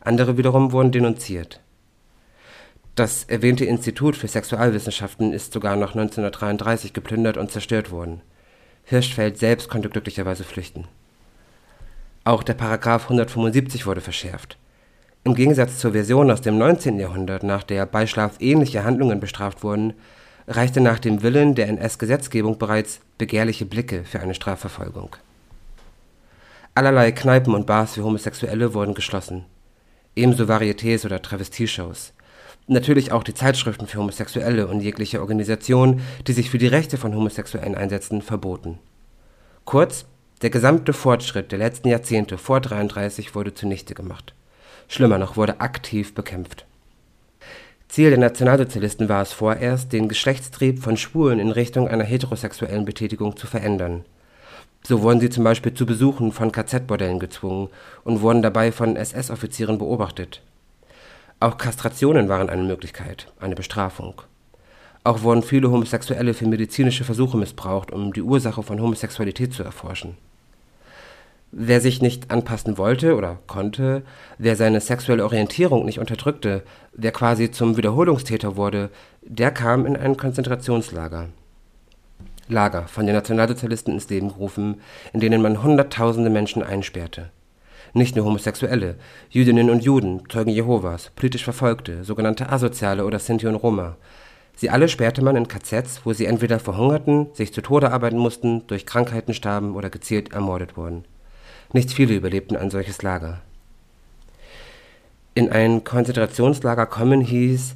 andere 0.01 0.38
wiederum 0.38 0.71
wurden 0.71 0.91
denunziert. 0.91 1.60
Das 2.99 3.23
erwähnte 3.23 3.63
Institut 3.63 4.17
für 4.17 4.27
Sexualwissenschaften 4.27 5.31
ist 5.31 5.53
sogar 5.53 5.77
noch 5.77 5.95
1933 5.95 6.91
geplündert 6.91 7.38
und 7.38 7.49
zerstört 7.49 7.91
worden. 7.91 8.19
Hirschfeld 8.83 9.38
selbst 9.38 9.69
konnte 9.69 9.88
glücklicherweise 9.88 10.43
flüchten. 10.43 10.83
Auch 12.25 12.43
der 12.43 12.55
Paragraph 12.55 13.03
175 13.03 13.85
wurde 13.85 14.01
verschärft. 14.01 14.57
Im 15.23 15.33
Gegensatz 15.33 15.77
zur 15.77 15.93
Version 15.93 16.29
aus 16.29 16.41
dem 16.41 16.57
19. 16.57 16.99
Jahrhundert, 16.99 17.43
nach 17.43 17.63
der 17.63 17.85
bei 17.85 18.05
Schlaf 18.05 18.35
ähnliche 18.41 18.83
Handlungen 18.83 19.21
bestraft 19.21 19.63
wurden, 19.63 19.93
reichte 20.49 20.81
nach 20.81 20.99
dem 20.99 21.23
Willen 21.23 21.55
der 21.55 21.69
NS-Gesetzgebung 21.69 22.57
bereits 22.57 22.99
begehrliche 23.17 23.65
Blicke 23.65 24.03
für 24.03 24.19
eine 24.19 24.35
Strafverfolgung. 24.35 25.15
Allerlei 26.75 27.13
Kneipen 27.13 27.55
und 27.55 27.65
Bars 27.65 27.93
für 27.93 28.03
Homosexuelle 28.03 28.73
wurden 28.73 28.93
geschlossen 28.93 29.45
ebenso 30.19 30.49
Varietés 30.49 31.05
oder 31.05 31.21
Travestieshows. 31.21 32.13
Natürlich 32.71 33.12
auch 33.12 33.23
die 33.23 33.34
Zeitschriften 33.34 33.88
für 33.88 33.97
Homosexuelle 33.97 34.67
und 34.67 34.82
jegliche 34.82 35.21
Organisation, 35.21 36.01
die 36.27 36.34
sich 36.34 36.51
für 36.51 36.60
die 36.60 36.67
Rechte 36.67 36.97
von 36.97 37.15
Homosexuellen 37.15 37.73
einsetzen, 37.73 38.21
verboten. 38.21 38.77
Kurz, 39.65 40.05
der 40.43 40.51
gesamte 40.51 40.93
Fortschritt 40.93 41.51
der 41.51 41.58
letzten 41.58 41.88
Jahrzehnte 41.88 42.38
vor 42.38 42.62
33 42.62 43.34
wurde 43.34 43.55
zunichte 43.55 43.95
gemacht. 43.95 44.36
Schlimmer 44.88 45.17
noch, 45.17 45.36
wurde 45.36 45.62
aktiv 45.62 46.13
bekämpft. 46.13 46.67
Ziel 47.88 48.12
der 48.12 48.19
Nationalsozialisten 48.19 49.10
war 49.10 49.23
es 49.23 49.34
vorerst, 49.34 49.91
den 49.91 50.08
Geschlechtstrieb 50.08 50.77
von 50.79 50.95
Schwulen 50.95 51.39
in 51.39 51.49
Richtung 51.49 51.88
einer 51.88 52.03
heterosexuellen 52.03 52.86
Betätigung 52.86 53.36
zu 53.36 53.47
verändern 53.47 54.05
so 54.84 55.01
wurden 55.01 55.19
sie 55.19 55.29
zum 55.29 55.43
Beispiel 55.43 55.73
zu 55.73 55.86
Besuchen 55.86 56.32
von 56.32 56.51
KZ-Bordellen 56.51 57.19
gezwungen 57.19 57.69
und 58.03 58.21
wurden 58.21 58.41
dabei 58.41 58.71
von 58.71 58.95
SS-Offizieren 58.95 59.77
beobachtet. 59.77 60.41
Auch 61.41 61.58
Kastrationen 61.58 62.28
waren 62.28 62.49
eine 62.49 62.63
Möglichkeit, 62.63 63.32
eine 63.39 63.56
Bestrafung. 63.56 64.21
Auch 65.06 65.21
wurden 65.21 65.41
viele 65.41 65.71
Homosexuelle 65.71 66.34
für 66.34 66.45
medizinische 66.45 67.06
Versuche 67.06 67.38
missbraucht, 67.38 67.91
um 67.91 68.12
die 68.12 68.21
Ursache 68.21 68.62
von 68.62 68.82
Homosexualität 68.82 69.54
zu 69.54 69.63
erforschen. 69.63 70.17
Wer 71.52 71.80
sich 71.80 72.02
nicht 72.02 72.30
anpassen 72.30 72.78
wollte 72.78 73.15
oder 73.15 73.39
konnte, 73.47 74.04
wer 74.38 74.58
seine 74.58 74.82
sexuelle 74.82 75.23
Orientierung 75.23 75.86
nicht 75.86 75.99
unterdrückte, 75.99 76.63
wer 76.91 77.12
quasi 77.12 77.49
zum 77.49 77.78
Wiederholungstäter 77.78 78.58
wurde, 78.58 78.89
der 79.21 79.52
kam 79.52 79.86
in 79.86 79.95
ein 79.95 80.17
Konzentrationslager 80.17 81.30
Lager 82.49 82.88
von 82.88 83.06
den 83.06 83.15
Nationalsozialisten 83.15 83.93
ins 83.93 84.10
Leben 84.10 84.30
gerufen, 84.30 84.82
in 85.13 85.19
denen 85.19 85.41
man 85.41 85.63
Hunderttausende 85.63 86.30
Menschen 86.30 86.63
einsperrte. 86.63 87.30
Nicht 87.93 88.15
nur 88.15 88.25
Homosexuelle, 88.25 88.95
Jüdinnen 89.30 89.69
und 89.69 89.84
Juden, 89.84 90.23
Zeugen 90.30 90.52
Jehovas, 90.52 91.12
politisch 91.15 91.43
Verfolgte, 91.43 92.04
sogenannte 92.04 92.49
Asoziale 92.49 93.06
oder 93.06 93.19
Sinti 93.19 93.47
und 93.47 93.56
Roma. 93.56 93.97
Sie 94.56 94.69
alle 94.69 94.89
sperrte 94.89 95.23
man 95.23 95.36
in 95.36 95.47
KZs, 95.47 96.02
wo 96.04 96.13
sie 96.13 96.25
entweder 96.25 96.60
verhungerten, 96.60 97.28
sich 97.34 97.54
zu 97.54 97.62
Tode 97.62 97.91
arbeiten 97.91 98.17
mussten, 98.17 98.67
durch 98.67 98.86
Krankheiten 98.86 99.34
starben 99.34 99.75
oder 99.75 99.89
gezielt 99.89 100.34
ermordet 100.34 100.75
wurden. 100.75 101.06
Nicht 101.71 101.91
viele 101.91 102.15
überlebten 102.15 102.58
ein 102.58 102.69
solches 102.69 103.02
Lager. 103.02 103.41
In 105.34 105.49
ein 105.49 105.84
Konzentrationslager 105.84 106.86
kommen 106.86 107.21
hieß, 107.21 107.75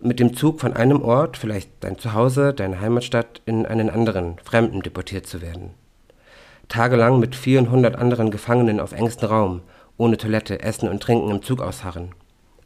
mit 0.00 0.20
dem 0.20 0.34
Zug 0.34 0.60
von 0.60 0.72
einem 0.74 1.02
Ort, 1.02 1.36
vielleicht 1.36 1.70
dein 1.80 1.98
Zuhause, 1.98 2.54
deine 2.54 2.80
Heimatstadt, 2.80 3.42
in 3.44 3.66
einen 3.66 3.90
anderen, 3.90 4.36
fremden 4.44 4.82
deportiert 4.82 5.26
zu 5.26 5.42
werden. 5.42 5.70
Tagelang 6.70 7.18
mit 7.18 7.34
vielen 7.34 7.68
hundert 7.72 7.96
anderen 7.96 8.30
Gefangenen 8.30 8.78
auf 8.78 8.92
engstem 8.92 9.28
Raum, 9.28 9.62
ohne 9.96 10.16
Toilette, 10.16 10.62
Essen 10.62 10.88
und 10.88 11.02
Trinken 11.02 11.28
im 11.28 11.42
Zug 11.42 11.60
ausharren. 11.60 12.14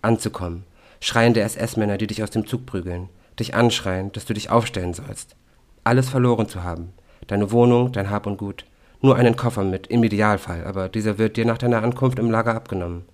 Anzukommen, 0.03 0.65
schreiende 1.01 1.41
SS-Männer, 1.41 1.97
die 1.97 2.07
dich 2.07 2.23
aus 2.23 2.29
dem 2.29 2.47
Zug 2.47 2.67
prügeln, 2.67 3.09
dich 3.41 3.55
anschreien, 3.55 4.13
dass 4.13 4.27
du 4.27 4.35
dich 4.35 4.51
aufstellen 4.51 4.93
sollst. 4.93 5.37
Alles 5.85 6.11
verloren 6.11 6.47
zu 6.47 6.63
haben, 6.63 6.93
deine 7.29 7.51
Wohnung, 7.51 7.93
dein 7.93 8.11
Hab 8.11 8.27
und 8.27 8.37
Gut, 8.37 8.67
nur 9.01 9.17
einen 9.17 9.37
Koffer 9.37 9.65
mit, 9.65 9.87
im 9.87 10.05
Idealfall, 10.05 10.67
aber 10.67 10.91
dieser 10.91 11.17
wird 11.17 11.39
dir 11.39 11.47
nach 11.47 11.59
deiner 11.59 11.83
Ankunft 11.83 12.19
im 12.19 12.31
Lager 12.31 12.55
abgenommen. 12.55 13.07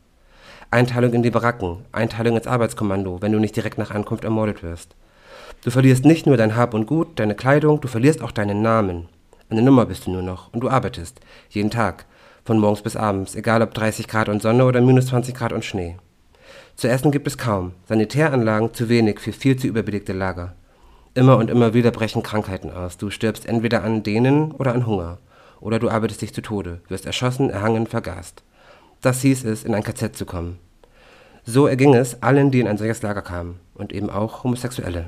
Einteilung 0.73 1.13
in 1.13 1.23
die 1.23 1.31
Baracken, 1.31 1.85
Einteilung 1.93 2.37
ins 2.37 2.49
Arbeitskommando, 2.49 3.23
wenn 3.23 3.31
du 3.31 3.39
nicht 3.39 3.55
direkt 3.55 3.79
nach 3.79 3.93
Ankunft 3.93 4.25
ermordet 4.25 4.65
wirst. 4.65 4.97
Du 5.63 5.71
verlierst 5.71 6.05
nicht 6.05 6.27
nur 6.27 6.37
dein 6.37 6.57
Hab 6.57 6.75
und 6.75 6.87
Gut, 6.87 7.21
deine 7.21 7.37
Kleidung, 7.37 7.81
du 7.81 7.87
verlierst 7.87 8.23
auch 8.23 8.33
deinen 8.33 8.61
Namen. 8.61 9.09
Eine 9.51 9.63
Nummer 9.63 9.85
bist 9.85 10.07
du 10.07 10.13
nur 10.13 10.23
noch 10.23 10.53
und 10.53 10.61
du 10.61 10.71
arbeitest, 10.71 11.21
jeden 11.49 11.71
Tag, 11.71 12.07
von 12.45 12.59
morgens 12.61 12.83
bis 12.83 12.95
abends, 12.95 13.35
egal 13.35 13.63
ob 13.63 13.75
30 13.75 14.07
Grad 14.07 14.29
und 14.29 14.41
Sonne 14.41 14.65
oder 14.65 14.81
minus 14.81 15.07
20 15.07 15.35
Grad 15.35 15.53
und 15.53 15.65
Schnee. 15.65 15.97
Zu 16.77 16.89
essen 16.89 17.11
gibt 17.11 17.27
es 17.27 17.37
kaum, 17.37 17.73
Sanitäranlagen 17.89 18.73
zu 18.73 18.89
wenig 18.89 19.19
für 19.19 19.33
viel 19.33 19.57
zu 19.57 19.67
überbelegte 19.67 20.13
Lager. 20.13 20.55
Immer 21.15 21.37
und 21.37 21.51
immer 21.51 21.75
wieder 21.75 21.91
brechen 21.91 22.23
Krankheiten 22.23 22.71
aus. 22.71 22.97
Du 22.97 23.11
stirbst 23.11 23.45
entweder 23.45 23.83
an 23.83 24.05
denen 24.05 24.53
oder 24.53 24.73
an 24.73 24.87
Hunger. 24.87 25.19
Oder 25.61 25.81
du 25.81 25.91
arbeitest 25.91 26.23
dich 26.23 26.33
zu 26.33 26.41
Tode, 26.41 26.81
wirst 26.89 27.05
erschossen, 27.05 27.51
erhangen, 27.51 27.89
vergast. 27.89 28.45
Das 29.01 29.21
hieß 29.21 29.45
es, 29.45 29.65
in 29.65 29.75
ein 29.75 29.83
KZ 29.83 30.17
zu 30.17 30.25
kommen. 30.27 30.59
So 31.45 31.67
erging 31.67 31.95
es 31.95 32.23
allen, 32.23 32.53
die 32.53 32.61
in 32.61 32.69
ein 32.69 32.79
solches 32.79 33.03
Lager 33.03 33.23
kamen, 33.23 33.59
und 33.75 33.93
eben 33.93 34.11
auch 34.11 34.45
Homosexuelle. 34.45 35.07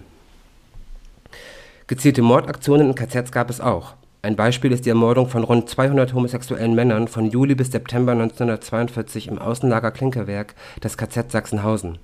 Gezielte 1.86 2.22
Mordaktionen 2.22 2.88
in 2.88 2.94
KZs 2.96 3.30
gab 3.30 3.48
es 3.48 3.60
auch. 3.60 3.94
Ein 4.24 4.36
Beispiel 4.36 4.70
ist 4.70 4.86
die 4.86 4.90
Ermordung 4.90 5.28
von 5.28 5.42
rund 5.42 5.68
200 5.68 6.14
homosexuellen 6.14 6.76
Männern 6.76 7.08
von 7.08 7.28
Juli 7.28 7.56
bis 7.56 7.72
September 7.72 8.12
1942 8.12 9.26
im 9.26 9.40
Außenlager 9.40 9.90
Klinkerwerk 9.90 10.54
des 10.80 10.96
KZ 10.96 11.32
Sachsenhausen. 11.32 11.98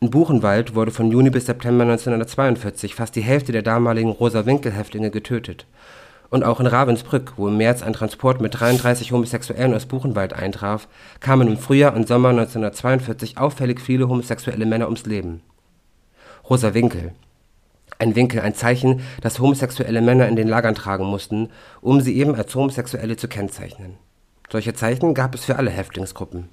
In 0.00 0.10
Buchenwald 0.10 0.74
wurde 0.74 0.90
von 0.90 1.10
Juni 1.10 1.30
bis 1.30 1.46
September 1.46 1.84
1942 1.84 2.94
fast 2.94 3.16
die 3.16 3.22
Hälfte 3.22 3.52
der 3.52 3.62
damaligen 3.62 4.10
Rosa-Winkel-Häftlinge 4.10 5.10
getötet 5.10 5.64
und 6.28 6.44
auch 6.44 6.60
in 6.60 6.66
Ravensbrück, 6.66 7.32
wo 7.38 7.48
im 7.48 7.56
März 7.56 7.82
ein 7.82 7.94
Transport 7.94 8.42
mit 8.42 8.60
33 8.60 9.10
Homosexuellen 9.10 9.72
aus 9.72 9.86
Buchenwald 9.86 10.34
eintraf, 10.34 10.88
kamen 11.20 11.48
im 11.48 11.56
Frühjahr 11.56 11.96
und 11.96 12.06
Sommer 12.06 12.28
1942 12.28 13.38
auffällig 13.38 13.80
viele 13.80 14.10
homosexuelle 14.10 14.66
Männer 14.66 14.88
ums 14.88 15.06
Leben. 15.06 15.40
Rosa 16.50 16.74
Winkel 16.74 17.12
Ein 18.00 18.16
Winkel, 18.16 18.40
ein 18.40 18.54
Zeichen, 18.54 19.02
das 19.20 19.40
homosexuelle 19.40 20.00
Männer 20.00 20.26
in 20.26 20.34
den 20.34 20.48
Lagern 20.48 20.74
tragen 20.74 21.04
mussten, 21.04 21.50
um 21.82 22.00
sie 22.00 22.16
eben 22.16 22.34
als 22.34 22.54
Homosexuelle 22.54 23.18
zu 23.18 23.28
kennzeichnen. 23.28 23.98
Solche 24.50 24.72
Zeichen 24.72 25.12
gab 25.12 25.34
es 25.34 25.44
für 25.44 25.56
alle 25.56 25.70
Häftlingsgruppen. 25.70 26.48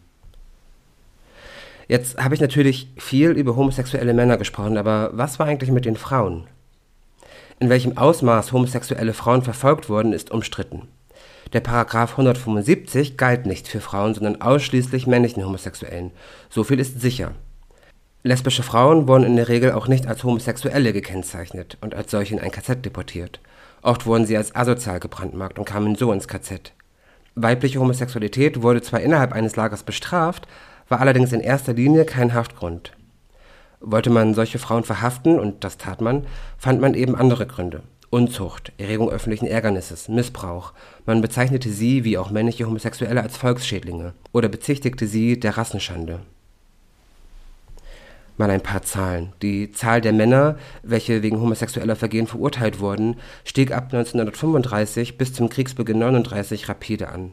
Jetzt 1.88 2.22
habe 2.22 2.36
ich 2.36 2.42
natürlich 2.42 2.92
viel 2.98 3.30
über 3.30 3.56
homosexuelle 3.56 4.14
Männer 4.14 4.36
gesprochen, 4.36 4.78
aber 4.78 5.12
was 5.14 5.40
war 5.40 5.48
eigentlich 5.48 5.72
mit 5.72 5.86
den 5.86 5.96
Frauen? 5.96 6.48
In 7.62 7.70
welchem 7.70 7.98
Ausmaß 7.98 8.52
homosexuelle 8.52 9.14
Frauen 9.14 9.42
verfolgt 9.42 9.88
wurden, 9.88 10.12
ist 10.12 10.32
umstritten. 10.32 10.90
Der 11.54 11.62
Paragraph 11.62 12.12
175 12.12 13.16
galt 13.16 13.46
nicht 13.46 13.70
für 13.70 13.80
Frauen, 13.80 14.14
sondern 14.14 14.42
ausschließlich 14.42 15.08
männlichen 15.08 15.46
Homosexuellen. 15.46 16.12
So 16.50 16.66
viel 16.66 16.82
ist 16.82 17.00
sicher. 17.00 17.32
Lesbische 18.24 18.64
Frauen 18.64 19.08
wurden 19.08 19.24
in 19.24 19.36
der 19.36 19.48
Regel 19.48 19.72
auch 19.72 19.88
nicht 19.88 20.08
als 20.08 20.24
Homosexuelle 20.24 20.92
gekennzeichnet 20.92 21.78
und 21.82 21.94
als 21.94 22.12
solche 22.12 22.36
in 22.36 22.42
ein 22.42 22.52
KZ 22.52 22.84
deportiert. 22.84 23.40
Oft 23.82 24.06
wurden 24.06 24.26
sie 24.26 24.36
als 24.36 24.56
asozial 24.56 25.00
gebrandmarkt 25.00 25.60
und 25.60 25.66
kamen 25.66 25.96
so 25.96 26.12
ins 26.12 26.28
KZ. 26.28 26.74
Weibliche 27.36 27.80
Homosexualität 27.80 28.64
wurde 28.64 28.82
zwar 28.82 29.02
innerhalb 29.02 29.32
eines 29.34 29.56
Lagers 29.56 29.84
bestraft, 29.84 30.48
war 30.90 31.00
allerdings 31.00 31.32
in 31.32 31.42
erster 31.42 31.74
Linie 31.74 32.06
kein 32.06 32.34
Haftgrund. 32.34 32.94
Wollte 33.80 34.10
man 34.10 34.34
solche 34.34 34.58
Frauen 34.58 34.84
verhaften, 34.84 35.40
und 35.40 35.64
das 35.64 35.78
tat 35.78 36.02
man, 36.02 36.26
fand 36.58 36.82
man 36.82 36.96
eben 36.96 37.16
andere 37.16 37.46
Gründe. 37.46 37.84
Unzucht, 38.10 38.72
Erregung 38.78 39.10
öffentlichen 39.10 39.46
Ärgernisses, 39.48 40.08
Missbrauch. 40.08 40.74
Man 41.06 41.22
bezeichnete 41.22 41.70
sie, 41.70 42.04
wie 42.04 42.18
auch 42.18 42.32
männliche 42.32 42.66
Homosexuelle, 42.66 43.22
als 43.22 43.38
Volksschädlinge 43.38 44.14
oder 44.32 44.48
bezichtigte 44.48 45.06
sie 45.06 45.40
der 45.40 45.58
Rassenschande. 45.58 46.22
Mal 48.38 48.52
ein 48.52 48.62
paar 48.62 48.84
Zahlen. 48.84 49.34
Die 49.42 49.72
Zahl 49.72 50.00
der 50.00 50.14
Männer, 50.14 50.58
welche 50.84 51.24
wegen 51.24 51.42
homosexueller 51.42 51.96
Vergehen 51.96 52.28
verurteilt 52.28 52.80
wurden, 52.80 53.16
stieg 53.44 53.72
ab 53.72 53.86
1935 53.86 55.18
bis 55.18 55.34
zum 55.34 55.50
Kriegsbeginn 55.50 55.96
1939 55.96 56.70
rapide 56.70 57.10
an. 57.10 57.32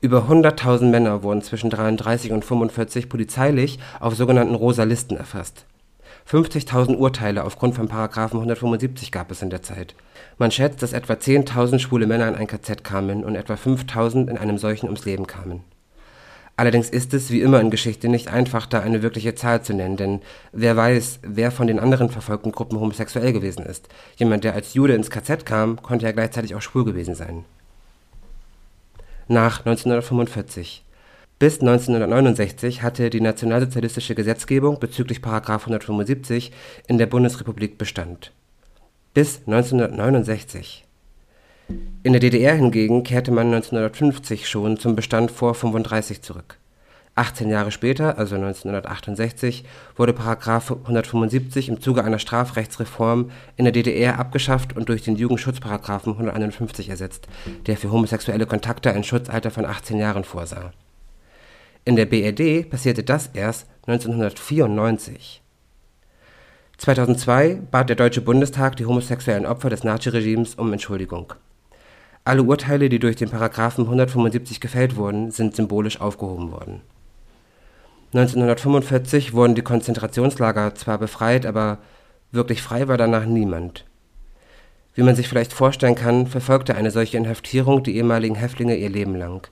Über 0.00 0.28
100.000 0.30 0.84
Männer 0.84 1.24
wurden 1.24 1.42
zwischen 1.42 1.68
33 1.68 2.30
und 2.30 2.44
45 2.44 3.08
polizeilich 3.08 3.80
auf 3.98 4.14
sogenannten 4.14 4.54
Rosa 4.54 4.84
Listen 4.84 5.16
erfasst. 5.16 5.66
50.000 6.30 6.96
Urteile 6.96 7.44
aufgrund 7.44 7.74
von 7.74 7.88
Paragraphen 7.88 8.36
175 8.36 9.10
gab 9.10 9.32
es 9.32 9.42
in 9.42 9.50
der 9.50 9.62
Zeit. 9.62 9.96
Man 10.38 10.52
schätzt, 10.52 10.80
dass 10.82 10.92
etwa 10.92 11.14
10.000 11.14 11.80
schwule 11.80 12.06
Männer 12.06 12.28
in 12.28 12.36
ein 12.36 12.46
KZ 12.46 12.84
kamen 12.84 13.24
und 13.24 13.34
etwa 13.34 13.54
5.000 13.54 14.28
in 14.28 14.38
einem 14.38 14.58
solchen 14.58 14.86
ums 14.86 15.04
Leben 15.04 15.26
kamen. 15.26 15.64
Allerdings 16.60 16.90
ist 16.90 17.14
es, 17.14 17.30
wie 17.30 17.40
immer 17.40 17.60
in 17.60 17.70
Geschichte, 17.70 18.08
nicht 18.08 18.28
einfach, 18.28 18.66
da 18.66 18.80
eine 18.80 19.02
wirkliche 19.02 19.34
Zahl 19.34 19.62
zu 19.62 19.72
nennen, 19.72 19.96
denn 19.96 20.20
wer 20.52 20.76
weiß, 20.76 21.20
wer 21.22 21.50
von 21.50 21.66
den 21.66 21.80
anderen 21.80 22.10
verfolgten 22.10 22.52
Gruppen 22.52 22.78
homosexuell 22.78 23.32
gewesen 23.32 23.64
ist. 23.64 23.88
Jemand, 24.16 24.44
der 24.44 24.54
als 24.54 24.74
Jude 24.74 24.94
ins 24.94 25.08
KZ 25.10 25.46
kam, 25.46 25.80
konnte 25.80 26.04
ja 26.04 26.12
gleichzeitig 26.12 26.54
auch 26.54 26.60
schwul 26.62 26.84
gewesen 26.84 27.14
sein 27.14 27.44
nach 29.30 29.60
1945. 29.60 30.84
Bis 31.38 31.60
1969 31.60 32.82
hatte 32.82 33.08
die 33.08 33.20
nationalsozialistische 33.20 34.14
Gesetzgebung 34.14 34.80
bezüglich§ 34.80 35.18
175 35.48 36.52
in 36.88 36.98
der 36.98 37.06
Bundesrepublik 37.06 37.78
Bestand. 37.78 38.32
Bis 39.14 39.38
1969. 39.46 40.84
In 42.02 42.12
der 42.12 42.20
DDR 42.20 42.54
hingegen 42.54 43.02
kehrte 43.02 43.30
man 43.30 43.46
1950 43.46 44.48
schon 44.48 44.78
zum 44.78 44.96
Bestand 44.96 45.30
vor 45.30 45.54
35 45.54 46.22
zurück 46.22 46.58
18 47.20 47.50
Jahre 47.50 47.70
später, 47.70 48.18
also 48.18 48.36
1968, 48.36 49.64
wurde§ 49.96 50.12
175 50.70 51.68
im 51.68 51.80
Zuge 51.80 52.02
einer 52.02 52.18
Strafrechtsreform 52.18 53.30
in 53.56 53.64
der 53.64 53.72
DDR 53.72 54.18
abgeschafft 54.18 54.74
und 54.74 54.88
durch 54.88 55.02
den 55.02 55.16
Jugendschutzparagraphen 55.16 56.12
151 56.12 56.88
ersetzt, 56.88 57.28
der 57.66 57.76
für 57.76 57.90
homosexuelle 57.90 58.46
Kontakte 58.46 58.92
ein 58.92 59.04
Schutzalter 59.04 59.50
von 59.50 59.66
18 59.66 59.98
Jahren 59.98 60.24
vorsah. 60.24 60.72
In 61.84 61.96
der 61.96 62.06
BRD 62.06 62.70
passierte 62.70 63.02
das 63.02 63.28
erst 63.34 63.66
1994. 63.86 65.42
2002 66.78 67.58
bat 67.70 67.90
der 67.90 67.96
Deutsche 67.96 68.22
Bundestag 68.22 68.76
die 68.76 68.86
homosexuellen 68.86 69.44
Opfer 69.44 69.68
des 69.68 69.84
Naziregimes 69.84 70.54
um 70.54 70.72
Entschuldigung. 70.72 71.34
Alle 72.24 72.42
Urteile, 72.42 72.88
die 72.88 72.98
durch 72.98 73.16
den 73.16 73.30
Paragraphen 73.30 73.84
175 73.84 74.60
gefällt 74.60 74.96
wurden, 74.96 75.30
sind 75.30 75.56
symbolisch 75.56 76.00
aufgehoben 76.00 76.52
worden 76.52 76.82
1945 78.12 79.34
wurden 79.34 79.54
die 79.54 79.62
Konzentrationslager 79.62 80.74
zwar 80.74 80.98
befreit, 80.98 81.46
aber 81.46 81.78
wirklich 82.32 82.60
frei 82.60 82.88
war 82.88 82.98
danach 82.98 83.24
niemand. 83.24 83.84
Wie 84.94 85.04
man 85.04 85.14
sich 85.14 85.28
vielleicht 85.28 85.52
vorstellen 85.52 85.94
kann, 85.94 86.26
verfolgte 86.26 86.74
eine 86.74 86.90
solche 86.90 87.18
Inhaftierung 87.18 87.84
die 87.84 87.96
ehemaligen 87.96 88.34
Häftlinge 88.34 88.74
ihr 88.74 88.90
Leben 88.90 89.14
lang. 89.14 89.46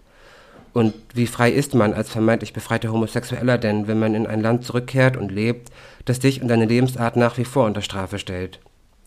Und 0.72 0.92
wie 1.14 1.28
frei 1.28 1.52
ist 1.52 1.74
man 1.74 1.94
als 1.94 2.10
vermeintlich 2.10 2.52
befreiter 2.52 2.90
Homosexueller 2.90 3.58
denn, 3.58 3.86
wenn 3.86 4.00
man 4.00 4.16
in 4.16 4.26
ein 4.26 4.42
Land 4.42 4.64
zurückkehrt 4.64 5.16
und 5.16 5.30
lebt, 5.30 5.70
das 6.04 6.18
dich 6.18 6.42
und 6.42 6.48
deine 6.48 6.66
Lebensart 6.66 7.14
nach 7.14 7.38
wie 7.38 7.44
vor 7.44 7.64
unter 7.64 7.82
Strafe 7.82 8.18
stellt? 8.18 8.58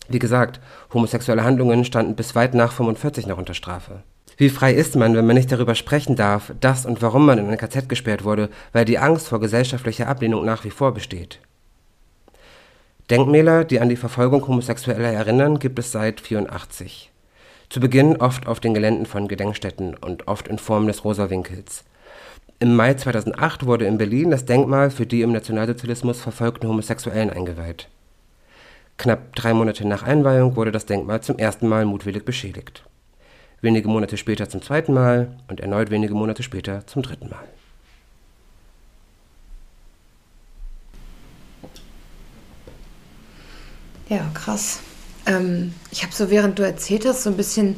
Wie 0.09 0.19
gesagt, 0.19 0.59
homosexuelle 0.93 1.43
Handlungen 1.43 1.85
standen 1.85 2.15
bis 2.15 2.35
weit 2.35 2.53
nach 2.53 2.71
45 2.71 3.27
noch 3.27 3.37
unter 3.37 3.53
Strafe. 3.53 4.03
Wie 4.37 4.49
frei 4.49 4.73
ist 4.73 4.95
man, 4.95 5.15
wenn 5.15 5.27
man 5.27 5.35
nicht 5.35 5.51
darüber 5.51 5.75
sprechen 5.75 6.15
darf, 6.15 6.53
dass 6.59 6.85
und 6.85 7.01
warum 7.01 7.25
man 7.25 7.37
in 7.37 7.49
ein 7.49 7.57
KZ 7.57 7.87
gesperrt 7.87 8.23
wurde, 8.23 8.49
weil 8.73 8.85
die 8.85 8.97
Angst 8.97 9.27
vor 9.27 9.39
gesellschaftlicher 9.39 10.07
Ablehnung 10.07 10.45
nach 10.45 10.63
wie 10.63 10.71
vor 10.71 10.93
besteht? 10.93 11.39
Denkmäler, 13.09 13.65
die 13.65 13.79
an 13.79 13.89
die 13.89 13.97
Verfolgung 13.97 14.47
Homosexueller 14.47 15.11
erinnern, 15.11 15.59
gibt 15.59 15.77
es 15.79 15.91
seit 15.91 16.21
84. 16.21 17.11
Zu 17.69 17.79
Beginn 17.79 18.17
oft 18.17 18.47
auf 18.47 18.59
den 18.59 18.73
Geländen 18.73 19.05
von 19.05 19.27
Gedenkstätten 19.27 19.95
und 19.95 20.27
oft 20.27 20.47
in 20.47 20.57
Form 20.57 20.87
des 20.87 21.03
Rosa 21.03 21.29
Winkels. 21.29 21.83
Im 22.59 22.75
Mai 22.75 22.93
2008 22.93 23.65
wurde 23.65 23.85
in 23.85 23.97
Berlin 23.97 24.31
das 24.31 24.45
Denkmal 24.45 24.91
für 24.91 25.05
die 25.05 25.21
im 25.21 25.31
Nationalsozialismus 25.31 26.21
verfolgten 26.21 26.67
Homosexuellen 26.67 27.29
eingeweiht. 27.29 27.89
Knapp 28.97 29.35
drei 29.35 29.53
Monate 29.53 29.87
nach 29.87 30.03
Einweihung 30.03 30.55
wurde 30.55 30.71
das 30.71 30.85
Denkmal 30.85 31.21
zum 31.21 31.37
ersten 31.37 31.67
Mal 31.67 31.85
mutwillig 31.85 32.23
beschädigt 32.23 32.83
wenige 33.61 33.87
Monate 33.87 34.17
später 34.17 34.49
zum 34.49 34.61
zweiten 34.61 34.93
Mal 34.93 35.37
und 35.47 35.59
erneut 35.59 35.91
wenige 35.91 36.13
Monate 36.13 36.43
später 36.43 36.85
zum 36.87 37.03
dritten 37.03 37.29
Mal. 37.29 37.47
Ja, 44.09 44.29
krass. 44.33 44.79
Ähm, 45.25 45.73
ich 45.91 46.03
habe 46.03 46.13
so, 46.13 46.29
während 46.29 46.59
du 46.59 46.63
erzählt 46.63 47.05
hast, 47.05 47.23
so 47.23 47.29
ein 47.29 47.37
bisschen 47.37 47.77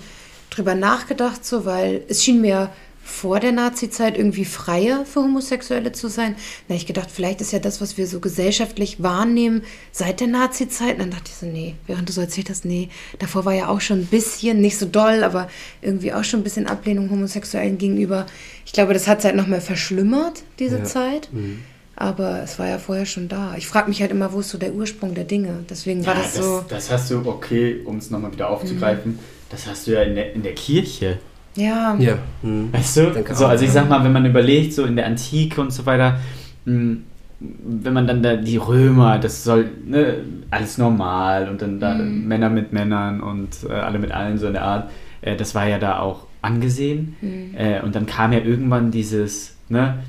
drüber 0.49 0.73
nachgedacht, 0.73 1.45
so, 1.45 1.65
weil 1.65 2.03
es 2.07 2.23
schien 2.23 2.41
mir 2.41 2.71
vor 3.03 3.39
der 3.41 3.51
Nazi-Zeit 3.51 4.17
irgendwie 4.17 4.45
freier 4.45 5.05
für 5.05 5.21
Homosexuelle 5.21 5.91
zu 5.91 6.07
sein. 6.07 6.35
Da 6.67 6.75
ich 6.75 6.85
gedacht, 6.85 7.09
vielleicht 7.11 7.41
ist 7.41 7.51
ja 7.51 7.59
das, 7.59 7.81
was 7.81 7.97
wir 7.97 8.07
so 8.07 8.21
gesellschaftlich 8.21 9.03
wahrnehmen, 9.03 9.63
seit 9.91 10.21
der 10.21 10.27
Nazi-Zeit. 10.27 10.99
Dann 10.99 11.11
dachte 11.11 11.25
ich 11.27 11.35
so, 11.35 11.45
nee, 11.45 11.75
während 11.85 12.07
du 12.07 12.13
so 12.13 12.21
erzählt 12.21 12.49
hast, 12.49 12.63
nee, 12.63 12.89
davor 13.19 13.43
war 13.43 13.53
ja 13.53 13.67
auch 13.67 13.81
schon 13.81 13.99
ein 13.99 14.05
bisschen, 14.05 14.61
nicht 14.61 14.77
so 14.77 14.85
doll, 14.85 15.23
aber 15.23 15.49
irgendwie 15.81 16.13
auch 16.13 16.23
schon 16.23 16.39
ein 16.39 16.43
bisschen 16.43 16.65
Ablehnung 16.65 17.09
Homosexuellen 17.09 17.77
gegenüber. 17.77 18.25
Ich 18.65 18.71
glaube, 18.71 18.93
das 18.93 19.07
hat 19.07 19.19
es 19.19 19.25
halt 19.25 19.35
noch 19.35 19.47
mal 19.47 19.61
verschlimmert, 19.61 20.43
diese 20.59 20.79
ja. 20.79 20.83
Zeit. 20.85 21.29
Mhm. 21.33 21.61
Aber 21.95 22.41
es 22.41 22.57
war 22.57 22.67
ja 22.67 22.79
vorher 22.79 23.05
schon 23.05 23.27
da. 23.27 23.53
Ich 23.57 23.67
frage 23.67 23.89
mich 23.89 24.01
halt 24.01 24.11
immer, 24.11 24.33
wo 24.33 24.39
ist 24.39 24.49
so 24.49 24.57
der 24.57 24.73
Ursprung 24.73 25.13
der 25.13 25.25
Dinge? 25.25 25.63
Deswegen 25.69 26.01
ja, 26.01 26.07
war 26.07 26.15
das, 26.15 26.33
das, 26.33 26.45
so. 26.45 26.65
Das 26.67 26.89
hast 26.89 27.11
du, 27.11 27.21
okay, 27.25 27.81
um 27.85 27.97
es 27.97 28.09
nochmal 28.09 28.31
wieder 28.31 28.49
aufzugreifen, 28.49 29.13
mhm. 29.13 29.19
das 29.49 29.67
hast 29.67 29.85
du 29.87 29.91
ja 29.91 30.01
in 30.01 30.15
der, 30.15 30.33
in 30.33 30.41
der 30.41 30.55
Kirche. 30.55 31.19
Ja. 31.55 31.95
ja. 31.99 32.17
Mhm. 32.41 32.73
Weißt 32.73 32.97
du? 32.97 33.25
So, 33.33 33.45
also 33.45 33.65
ich 33.65 33.71
sag 33.71 33.89
mal, 33.89 34.03
wenn 34.03 34.11
man 34.11 34.25
überlegt, 34.25 34.73
so 34.73 34.85
in 34.85 34.95
der 34.95 35.05
Antike 35.05 35.61
und 35.61 35.71
so 35.71 35.85
weiter, 35.85 36.19
hm, 36.65 37.03
wenn 37.39 37.93
man 37.93 38.07
dann 38.07 38.23
da 38.23 38.35
die 38.35 38.57
Römer, 38.57 39.19
das 39.19 39.43
soll 39.43 39.69
ne, 39.85 40.17
alles 40.49 40.77
normal 40.77 41.49
und 41.49 41.61
dann 41.61 41.79
da 41.79 41.95
mhm. 41.95 42.27
Männer 42.27 42.49
mit 42.49 42.71
Männern 42.71 43.21
und 43.21 43.49
äh, 43.69 43.73
alle 43.73 43.99
mit 43.99 44.11
allen 44.11 44.37
so 44.37 44.47
in 44.47 44.53
der 44.53 44.63
Art, 44.63 44.91
äh, 45.21 45.35
das 45.35 45.53
war 45.53 45.67
ja 45.67 45.77
da 45.77 45.99
auch 45.99 46.27
angesehen. 46.41 47.15
Mhm. 47.21 47.55
Äh, 47.55 47.81
und 47.81 47.95
dann 47.95 48.05
kam 48.05 48.31
ja 48.31 48.39
irgendwann 48.39 48.91
dieses, 48.91 49.55
ne, 49.69 49.99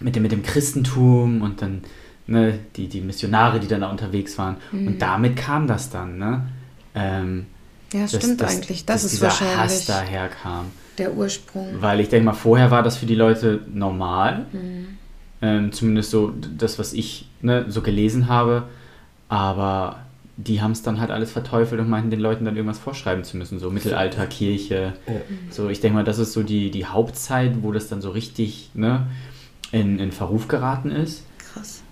mit 0.00 0.16
dem, 0.16 0.22
mit 0.22 0.32
dem 0.32 0.42
Christentum 0.42 1.42
und 1.42 1.60
dann 1.60 1.82
ne, 2.26 2.58
die, 2.76 2.88
die 2.88 3.00
Missionare, 3.00 3.60
die 3.60 3.68
dann 3.68 3.80
da 3.80 3.90
unterwegs 3.90 4.38
waren. 4.38 4.56
Mhm. 4.72 4.86
Und 4.86 5.02
damit 5.02 5.36
kam 5.36 5.66
das 5.66 5.90
dann, 5.90 6.18
ne? 6.18 6.46
Ähm, 6.94 7.46
ja, 7.94 8.08
stimmt 8.08 8.40
dass, 8.40 8.52
eigentlich. 8.52 8.84
Das 8.84 9.02
dass 9.02 9.04
ist 9.04 9.12
dieser 9.14 9.26
wahrscheinlich 9.26 9.56
Hass 9.58 9.86
daher 9.86 10.28
kam. 10.28 10.72
Der 10.98 11.14
Ursprung. 11.14 11.80
Weil 11.80 12.00
ich 12.00 12.08
denke 12.08 12.26
mal, 12.26 12.34
vorher 12.34 12.70
war 12.70 12.82
das 12.82 12.96
für 12.96 13.06
die 13.06 13.14
Leute 13.14 13.60
normal. 13.72 14.46
Mhm. 14.52 14.98
Ähm, 15.40 15.72
zumindest 15.72 16.10
so 16.10 16.32
das, 16.56 16.78
was 16.78 16.92
ich 16.92 17.28
ne, 17.40 17.66
so 17.68 17.82
gelesen 17.82 18.28
habe. 18.28 18.64
Aber 19.28 20.00
die 20.36 20.60
haben 20.60 20.72
es 20.72 20.82
dann 20.82 21.00
halt 21.00 21.10
alles 21.10 21.30
verteufelt 21.30 21.80
und 21.80 21.88
meinten 21.88 22.10
den 22.10 22.20
Leuten 22.20 22.44
dann 22.44 22.56
irgendwas 22.56 22.78
vorschreiben 22.78 23.22
zu 23.22 23.36
müssen. 23.36 23.60
So 23.60 23.70
Mittelalter, 23.70 24.26
Kirche. 24.26 24.94
Ja. 25.06 25.14
So, 25.50 25.68
ich 25.68 25.80
denke 25.80 25.96
mal, 25.96 26.04
das 26.04 26.18
ist 26.18 26.32
so 26.32 26.42
die, 26.42 26.70
die 26.70 26.86
Hauptzeit, 26.86 27.62
wo 27.62 27.70
das 27.70 27.88
dann 27.88 28.02
so 28.02 28.10
richtig 28.10 28.70
ne, 28.74 29.06
in, 29.70 30.00
in 30.00 30.10
Verruf 30.10 30.48
geraten 30.48 30.90
ist. 30.90 31.24
Krass. 31.38 31.83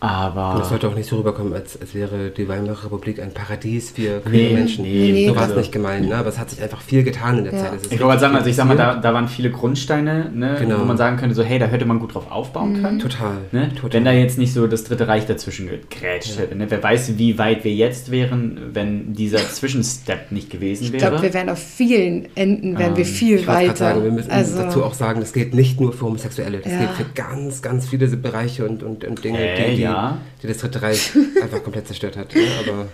Aber. 0.00 0.52
Und 0.52 0.60
das 0.60 0.68
sollte 0.68 0.86
auch 0.88 0.94
nicht 0.94 1.08
so 1.08 1.16
rüberkommen, 1.16 1.52
als, 1.52 1.80
als 1.80 1.92
wäre 1.94 2.30
die 2.30 2.46
Weimarer 2.48 2.84
Republik 2.84 3.20
ein 3.20 3.32
Paradies 3.34 3.90
für 3.90 4.20
queere 4.20 4.30
Nee, 4.30 4.54
Menschen. 4.54 4.84
nee, 4.84 5.10
nee, 5.12 5.26
so 5.28 5.34
war 5.34 5.42
es 5.42 5.48
also- 5.48 5.58
nicht 5.60 5.72
gemeint, 5.72 6.08
ne? 6.08 6.14
aber 6.16 6.28
es 6.28 6.38
hat 6.38 6.50
sich 6.50 6.62
einfach 6.62 6.80
viel 6.80 7.02
getan 7.02 7.38
in 7.38 7.44
der 7.44 7.52
Ja. 7.54 7.58
Zeit. 7.64 7.74
Es 7.76 7.82
ist 7.82 7.92
Ich 7.92 8.00
wollte 8.00 8.20
sagen, 8.20 8.36
also 8.36 8.48
ich 8.48 8.54
sag 8.54 8.66
mal, 8.68 8.76
da, 8.76 8.94
da 8.94 9.12
waren 9.12 9.26
viele 9.26 9.50
Grundsteine, 9.50 10.30
ne, 10.32 10.56
Genau. 10.60 10.80
wo 10.80 10.84
man 10.84 10.96
sagen 10.96 11.16
könnte, 11.16 11.34
so, 11.34 11.42
hey, 11.42 11.58
da 11.58 11.66
hätte 11.66 11.84
man 11.84 11.98
gut 11.98 12.14
drauf 12.14 12.30
aufbauen 12.30 12.80
können. 12.80 12.98
Total. 13.00 13.32
Ne? 13.50 13.70
total. 13.74 13.92
Wenn 13.94 14.04
da 14.04 14.12
jetzt 14.12 14.38
nicht 14.38 14.52
so 14.52 14.66
das 14.68 14.84
Dritte 14.84 15.08
Reich 15.08 15.26
dazwischen 15.26 15.68
gegrätscht 15.68 16.38
hätte. 16.38 16.54
Ne? 16.54 16.66
Wer 16.68 16.80
weiß, 16.82 17.18
wie 17.18 17.36
weit 17.38 17.64
wir 17.64 17.74
jetzt 17.74 18.10
wären, 18.12 18.60
wenn 18.72 19.14
dieser 19.14 19.38
Zwischenstep 19.50 20.30
nicht 20.30 20.50
gewesen 20.50 20.84
Ich 20.84 20.92
wäre. 20.92 21.08
glaube, 21.10 21.22
wir 21.22 21.34
wären 21.34 21.48
auf 21.48 21.58
vielen 21.58 22.28
Enden, 22.36 22.78
wären 22.78 22.96
wir 22.96 23.04
Ähm, 23.04 23.10
viel 23.10 23.38
ich 23.40 23.46
weiter. 23.48 23.74
sagen, 23.74 24.04
wir 24.04 24.12
müssen 24.12 24.30
also, 24.30 24.58
dazu 24.62 24.84
auch 24.84 24.94
sagen, 24.94 25.18
das 25.20 25.32
gilt 25.32 25.54
nicht 25.54 25.80
nur 25.80 25.92
für 25.92 26.04
Homosexuelle, 26.06 26.58
das 26.58 26.72
Ja. 26.72 26.78
gilt 26.78 26.90
für 26.92 27.06
ganz, 27.14 27.62
ganz 27.62 27.88
viele 27.88 28.06
Bereiche 28.08 28.66
und, 28.68 28.82
und, 28.82 29.04
und 29.04 29.24
Dinge, 29.24 29.38
Äh, 29.38 29.70
die, 29.70 29.76
die, 29.76 29.87
ja. 29.88 30.18
die 30.42 30.46
das 30.46 30.58
Dritte 30.58 30.80
Reich 30.82 31.10
einfach 31.42 31.62
komplett 31.62 31.86
zerstört 31.86 32.16
hat. 32.16 32.34
Ne? 32.34 32.42
Aber 32.66 32.86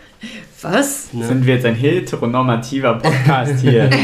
was? 0.63 1.13
ne? 1.13 1.27
Sind 1.27 1.47
wir 1.47 1.55
jetzt 1.55 1.67
ein 1.67 1.75
heteronormativer 1.75 2.95
Podcast 2.95 3.61
hier? 3.61 3.91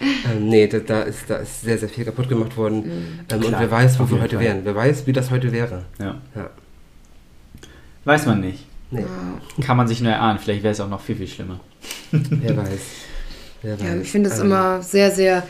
Ähm, 0.00 0.48
nee, 0.48 0.66
da, 0.66 0.80
da, 0.80 1.02
ist, 1.02 1.30
da 1.30 1.36
ist 1.36 1.62
sehr, 1.62 1.78
sehr 1.78 1.88
viel 1.88 2.04
kaputt 2.04 2.28
gemacht 2.28 2.54
worden. 2.58 2.78
Mhm. 2.80 3.20
Ähm, 3.30 3.44
und 3.44 3.52
wer 3.58 3.70
weiß, 3.70 3.98
wo 3.98 4.10
wir 4.10 4.20
heute 4.20 4.36
Fall. 4.36 4.44
wären. 4.44 4.60
Wer 4.64 4.74
weiß, 4.74 5.06
wie 5.06 5.12
das 5.14 5.30
heute 5.30 5.50
wäre. 5.52 5.84
ja. 5.98 6.16
Ja. 6.34 6.50
Weiß 8.04 8.26
man 8.26 8.40
nicht. 8.40 8.66
Nee, 8.90 9.04
Kann 9.62 9.76
man 9.78 9.88
sich 9.88 10.00
nur 10.02 10.12
erahnen. 10.12 10.38
Vielleicht 10.38 10.62
wäre 10.62 10.72
es 10.72 10.80
auch 10.80 10.88
noch 10.90 11.00
viel, 11.00 11.16
viel 11.16 11.26
schlimmer. 11.28 11.58
wer 12.10 12.56
weiß. 12.56 12.68
Wer 13.62 13.76
Ja, 13.76 13.84
weiß. 13.94 14.02
ich 14.02 14.10
finde 14.10 14.28
es 14.28 14.38
Ähm, 14.40 14.46
immer 14.46 14.82
sehr, 14.82 15.10
sehr 15.10 15.42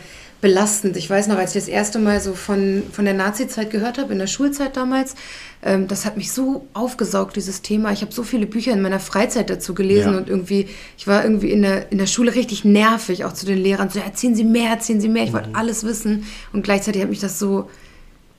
belastend. 0.45 0.99
Ich 0.99 1.09
weiß 1.09 1.29
noch, 1.29 1.39
als 1.39 1.55
ich 1.57 1.63
das 1.63 1.69
erste 1.69 1.99
Mal 1.99 2.21
so 2.21 2.35
von, 2.35 2.83
von 2.93 3.07
der 3.07 3.15
Nazi-Zeit 3.15 3.71
gehört 3.71 3.97
habe, 3.97 4.13
in 4.13 4.19
der 4.19 4.27
Schulzeit 4.27 4.77
damals, 4.77 5.15
ähm, 5.63 5.89
das 5.89 6.05
hat 6.05 6.19
mich 6.19 6.33
so 6.33 6.67
aufgesaugt, 6.75 7.37
dieses 7.37 7.63
Thema. 7.63 7.93
Ich 7.93 8.03
habe 8.03 8.13
so 8.13 8.23
viele 8.25 8.45
Bücher 8.45 8.73
in 8.73 8.83
meiner 8.83 9.01
Freizeit 9.01 9.49
dazu 9.49 9.73
gelesen 9.73 10.13
Ja. 10.13 10.19
und 10.19 10.29
irgendwie, 10.29 10.69
ich 10.99 11.07
war 11.07 11.25
irgendwie 11.25 11.51
in 11.51 11.63
der, 11.63 11.91
in 11.91 11.97
der 11.97 12.07
Schule 12.07 12.35
richtig 12.35 12.63
nervig, 12.63 13.25
auch 13.25 13.33
zu 13.33 13.47
den 13.47 13.57
Lehrern. 13.57 13.89
So, 13.89 14.01
erzählen 14.01 14.35
Sie 14.35 14.45
mehr, 14.45 14.69
erzählen 14.69 15.01
Sie 15.01 15.09
mehr. 15.09 15.25
Ich 15.25 15.33
wollte 15.33 15.49
alles 15.55 15.83
wissen. 15.83 16.27
Und 16.53 16.63
gleichzeitig 16.63 17.01
hat 17.01 17.09
mich 17.09 17.21
das 17.21 17.39
so 17.39 17.71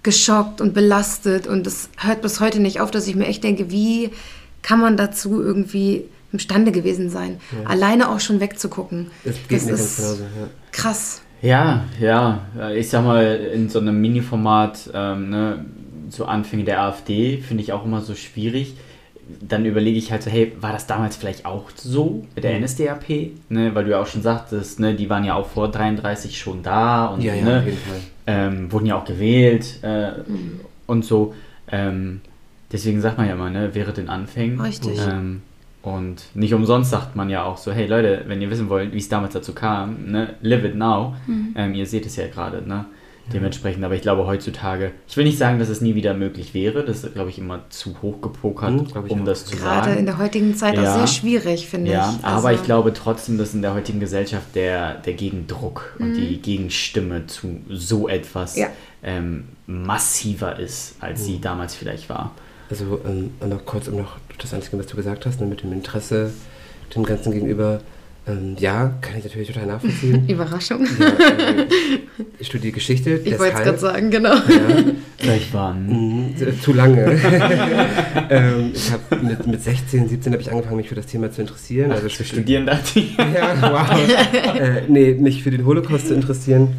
geschockt 0.04 0.62
und 0.62 0.76
belastet. 0.76 1.48
Und 1.48 1.66
es 1.66 1.90
hört 1.98 2.22
bis 2.22 2.40
heute 2.40 2.60
nicht 2.60 2.82
auf, 2.82 2.92
dass 2.92 3.08
ich 3.08 3.16
mir 3.16 3.26
echt 3.26 3.44
denke, 3.44 3.72
wie 3.72 4.12
kann 4.62 4.80
man 4.80 4.96
dazu 4.96 5.42
irgendwie 5.42 6.06
imstande 6.32 6.72
gewesen 6.72 7.10
sein, 7.10 7.40
alleine 7.66 8.10
auch 8.10 8.20
schon 8.20 8.40
wegzugucken. 8.42 9.10
Es 9.24 9.36
geht 9.48 9.72
das 9.72 9.80
ist 9.80 9.98
genauso. 9.98 10.22
Ja. 10.22 10.50
krass. 10.72 11.22
Ja, 11.42 11.86
ja. 12.00 12.42
Ich 12.76 12.90
sag 12.90 13.04
mal, 13.04 13.36
in 13.54 13.70
so 13.70 13.80
einem 13.80 14.00
Mini-Format, 14.02 14.90
ähm, 14.94 15.30
ne, 15.30 15.66
so 16.10 16.26
Anfänge 16.26 16.64
der 16.64 16.82
AfD, 16.82 17.38
finde 17.38 17.64
ich 17.64 17.74
auch 17.74 17.86
immer 17.86 18.02
so 18.02 18.16
schwierig. 18.16 18.76
Dann 19.42 19.66
überlege 19.66 19.98
ich 19.98 20.12
halt 20.12 20.22
so, 20.22 20.30
hey, 20.30 20.54
war 20.60 20.72
das 20.72 20.86
damals 20.86 21.16
vielleicht 21.16 21.46
auch 21.46 21.72
so 21.76 22.26
mit 22.36 22.44
der 22.44 22.60
NSDAP? 22.60 23.10
Ne, 23.50 23.74
weil 23.74 23.86
du 23.86 23.92
ja 23.92 24.02
auch 24.02 24.08
schon 24.08 24.22
sagtest, 24.22 24.80
ne, 24.80 24.94
die 24.94 25.10
waren 25.10 25.24
ja 25.24 25.34
auch 25.36 25.48
vor 25.48 25.70
33 25.72 26.38
schon 26.38 26.62
da 26.62 27.08
und 27.08 27.22
Ja, 27.22 27.34
ja, 27.34 27.44
ne, 27.44 27.64
ähm, 28.28 28.72
wurden 28.72 28.86
ja 28.86 28.96
auch 28.98 29.06
gewählt 29.06 29.84
äh, 29.84 30.12
und 30.86 31.06
so. 31.06 31.34
Ähm, 31.72 32.22
deswegen 32.72 33.02
sagt 33.02 33.18
man 33.18 33.28
ja 33.28 33.34
immer, 33.34 33.50
ne, 33.50 33.74
wäre 33.74 33.94
den 33.94 34.10
Anfängen. 34.10 34.62
Richtig. 34.62 35.00
Ähm, 35.00 35.42
und 35.86 36.24
nicht 36.34 36.54
umsonst 36.54 36.90
sagt 36.92 37.16
man 37.16 37.30
ja 37.30 37.44
auch 37.44 37.58
so, 37.58 37.72
hey 37.72 37.86
Leute, 37.88 38.24
wenn 38.28 38.42
ihr 38.42 38.50
wissen 38.50 38.70
wollt, 38.70 38.92
wie 38.94 38.98
es 38.98 39.08
damals 39.10 39.34
dazu 39.34 39.54
kam, 39.54 40.12
ne, 40.12 40.34
live 40.42 40.66
it 40.66 40.76
now. 40.76 41.16
Ähm, 41.56 41.74
ihr 41.76 41.86
seht 41.86 42.06
es 42.06 42.16
ja 42.16 42.28
gerade, 42.28 42.68
ne? 42.68 42.86
Dementsprechend, 43.34 43.84
aber 43.84 43.96
ich 43.96 44.04
glaube 44.04 44.28
heutzutage, 44.28 44.92
ich 45.08 45.18
will 45.18 45.24
nicht 45.24 45.40
sagen, 45.40 45.58
dass 45.58 45.68
es 45.70 45.82
nie 45.82 45.96
wieder 45.96 46.14
möglich 46.14 46.54
wäre, 46.54 46.84
das 46.86 47.04
ist, 47.04 47.14
glaube 47.16 47.32
ich, 47.32 47.40
immer 47.40 47.62
zu 47.70 48.00
hoch 48.04 48.22
gepokert, 48.22 48.70
Hm, 48.70 48.86
ich 49.06 49.12
um 49.12 49.22
auch. 49.22 49.26
das 49.26 49.46
zu 49.48 49.56
Gerade 49.58 49.86
sagen. 49.90 50.00
in 50.00 50.06
der 50.06 50.20
heutigen 50.20 50.54
Zeit 50.54 50.76
Ja. 50.76 50.84
auch 50.94 50.98
sehr 51.00 51.08
schwierig, 51.08 51.68
finde 51.68 51.92
Ja, 51.92 52.14
ich. 52.20 52.24
aber 52.24 52.50
Also, 52.50 52.50
ich 52.62 52.64
glaube 52.64 52.94
trotzdem, 52.94 53.40
dass 53.40 53.56
in 53.56 53.64
der 53.64 53.74
heutigen 53.74 54.00
Gesellschaft 54.00 54.54
der, 54.54 54.94
der 55.02 55.14
Gegendruck 55.14 55.96
und 55.98 56.10
Mhm. 56.10 56.14
die 56.14 56.38
Gegenstimme 56.40 57.26
zu 57.26 57.62
so 57.68 58.08
etwas 58.08 58.58
Ja. 58.58 58.68
ähm, 59.04 59.46
massiver 59.66 60.60
ist, 60.60 60.96
als 61.00 61.22
Mhm. 61.22 61.26
sie 61.26 61.42
damals 61.42 61.74
vielleicht 61.74 62.10
war. 62.10 62.32
Also 62.70 63.00
ähm, 63.06 63.32
einmal 63.40 63.60
kurz, 63.60 63.88
um 63.88 63.98
noch 63.98 64.18
das 64.40 64.54
Einzige, 64.54 64.78
was 64.80 64.88
du 64.88 64.96
gesagt 64.96 65.26
hast, 65.26 65.40
ne, 65.40 65.48
mit 65.48 65.62
dem 65.64 65.72
Interesse 65.72 66.32
dem 66.94 67.04
Ganzen 67.04 67.32
gegenüber. 67.32 67.82
Ähm, 68.28 68.56
ja, 68.58 68.92
kann 69.02 69.20
ich 69.20 69.24
natürlich 69.24 69.50
total 69.50 69.68
nachvollziehen. 69.68 70.26
Überraschung. 70.28 70.84
ja, 71.00 71.08
äh, 71.10 71.68
ich 72.40 72.48
studiere 72.48 72.74
Geschichte. 72.74 73.22
Ich 73.24 73.38
wollte 73.38 73.56
es 73.56 73.64
gerade 73.64 73.78
sagen, 73.78 74.10
genau. 74.10 74.34
Ja, 74.34 74.42
Vielleicht 75.18 75.54
waren. 75.54 76.32
Mhm, 76.32 76.36
zu 76.60 76.74
lange. 76.74 77.04
ähm, 78.32 78.72
ich 78.74 78.92
habe 78.92 79.24
mit, 79.24 79.46
mit 79.46 79.62
16, 79.62 80.10
17 80.10 80.34
habe 80.34 80.42
ich 80.42 80.52
angefangen, 80.52 80.78
mich 80.78 80.90
für 80.90 80.96
das 80.96 81.06
Thema 81.06 81.32
zu 81.32 81.42
interessieren. 81.42 81.92
also 81.92 82.08
zu 82.08 82.24
studieren 82.24 82.66
dachte 82.66 83.00
ich. 83.00 83.16
Ja, 83.18 83.62
wow. 83.62 84.60
äh, 84.60 84.82
nee, 84.88 85.14
mich 85.14 85.44
für 85.44 85.52
den 85.52 85.64
Holocaust 85.66 86.08
zu 86.08 86.16
interessieren. 86.16 86.70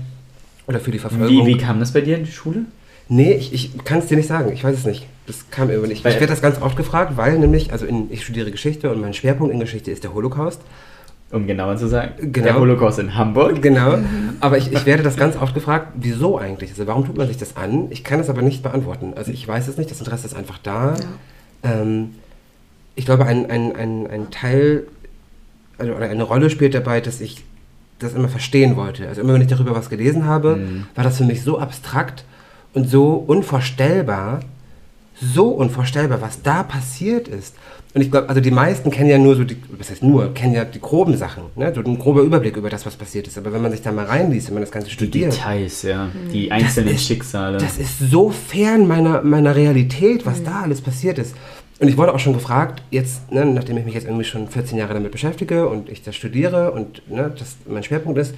Oder 0.67 0.81
für 0.81 0.91
die 0.91 0.99
Wie, 0.99 1.01
Verfolgung. 1.01 1.47
wie 1.47 1.57
kam 1.59 1.79
das 1.79 1.93
bei 1.93 2.01
dir 2.01 2.17
in 2.17 2.25
die 2.25 2.33
Schule? 2.33 2.65
Nee, 3.09 3.33
ich, 3.35 3.53
ich 3.53 3.85
kann 3.85 3.99
es 4.01 4.07
dir 4.07 4.17
nicht 4.17 4.27
sagen. 4.29 4.53
Ich 4.53 4.65
weiß 4.65 4.77
es 4.77 4.85
nicht. 4.85 5.07
Das 5.27 5.51
kam 5.51 5.71
irgendwie 5.71 5.91
nicht. 5.91 6.05
Weil- 6.05 6.13
ich 6.15 6.21
werde 6.21 6.33
das 6.33 6.43
ganz 6.43 6.61
oft 6.61 6.77
gefragt, 6.77 7.17
weil 7.17 7.39
nämlich, 7.39 7.73
also 7.73 7.87
in, 7.87 8.11
ich 8.11 8.23
studiere 8.25 8.51
Geschichte 8.51 8.91
und 8.91 9.01
mein 9.01 9.15
Schwerpunkt 9.15 9.53
in 9.55 9.61
Geschichte 9.61 9.91
ist 9.91 10.03
der 10.05 10.13
Holocaust. 10.15 10.61
Um 11.33 11.47
genauer 11.49 11.77
zu 11.77 11.89
sagen, 11.89 12.13
Genau. 12.33 12.47
der 12.47 12.55
Holocaust 12.61 12.99
in 13.01 13.15
Hamburg. 13.17 13.61
Genau. 13.61 13.99
Aber 14.41 14.59
ich, 14.59 14.73
ich 14.73 14.87
werde 14.87 15.03
das 15.03 15.17
ganz 15.17 15.37
oft 15.37 15.55
gefragt, 15.55 15.89
wieso 15.97 16.39
eigentlich? 16.39 16.71
Also 16.71 16.87
warum 16.87 17.05
tut 17.05 17.17
man 17.17 17.27
sich 17.27 17.37
das 17.37 17.57
an? 17.57 17.89
Ich 17.91 18.05
kann 18.05 18.21
es 18.21 18.29
aber 18.31 18.43
nicht 18.43 18.63
beantworten. 18.63 19.13
Also 19.17 19.33
ich 19.33 19.47
weiß 19.47 19.67
es 19.67 19.77
nicht, 19.77 19.91
das 19.91 19.99
Interesse 19.99 20.27
ist 20.27 20.37
einfach 20.37 20.59
da. 20.59 20.95
Ähm, 21.65 22.11
ich 22.95 23.05
glaube, 23.07 23.27
ein, 23.27 23.51
ein, 23.51 23.75
ein, 23.75 24.07
ein 24.07 24.31
Teil 24.31 24.85
also, 25.79 25.93
oder 25.95 26.09
eine 26.09 26.23
Rolle 26.23 26.49
spielt 26.49 26.75
dabei, 26.75 27.01
dass 27.01 27.21
ich 27.21 27.45
das 27.99 28.15
immer 28.15 28.29
verstehen 28.29 28.77
wollte. 28.77 29.09
Also 29.09 29.21
immer 29.21 29.35
wenn 29.35 29.41
ich 29.43 29.49
darüber 29.49 29.75
was 29.75 29.91
gelesen 29.91 30.27
habe, 30.27 30.57
Mhm. 30.57 30.87
war 30.95 31.03
das 31.05 31.19
für 31.19 31.25
mich 31.25 31.43
so 31.43 31.59
abstrakt 31.59 32.25
und 32.77 32.89
so 32.89 33.15
unvorstellbar, 33.27 34.41
so 35.21 35.49
unvorstellbar, 35.49 36.21
was 36.21 36.43
da 36.43 36.63
passiert 36.63 37.27
ist. 37.27 37.55
Und 37.95 38.03
ich 38.03 38.11
glaube, 38.11 38.29
also 38.29 38.43
die 38.43 38.51
meisten 38.51 38.91
kennen 38.91 39.09
ja 39.09 39.17
nur 39.17 39.35
so 39.35 39.45
die, 39.45 39.57
was 39.79 39.89
heißt 39.91 40.03
nur, 40.03 40.35
kennen 40.35 40.53
ja 40.53 40.67
die 40.67 40.81
groben 40.81 41.17
Sachen, 41.17 41.45
ne? 41.57 41.73
so 41.75 41.81
ein 41.81 41.99
grober 41.99 42.21
Überblick 42.21 42.55
über 42.59 42.69
das, 42.69 42.85
was 42.85 42.95
passiert 42.97 43.27
ist. 43.27 43.39
Aber 43.39 43.51
wenn 43.55 43.63
man 43.63 43.73
sich 43.73 43.81
da 43.81 43.93
mal 43.93 44.05
reinliest, 44.05 44.49
wenn 44.49 44.55
man 44.55 44.63
das 44.63 44.71
Ganze 44.71 44.89
Die 44.89 44.95
studiert, 44.95 45.33
Details, 45.33 45.83
ja. 45.83 46.09
Die 46.31 46.53
einzelnen 46.53 46.95
ist- 46.95 47.07
Schicksale. 47.07 47.57
das 47.57 47.79
ist 47.79 47.99
so 48.11 48.29
fern 48.29 48.87
meiner, 48.87 49.23
meiner 49.23 49.57
Realität, 49.57 50.27
was 50.27 50.43
da 50.45 50.61
alles 50.61 50.83
passiert 50.83 51.19
ist. 51.19 51.35
Und 51.81 51.89
ich 51.89 51.97
wurde 51.97 52.13
auch 52.15 52.19
schon 52.19 52.35
gefragt, 52.35 52.83
jetzt, 52.91 53.33
ne, 53.33 53.47
nachdem 53.47 53.79
ich 53.79 53.87
mich 53.87 53.95
jetzt 53.95 54.05
irgendwie 54.07 54.25
schon 54.25 54.49
14 54.49 54.77
Jahre 54.77 54.93
damit 54.93 55.13
beschäftige 55.13 55.67
und 55.69 55.89
ich 55.89 56.03
das 56.03 56.15
studiere 56.15 56.73
und 56.73 57.03
ne, 57.11 57.33
das 57.39 57.57
mein 57.67 57.83
Schwerpunkt 57.83 58.19
ist, 58.19 58.35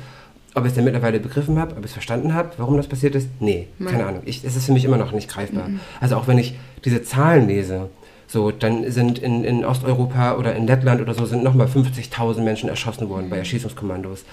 ob 0.55 0.65
ich 0.65 0.71
es 0.71 0.75
denn 0.75 0.85
mittlerweile 0.85 1.21
begriffen 1.21 1.59
habe, 1.59 1.73
ob 1.73 1.81
ich 1.81 1.87
es 1.87 1.93
verstanden 1.93 2.35
habe, 2.35 2.51
warum 2.57 2.77
das 2.77 2.87
passiert 2.87 3.15
ist? 3.15 3.29
Nee, 3.41 3.69
keine 3.85 4.07
Ahnung. 4.07 4.23
Ich, 4.25 4.45
es 4.45 4.57
ist 4.57 4.67
für 4.67 4.73
mich 4.73 4.85
immer 4.85 4.97
noch 4.97 5.13
nicht 5.13 5.29
greifbar. 5.29 5.71
Also 6.01 6.17
auch 6.17 6.27
wenn 6.27 6.39
ich 6.39 6.59
diese 6.85 7.03
Zahlen 7.03 7.49
lese, 7.49 7.91
so, 8.27 8.51
dann 8.51 8.91
sind 8.91 9.19
in, 9.19 9.43
in 9.43 9.65
Osteuropa 9.65 10.37
oder 10.37 10.55
in 10.55 10.67
Lettland 10.67 11.01
oder 11.01 11.15
so 11.15 11.25
sind 11.25 11.43
nochmal 11.43 11.67
50.000 11.67 12.43
Menschen 12.43 12.69
erschossen 12.69 13.09
worden 13.09 13.31
bei 13.31 13.39
Erschießungskommandos. 13.39 14.25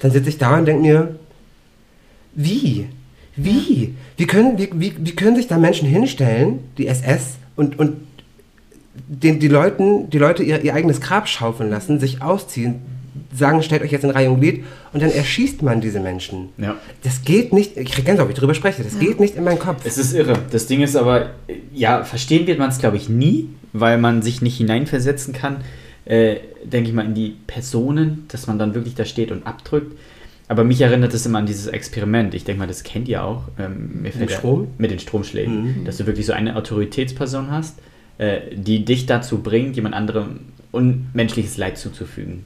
Dann 0.00 0.10
sitze 0.10 0.28
ich 0.28 0.38
da 0.38 0.58
und 0.58 0.66
denke 0.66 0.82
mir, 0.82 1.16
wie? 2.34 2.88
Wie? 3.36 3.94
Wie 4.16 4.26
können, 4.26 4.58
wie, 4.58 4.70
wie, 4.74 4.94
wie 4.98 5.14
können 5.14 5.36
sich 5.36 5.46
da 5.46 5.56
Menschen 5.56 5.88
hinstellen, 5.88 6.60
die 6.78 6.88
SS, 6.88 7.36
und, 7.56 7.78
und 7.78 7.98
den, 9.06 9.38
die, 9.38 9.48
Leuten, 9.48 10.10
die 10.10 10.18
Leute 10.18 10.42
ihr, 10.42 10.62
ihr 10.62 10.74
eigenes 10.74 11.00
Grab 11.00 11.28
schaufeln 11.28 11.70
lassen, 11.70 12.00
sich 12.00 12.22
ausziehen, 12.22 12.82
sagen, 13.34 13.62
stellt 13.62 13.82
euch 13.82 13.92
jetzt 13.92 14.04
in 14.04 14.10
Reihe 14.10 14.30
und 14.30 14.40
Glied, 14.40 14.64
und 14.92 15.02
dann 15.02 15.10
erschießt 15.10 15.62
man 15.62 15.80
diese 15.80 16.00
Menschen. 16.00 16.48
Ja. 16.58 16.76
Das 17.02 17.22
geht 17.22 17.52
nicht, 17.52 17.76
ich 17.76 17.90
kriege 17.90 18.02
Gänsehaut, 18.06 18.28
wenn 18.28 18.34
ich 18.34 18.38
drüber 18.40 18.54
spreche, 18.54 18.82
das 18.82 18.98
geht 18.98 19.20
nicht 19.20 19.36
in 19.36 19.44
meinen 19.44 19.58
Kopf. 19.58 19.82
Es 19.84 19.98
ist 19.98 20.12
irre. 20.12 20.38
Das 20.50 20.66
Ding 20.66 20.82
ist 20.82 20.96
aber, 20.96 21.30
ja, 21.72 22.04
verstehen 22.04 22.46
wird 22.46 22.58
man 22.58 22.70
es, 22.70 22.78
glaube 22.78 22.96
ich, 22.96 23.08
nie, 23.08 23.48
weil 23.72 23.98
man 23.98 24.22
sich 24.22 24.42
nicht 24.42 24.56
hineinversetzen 24.56 25.32
kann, 25.34 25.58
äh, 26.04 26.36
denke 26.64 26.88
ich 26.90 26.94
mal, 26.94 27.04
in 27.04 27.14
die 27.14 27.36
Personen, 27.46 28.24
dass 28.28 28.46
man 28.46 28.58
dann 28.58 28.74
wirklich 28.74 28.94
da 28.94 29.04
steht 29.04 29.30
und 29.32 29.46
abdrückt. 29.46 29.96
Aber 30.46 30.62
mich 30.62 30.80
erinnert 30.82 31.14
es 31.14 31.24
immer 31.24 31.38
an 31.38 31.46
dieses 31.46 31.66
Experiment. 31.68 32.34
Ich 32.34 32.44
denke 32.44 32.58
mal, 32.60 32.66
das 32.66 32.82
kennt 32.82 33.08
ihr 33.08 33.24
auch. 33.24 33.44
Ähm, 33.58 34.02
Mit 34.02 34.14
der- 34.20 34.28
Strom? 34.28 34.68
Mit 34.76 34.90
den 34.90 34.98
Stromschlägen. 34.98 35.84
Dass 35.86 35.96
du 35.96 36.06
wirklich 36.06 36.26
so 36.26 36.34
eine 36.34 36.56
Autoritätsperson 36.56 37.50
hast, 37.50 37.78
äh, 38.18 38.40
die 38.54 38.84
dich 38.84 39.06
dazu 39.06 39.38
bringt, 39.38 39.76
jemand 39.76 39.94
anderem 39.94 40.40
unmenschliches 40.74 41.56
Leid 41.56 41.78
zuzufügen. 41.78 42.44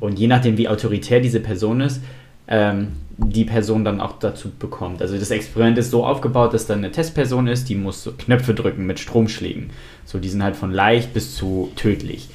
Und 0.00 0.18
je 0.18 0.26
nachdem, 0.26 0.58
wie 0.58 0.68
autoritär 0.68 1.20
diese 1.20 1.40
Person 1.40 1.80
ist, 1.80 2.02
ähm, 2.48 2.88
die 3.18 3.44
Person 3.44 3.84
dann 3.84 4.00
auch 4.00 4.18
dazu 4.20 4.50
bekommt. 4.50 5.02
Also 5.02 5.18
das 5.18 5.30
Experiment 5.30 5.76
ist 5.76 5.90
so 5.90 6.04
aufgebaut, 6.06 6.54
dass 6.54 6.66
dann 6.66 6.78
eine 6.78 6.92
Testperson 6.92 7.48
ist, 7.48 7.68
die 7.68 7.74
muss 7.74 8.04
so 8.04 8.12
Knöpfe 8.12 8.54
drücken 8.54 8.86
mit 8.86 9.00
Stromschlägen. 9.00 9.70
So, 10.04 10.18
die 10.18 10.28
sind 10.28 10.42
halt 10.42 10.56
von 10.56 10.70
leicht 10.70 11.12
bis 11.14 11.34
zu 11.34 11.70
tödlich. 11.76 12.28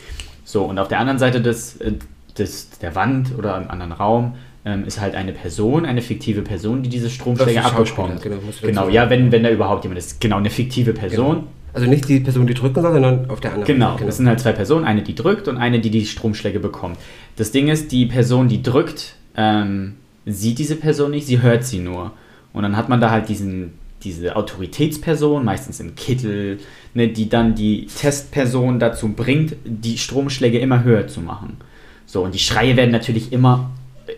So, 0.44 0.66
und 0.66 0.78
auf 0.80 0.90
der 0.90 1.00
anderen 1.00 1.20
Seite 1.20 1.42
des, 1.42 1.78
äh, 1.78 1.94
des, 2.38 2.70
der 2.80 2.96
Wand 2.96 3.38
oder 3.38 3.58
im 3.58 3.72
anderen 3.72 3.94
Raum 3.94 4.36
ähm, 4.66 4.86
ist 4.86 5.00
halt 5.00 5.16
eine 5.16 5.32
Person, 5.32 5.86
eine 5.86 6.02
fiktive 6.02 6.42
Person, 6.42 6.84
die 6.84 6.90
diese 6.90 7.10
Stromschläge 7.10 7.64
abbekommt. 7.64 8.22
genau, 8.22 8.38
Genau, 8.62 8.90
ja, 8.90 9.10
wenn, 9.10 9.32
wenn 9.32 9.44
da 9.44 9.50
überhaupt 9.50 9.84
jemand 9.84 10.00
ist. 10.00 10.20
Genau, 10.22 10.38
eine 10.38 10.50
fiktive 10.50 10.94
Person. 10.94 11.48
Also 11.74 11.88
nicht 11.90 12.08
die 12.08 12.20
Person, 12.20 12.46
die 12.46 12.54
drücken 12.54 12.82
soll, 12.82 12.94
sondern 12.94 13.30
auf 13.30 13.40
der 13.40 13.54
anderen 13.54 13.68
Genau, 13.68 13.98
das 13.98 14.18
sind 14.18 14.28
halt 14.28 14.40
zwei 14.40 14.52
Personen, 14.52 14.86
eine, 14.86 15.02
die 15.02 15.16
drückt 15.16 15.48
und 15.48 15.58
eine, 15.58 15.80
die 15.80 15.90
die 15.90 16.06
Stromschläge 16.06 16.60
bekommt. 16.60 16.98
Das 17.36 17.52
Ding 17.52 17.68
ist, 17.68 17.92
die 17.92 18.06
Person, 18.06 18.48
die 18.48 18.62
drückt, 18.62 19.16
ähm, 19.36 19.96
sieht 20.26 20.60
diese 20.60 20.76
Person 20.76 21.12
nicht, 21.12 21.26
sie 21.26 21.42
hört 21.42 21.66
sie 21.66 21.80
nur. 21.80 22.12
Und 22.54 22.62
dann 22.62 22.78
hat 22.78 22.90
man 22.90 23.02
da 23.02 23.10
halt 23.10 23.28
diesen, 23.28 23.74
diese 24.04 24.36
Autoritätsperson, 24.36 25.44
meistens 25.44 25.80
im 25.80 25.96
Kittel, 25.96 26.60
ne, 26.94 27.08
die 27.08 27.28
dann 27.28 27.56
die 27.56 27.88
Testperson 27.88 28.78
dazu 28.80 29.10
bringt, 29.10 29.56
die 29.66 29.98
Stromschläge 29.98 30.60
immer 30.60 30.84
höher 30.84 31.08
zu 31.08 31.22
machen. 31.22 31.58
So, 32.06 32.24
und 32.24 32.36
die 32.36 32.40
Schreie 32.40 32.78
werden 32.78 32.92
natürlich 32.92 33.34
immer, 33.34 33.72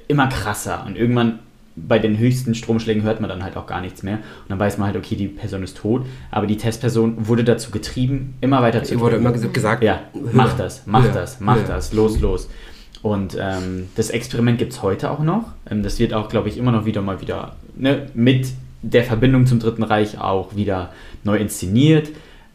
immer 0.09 0.27
krasser. 0.27 0.83
Und 0.85 0.97
irgendwann 0.97 1.39
bei 1.75 1.99
den 1.99 2.17
höchsten 2.17 2.55
Stromschlägen 2.55 3.03
hört 3.03 3.19
man 3.19 3.29
dann 3.29 3.43
halt 3.43 3.57
auch 3.57 3.67
gar 3.67 3.81
nichts 3.81 4.01
mehr. 4.03 4.15
Und 4.17 4.49
dann 4.49 4.59
weiß 4.59 4.77
man 4.77 4.87
halt, 4.87 4.97
okay, 4.97 5.15
die 5.15 5.27
Person 5.27 5.61
ist 5.63 5.77
tot. 5.77 6.05
Aber 6.31 6.47
die 6.47 6.57
Testperson 6.57 7.27
wurde 7.27 7.43
dazu 7.43 7.71
getrieben, 7.71 8.35
immer 8.41 8.61
weiter 8.61 8.83
zu 8.83 8.93
Ihr 8.93 8.99
wurde 9.01 9.17
immer 9.17 9.31
ges- 9.31 9.47
gesagt, 9.49 9.83
Ja, 9.83 10.01
mach 10.31 10.53
das, 10.55 10.83
mach 10.85 11.03
höher, 11.03 11.11
das, 11.11 11.39
mach 11.39 11.55
höher. 11.57 11.63
das, 11.67 11.91
los, 11.93 12.19
los. 12.21 12.49
Und 13.01 13.37
ähm, 13.39 13.87
das 13.95 14.09
Experiment 14.09 14.57
gibt 14.57 14.73
es 14.73 14.81
heute 14.81 15.11
auch 15.11 15.19
noch. 15.19 15.51
Ähm, 15.69 15.83
das 15.83 15.99
wird 15.99 16.13
auch, 16.13 16.29
glaube 16.29 16.49
ich, 16.49 16.57
immer 16.57 16.71
noch 16.71 16.85
wieder 16.85 17.01
mal 17.01 17.21
wieder 17.21 17.55
ne, 17.75 18.07
mit 18.13 18.47
der 18.81 19.03
Verbindung 19.03 19.45
zum 19.45 19.59
Dritten 19.59 19.83
Reich 19.83 20.17
auch 20.19 20.55
wieder 20.55 20.91
neu 21.23 21.37
inszeniert. 21.37 22.09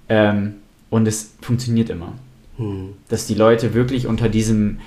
Ähm, 0.09 0.55
und 0.89 1.07
es 1.07 1.35
funktioniert 1.41 1.91
immer. 1.91 2.15
Hm. 2.57 2.95
Dass 3.09 3.27
die 3.27 3.35
Leute 3.35 3.75
wirklich 3.75 4.07
unter 4.09 4.29
diesem 4.29 4.79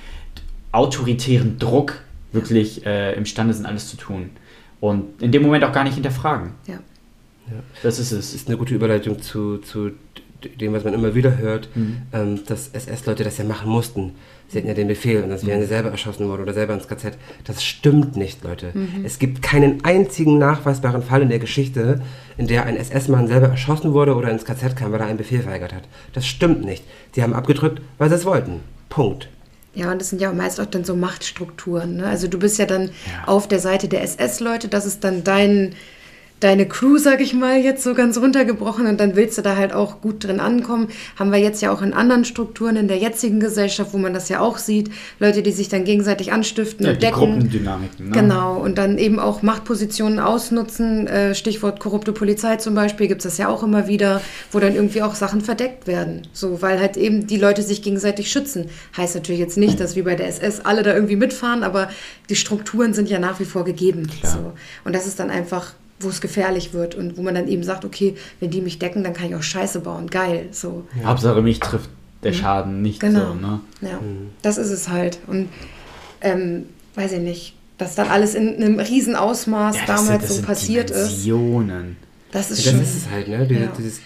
autoritären 0.72 1.58
Druck 1.58 2.00
wirklich 2.34 2.84
äh, 2.86 3.14
imstande 3.14 3.54
sind, 3.54 3.66
alles 3.66 3.88
zu 3.88 3.96
tun. 3.96 4.30
Und 4.80 5.22
in 5.22 5.32
dem 5.32 5.42
Moment 5.42 5.64
auch 5.64 5.72
gar 5.72 5.84
nicht 5.84 5.94
hinterfragen. 5.94 6.50
Ja. 6.66 6.78
Das 7.82 7.98
ist 7.98 8.12
Das 8.12 8.18
es. 8.18 8.34
ist 8.34 8.48
eine 8.48 8.56
gute 8.56 8.74
Überleitung 8.74 9.20
zu, 9.20 9.58
zu 9.58 9.90
dem, 10.60 10.72
was 10.74 10.84
man 10.84 10.92
immer 10.92 11.14
wieder 11.14 11.38
hört, 11.38 11.68
Mhm. 11.74 11.96
ähm, 12.12 12.40
dass 12.46 12.68
SS-Leute 12.68 13.24
das 13.24 13.38
ja 13.38 13.44
machen 13.44 13.70
mussten. 13.70 14.12
Sie 14.48 14.58
hatten 14.58 14.68
ja 14.68 14.74
den 14.74 14.88
Befehl 14.88 15.22
und 15.22 15.30
sonst 15.30 15.46
wären 15.46 15.60
sie 15.62 15.66
selber 15.66 15.90
erschossen 15.90 16.28
worden 16.28 16.42
oder 16.42 16.52
selber 16.52 16.74
ins 16.74 16.86
KZ. 16.86 17.16
Das 17.44 17.64
stimmt 17.64 18.16
nicht, 18.16 18.44
Leute. 18.44 18.72
Es 19.02 19.18
gibt 19.18 19.40
keinen 19.40 19.82
einzigen 19.84 20.36
nachweisbaren 20.38 21.02
Fall 21.02 21.22
in 21.22 21.30
der 21.30 21.38
Geschichte, 21.38 22.02
in 22.36 22.46
der 22.46 22.66
ein 22.66 22.76
SS-Mann 22.76 23.26
selber 23.26 23.48
erschossen 23.48 23.94
wurde 23.94 24.14
oder 24.14 24.30
ins 24.30 24.44
KZ 24.44 24.76
kam, 24.76 24.92
weil 24.92 25.00
er 25.00 25.06
einen 25.06 25.16
Befehl 25.18 25.40
verweigert 25.40 25.72
hat. 25.72 25.84
Das 26.12 26.26
stimmt 26.26 26.62
nicht. 26.62 26.84
Sie 27.12 27.22
haben 27.22 27.32
abgedrückt, 27.32 27.80
weil 27.96 28.10
sie 28.10 28.16
es 28.16 28.26
wollten. 28.26 28.60
Punkt. 28.90 29.28
Ja, 29.74 29.90
und 29.90 30.00
das 30.00 30.10
sind 30.10 30.20
ja 30.20 30.30
auch 30.30 30.34
meist 30.34 30.60
auch 30.60 30.66
dann 30.66 30.84
so 30.84 30.94
Machtstrukturen. 30.94 31.96
Ne? 31.96 32.06
Also 32.06 32.28
du 32.28 32.38
bist 32.38 32.58
ja 32.58 32.66
dann 32.66 32.86
Ja. 33.06 33.24
auf 33.26 33.48
der 33.48 33.58
Seite 33.58 33.88
der 33.88 34.02
SS-Leute, 34.02 34.68
das 34.68 34.86
ist 34.86 35.02
dann 35.02 35.24
dein, 35.24 35.74
deine 36.44 36.68
Crew, 36.68 36.98
sag 36.98 37.22
ich 37.22 37.32
mal, 37.32 37.58
jetzt 37.58 37.82
so 37.82 37.94
ganz 37.94 38.18
runtergebrochen 38.18 38.86
und 38.86 39.00
dann 39.00 39.16
willst 39.16 39.38
du 39.38 39.42
da 39.42 39.56
halt 39.56 39.72
auch 39.72 40.02
gut 40.02 40.24
drin 40.24 40.40
ankommen. 40.40 40.88
Haben 41.18 41.32
wir 41.32 41.38
jetzt 41.38 41.62
ja 41.62 41.72
auch 41.72 41.80
in 41.80 41.94
anderen 41.94 42.26
Strukturen 42.26 42.76
in 42.76 42.86
der 42.86 42.98
jetzigen 42.98 43.40
Gesellschaft, 43.40 43.94
wo 43.94 43.98
man 43.98 44.12
das 44.12 44.28
ja 44.28 44.40
auch 44.40 44.58
sieht. 44.58 44.90
Leute, 45.18 45.42
die 45.42 45.52
sich 45.52 45.70
dann 45.70 45.84
gegenseitig 45.84 46.32
anstiften 46.32 46.84
Ja, 46.84 46.92
und 46.92 46.96
die 46.96 47.06
decken. 47.06 47.18
Gruppendynamiken. 47.18 48.10
Ne? 48.10 48.12
Genau, 48.12 48.58
und 48.58 48.76
dann 48.76 48.98
eben 48.98 49.18
auch 49.18 49.40
Machtpositionen 49.40 50.20
ausnutzen. 50.20 51.06
Äh, 51.06 51.34
Stichwort 51.34 51.80
korrupte 51.80 52.12
Polizei 52.12 52.56
zum 52.56 52.74
Beispiel, 52.74 53.08
gibt 53.08 53.24
es 53.24 53.30
das 53.30 53.38
ja 53.38 53.48
auch 53.48 53.62
immer 53.62 53.88
wieder, 53.88 54.20
wo 54.52 54.60
dann 54.60 54.74
irgendwie 54.74 55.00
auch 55.00 55.14
Sachen 55.14 55.40
verdeckt 55.40 55.86
werden. 55.86 56.28
So, 56.34 56.60
weil 56.60 56.78
halt 56.78 56.98
eben 56.98 57.26
die 57.26 57.38
Leute 57.38 57.62
sich 57.62 57.80
gegenseitig 57.80 58.30
schützen. 58.30 58.66
Heißt 58.98 59.14
natürlich 59.14 59.40
jetzt 59.40 59.56
nicht, 59.56 59.80
dass 59.80 59.96
wie 59.96 60.02
bei 60.02 60.14
der 60.14 60.28
SS 60.28 60.60
alle 60.60 60.82
da 60.82 60.92
irgendwie 60.92 61.16
mitfahren, 61.16 61.62
aber 61.62 61.88
die 62.28 62.36
Strukturen 62.36 62.92
sind 62.92 63.08
ja 63.08 63.18
nach 63.18 63.40
wie 63.40 63.46
vor 63.46 63.64
gegeben. 63.64 64.10
So. 64.22 64.52
Und 64.84 64.94
das 64.94 65.06
ist 65.06 65.18
dann 65.18 65.30
einfach, 65.30 65.72
wo 66.04 66.08
es 66.08 66.20
gefährlich 66.20 66.72
wird 66.72 66.94
und 66.94 67.16
wo 67.16 67.22
man 67.22 67.34
dann 67.34 67.48
eben 67.48 67.62
sagt, 67.64 67.84
okay, 67.84 68.14
wenn 68.40 68.50
die 68.50 68.60
mich 68.60 68.78
decken, 68.78 69.02
dann 69.02 69.12
kann 69.14 69.26
ich 69.28 69.34
auch 69.34 69.42
Scheiße 69.42 69.80
bauen. 69.80 70.08
Geil. 70.08 70.46
So. 70.52 70.84
Hauptsache 71.04 71.42
mich 71.42 71.60
trifft 71.60 71.90
der 72.22 72.32
Schaden 72.32 72.80
nicht 72.82 73.00
Genau. 73.00 73.28
so. 73.28 73.34
Ne? 73.34 73.60
Ja, 73.82 73.98
das 74.42 74.56
ist 74.58 74.70
es 74.70 74.88
halt. 74.88 75.18
Und 75.26 75.48
ähm, 76.20 76.66
weiß 76.94 77.12
ich 77.12 77.20
nicht, 77.20 77.54
dass 77.78 77.94
dann 77.96 78.08
alles 78.08 78.34
in 78.34 78.56
einem 78.56 78.78
riesen 78.78 79.16
Ausmaß 79.16 79.76
Ja, 79.76 79.82
das 79.86 80.00
sind- 80.00 80.08
damals 80.08 80.22
das 80.22 80.28
so 80.28 80.34
sind 80.36 80.46
passiert 80.46 80.90
ist. 80.90 81.08
Dimensionen. 81.24 81.96
Das 82.32 82.50
ist 82.50 82.64
Das 82.64 82.72
schon. 82.72 82.82
ist 82.82 82.94
es 82.96 83.10
halt, 83.10 83.28
ne? 83.28 83.46
Diese, 83.46 83.60
Ja. 83.60 83.72
dieses, 83.76 84.00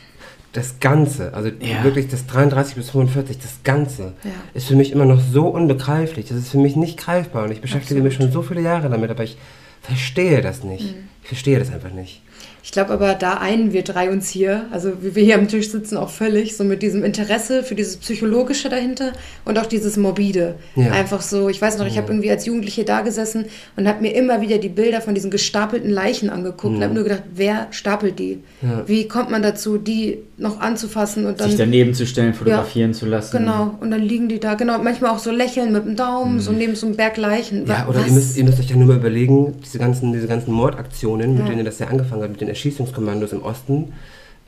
das 0.53 0.81
Ganze, 0.81 1.33
also 1.35 1.51
Ja. 1.61 1.85
wirklich 1.85 2.09
das 2.09 2.27
33 2.27 2.75
bis 2.75 2.91
45, 2.91 3.39
das 3.39 3.59
Ganze, 3.65 4.15
Ja. 4.25 4.31
ist 4.55 4.67
für 4.67 4.75
mich 4.77 4.91
immer 4.93 5.05
noch 5.05 5.21
so 5.21 5.47
unbegreiflich. 5.49 6.27
Das 6.29 6.39
ist 6.39 6.49
für 6.49 6.59
mich 6.59 6.75
nicht 6.77 6.99
greifbar 6.99 7.45
und 7.45 7.53
ich 7.53 7.61
beschäftige 7.61 8.01
mich 8.03 8.15
schon 8.15 8.33
so 8.33 8.43
viele 8.43 8.63
Jahre 8.63 8.89
damit, 8.91 9.11
aber 9.11 9.23
ich 9.25 9.37
verstehe 9.83 10.41
das 10.41 10.65
nicht. 10.65 10.97
Mhm. 10.97 11.09
Ich 11.23 11.29
verstehe 11.29 11.59
das 11.59 11.71
einfach 11.73 11.93
nicht. 11.93 12.23
Ich 12.69 12.73
glaube 12.73 12.91
aber, 12.91 13.15
da 13.15 13.35
einen 13.35 13.73
wir 13.73 13.83
drei 13.83 14.11
uns 14.11 14.29
hier, 14.29 14.67
also 14.71 14.93
wie 15.01 15.15
wir 15.15 15.25
hier 15.25 15.37
am 15.37 15.49
Tisch 15.49 15.71
sitzen, 15.71 15.97
auch 15.97 16.11
völlig, 16.11 16.55
so 16.55 16.65
mit 16.65 16.83
diesem 16.83 17.03
Interesse 17.03 17.63
für 17.63 17.75
dieses 17.75 17.97
Psychologische 17.97 18.69
dahinter 18.69 19.13
und 19.47 19.59
auch 19.59 19.65
dieses 19.65 19.97
Morbide. 19.97 20.57
Ja. 20.77 20.91
Einfach 20.93 21.23
so, 21.23 21.49
ich 21.49 21.63
weiß 21.63 21.79
noch, 21.79 21.87
ich 21.87 21.97
habe 21.97 22.09
irgendwie 22.09 22.31
als 22.31 22.45
Jugendliche 22.45 22.85
da 22.85 23.01
gesessen 23.01 23.47
und 23.77 23.89
habe 23.89 24.03
mir 24.03 24.15
immer 24.15 24.43
wieder 24.43 24.59
die 24.59 24.69
Bilder 24.69 25.01
von 25.01 25.15
diesen 25.15 25.31
gestapelten 25.31 25.91
Leichen 25.91 26.29
angeguckt 26.29 26.77
und 26.77 26.83
habe 26.83 26.93
nur 26.93 27.05
gedacht, 27.05 27.23
wer 27.35 27.69
stapelt 27.71 28.19
die? 28.19 28.41
Ja. 28.61 28.87
Wie 28.87 29.09
kommt 29.09 29.31
man 29.31 29.41
dazu, 29.41 29.79
die 29.79 30.19
noch 30.37 30.61
anzufassen 30.61 31.27
und 31.27 31.41
dann. 31.41 31.49
Sich 31.49 31.59
daneben 31.59 31.95
zu 31.95 32.07
stellen, 32.07 32.35
fotografieren 32.35 32.93
zu 32.93 33.07
lassen. 33.07 33.39
Genau, 33.39 33.77
und 33.81 33.91
dann 33.91 34.03
liegen 34.03 34.29
die 34.29 34.41
da, 34.41 34.55
genau, 34.55 34.79
manchmal 34.79 35.11
auch 35.13 35.19
so 35.19 35.31
lächeln 35.31 35.73
mit 35.73 35.85
dem 35.85 35.97
Daumen, 35.97 36.39
so 36.39 36.53
neben 36.53 36.75
so 36.77 36.87
einem 36.87 36.97
Berg 36.97 37.17
Leichen. 37.17 37.67
Ja, 37.67 37.89
oder 37.89 38.07
ihr 38.07 38.13
müsst, 38.13 38.37
ihr 38.37 38.45
müsst 38.45 38.61
euch 38.61 38.69
ja 38.69 38.77
nur 38.77 38.89
mal 38.89 38.97
überlegen, 38.97 39.55
diese 39.69 39.79
ganzen, 39.79 40.13
diese 40.13 40.27
ganzen 40.27 40.53
Mordaktionen, 40.53 41.33
mit 41.35 41.41
Ja. 41.45 41.49
denen 41.51 41.65
das 41.65 41.79
ja 41.79 41.87
angefangen 41.89 42.23
hat, 42.23 42.31
mit 42.31 42.41
den 42.41 42.49
Erschießungskommandos 42.49 43.33
im 43.33 43.43
Osten, 43.43 43.93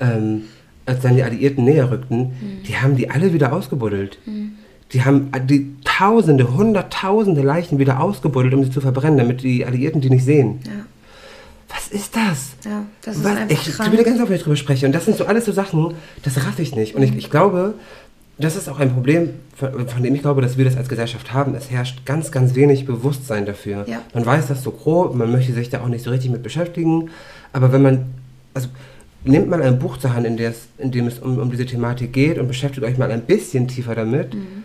ähm, 0.00 0.42
als 0.86 1.00
dann 1.02 1.14
die 1.16 1.22
Alliierten 1.22 1.64
näher 1.64 1.90
rückten, 1.90 2.18
Mhm. 2.18 2.62
die 2.66 2.76
haben 2.76 2.96
die 2.96 3.10
alle 3.10 3.32
wieder 3.32 3.52
ausgebuddelt. 3.52 4.18
Die 4.92 5.04
haben 5.04 5.30
die 5.46 5.76
Tausende, 5.84 6.52
Hunderttausende 6.52 7.42
Leichen 7.42 7.78
wieder 7.78 8.00
ausgebuddelt, 8.00 8.54
um 8.54 8.64
sie 8.64 8.70
zu 8.70 8.80
verbrennen, 8.80 9.18
damit 9.18 9.42
die 9.42 9.64
Alliierten 9.64 10.00
die 10.00 10.10
nicht 10.10 10.24
sehen. 10.24 10.58
Ja, 10.64 10.70
Was 11.68 11.86
ist 11.88 12.16
das? 12.16 12.54
ja, 12.64 12.82
das 13.02 13.16
ist 13.18 13.24
Was? 13.24 13.36
einfach 13.36 13.50
Ich 13.50 13.72
krank. 13.72 13.90
bin 13.90 14.00
wieder 14.00 14.10
ganz 14.10 14.30
ich 14.30 14.42
drüber 14.42 14.56
spreche. 14.56 14.86
Und 14.86 14.92
das 14.92 15.04
sind 15.04 15.16
so 15.16 15.26
alles 15.26 15.44
so 15.44 15.52
Sachen, 15.52 15.94
das 16.24 16.36
raff 16.38 16.58
ich 16.58 16.74
nicht. 16.74 16.96
Und 16.96 17.02
ich, 17.02 17.14
ich 17.16 17.30
glaube, 17.30 17.74
das 18.40 18.56
ist 18.56 18.68
auch 18.68 18.78
ein 18.78 18.92
Problem, 18.92 19.30
von, 19.54 19.88
von 19.88 20.02
dem 20.02 20.14
ich 20.14 20.22
glaube, 20.22 20.42
dass 20.42 20.56
wir 20.58 20.64
das 20.64 20.76
als 20.76 20.88
Gesellschaft 20.88 21.32
haben. 21.32 21.54
Es 21.54 21.70
herrscht 21.70 22.04
ganz, 22.06 22.32
ganz 22.32 22.54
wenig 22.54 22.86
Bewusstsein 22.86 23.46
dafür. 23.46 23.84
Ja. 23.86 24.02
Man 24.14 24.26
weiß 24.26 24.48
das 24.48 24.62
so 24.62 24.70
grob, 24.70 25.14
man 25.14 25.30
möchte 25.30 25.52
sich 25.52 25.70
da 25.70 25.80
auch 25.80 25.88
nicht 25.88 26.04
so 26.04 26.10
richtig 26.10 26.30
mit 26.30 26.42
beschäftigen. 26.42 27.10
Aber 27.52 27.72
wenn 27.72 27.82
man, 27.82 28.06
also 28.54 28.68
nehmt 29.24 29.48
mal 29.48 29.62
ein 29.62 29.78
Buch 29.78 29.98
zur 29.98 30.14
Hand, 30.14 30.26
in, 30.26 30.38
in 30.78 30.90
dem 30.90 31.06
es 31.06 31.18
um, 31.18 31.38
um 31.38 31.50
diese 31.50 31.66
Thematik 31.66 32.12
geht 32.12 32.38
und 32.38 32.48
beschäftigt 32.48 32.84
euch 32.84 32.98
mal 32.98 33.10
ein 33.10 33.22
bisschen 33.22 33.68
tiefer 33.68 33.94
damit, 33.94 34.34
Mhm. 34.34 34.64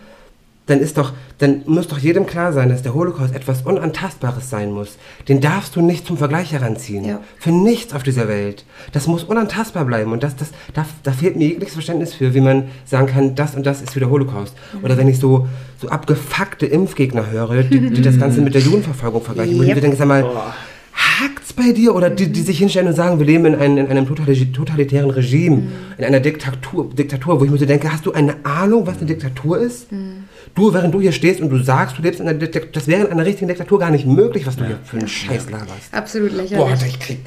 Dann 0.66 0.80
ist 0.80 0.98
doch, 0.98 1.12
dann 1.38 1.62
muss 1.66 1.86
doch 1.86 1.98
jedem 1.98 2.26
klar 2.26 2.52
sein, 2.52 2.68
dass 2.68 2.82
der 2.82 2.92
Holocaust 2.92 3.34
etwas 3.34 3.62
Unantastbares 3.62 4.50
sein 4.50 4.72
muss. 4.72 4.98
Den 5.28 5.40
darfst 5.40 5.76
du 5.76 5.80
nicht 5.80 6.06
zum 6.06 6.18
Vergleich 6.18 6.52
heranziehen. 6.52 7.04
Ja. 7.04 7.20
Für 7.38 7.52
nichts 7.52 7.94
auf 7.94 8.02
dieser 8.02 8.26
Welt. 8.26 8.64
Das 8.92 9.06
muss 9.06 9.22
unantastbar 9.22 9.84
bleiben. 9.84 10.10
Und 10.12 10.24
das, 10.24 10.34
das, 10.34 10.50
da, 10.74 10.84
da 11.04 11.12
fehlt 11.12 11.36
mir 11.36 11.46
jegliches 11.46 11.74
Verständnis 11.74 12.14
für, 12.14 12.34
wie 12.34 12.40
man 12.40 12.64
sagen 12.84 13.06
kann, 13.06 13.34
das 13.36 13.54
und 13.54 13.64
das 13.64 13.80
ist 13.80 13.94
wieder 13.94 14.10
Holocaust. 14.10 14.54
Oder 14.82 14.96
wenn 14.96 15.08
ich 15.08 15.20
so, 15.20 15.46
so 15.80 15.88
abgefuckte 15.88 16.66
Impfgegner 16.66 17.30
höre, 17.30 17.62
die, 17.62 17.90
die 17.90 18.02
das 18.02 18.18
Ganze 18.18 18.40
mit 18.40 18.54
der 18.54 18.62
Judenverfolgung 18.62 19.22
vergleichen, 19.22 19.56
wo 19.58 19.62
ich 19.62 19.68
Yep. 19.68 19.76
mir 19.76 19.80
denke, 19.82 19.96
sag 19.96 20.08
mal, 20.08 20.24
hakt's 20.96 21.52
bei 21.52 21.72
dir? 21.72 21.94
Oder 21.94 22.10
die, 22.10 22.28
die 22.32 22.42
sich 22.42 22.58
hinstellen 22.58 22.88
und 22.88 22.94
sagen, 22.94 23.18
wir 23.18 23.26
leben 23.26 23.44
in, 23.46 23.54
einem- 23.54 23.78
in 23.78 23.86
einem 23.90 24.06
totali- 24.06 24.52
totalitären 24.52 25.10
Regime, 25.10 25.62
in 25.98 26.04
einer 26.04 26.20
Diktatur, 26.20 26.90
Diktatur, 26.92 27.38
wo 27.40 27.44
ich 27.44 27.50
mir 27.50 27.58
so 27.58 27.66
denke, 27.66 27.92
hast 27.92 28.06
du 28.06 28.12
eine 28.12 28.34
Ahnung, 28.44 28.86
was 28.86 28.96
eine 28.98 29.06
Diktatur 29.06 29.58
ist? 29.58 29.86
Du, 30.54 30.72
während 30.72 30.94
du 30.94 31.00
hier 31.00 31.12
stehst 31.12 31.40
und 31.40 31.50
du 31.50 31.62
sagst, 31.62 31.98
du 31.98 32.02
lebst 32.02 32.20
in 32.20 32.28
einer 32.28 32.38
Diktatur, 32.38 32.68
das 32.72 32.86
wäre 32.86 33.02
in 33.04 33.12
einer 33.12 33.26
richtigen 33.26 33.48
Diktatur 33.48 33.78
gar 33.78 33.90
nicht 33.90 34.06
möglich, 34.06 34.46
was 34.46 34.56
du 34.56 34.64
hier 34.66 34.78
für 34.84 34.96
einen 34.98 35.08
Scheiß 35.08 35.50
laberst. 35.50 35.92
Absolut 35.92 36.30
Boah, 36.30 36.42
lächerlich. 36.42 36.66
Alter, 36.72 36.86
ich 36.86 36.98
krieg, 36.98 37.18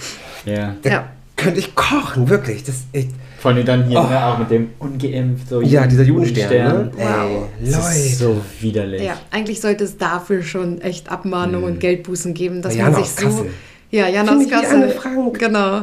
Ja. 0.46 0.76
da 0.82 0.90
Ja. 0.90 1.08
könnte 1.36 1.60
ich 1.60 1.76
kochen, 1.76 2.28
wirklich. 2.30 2.64
Das, 2.64 2.76
ich, 2.92 3.08
Vor 3.40 3.52
allem 3.52 3.66
dann 3.66 3.86
hier 3.86 4.00
Oh. 4.00 4.04
ne, 4.08 4.26
auch 4.26 4.38
mit 4.38 4.52
dem 4.52 4.70
ungeimpft. 4.80 5.50
So 5.50 5.62
ja, 5.62 5.88
dieser 5.88 6.04
Judenstern, 6.04 6.50
ne? 6.50 6.92
Wow. 6.96 7.48
Ey, 7.64 7.72
Das 7.72 7.96
ist 7.98 8.20
so 8.20 8.42
widerlich. 8.60 9.02
Ja, 9.04 9.14
eigentlich 9.32 9.62
sollte 9.62 9.84
es 9.86 9.98
dafür 9.98 10.44
schon 10.44 10.82
echt 10.82 11.10
Abmahnungen 11.10 11.64
und 11.74 11.80
Geldbußen 11.80 12.34
geben, 12.34 12.62
dass 12.62 12.76
Ja, 12.76 12.90
man 12.90 12.96
sich 13.04 13.10
so. 13.12 13.26
Kassel. 13.26 13.50
Ja, 13.92 14.08
Jan 14.08 14.28
Ziemlich 14.28 14.54
aus 14.56 14.62
Kassel. 14.64 14.90
Frank. 14.90 15.40
Genau. 15.40 15.82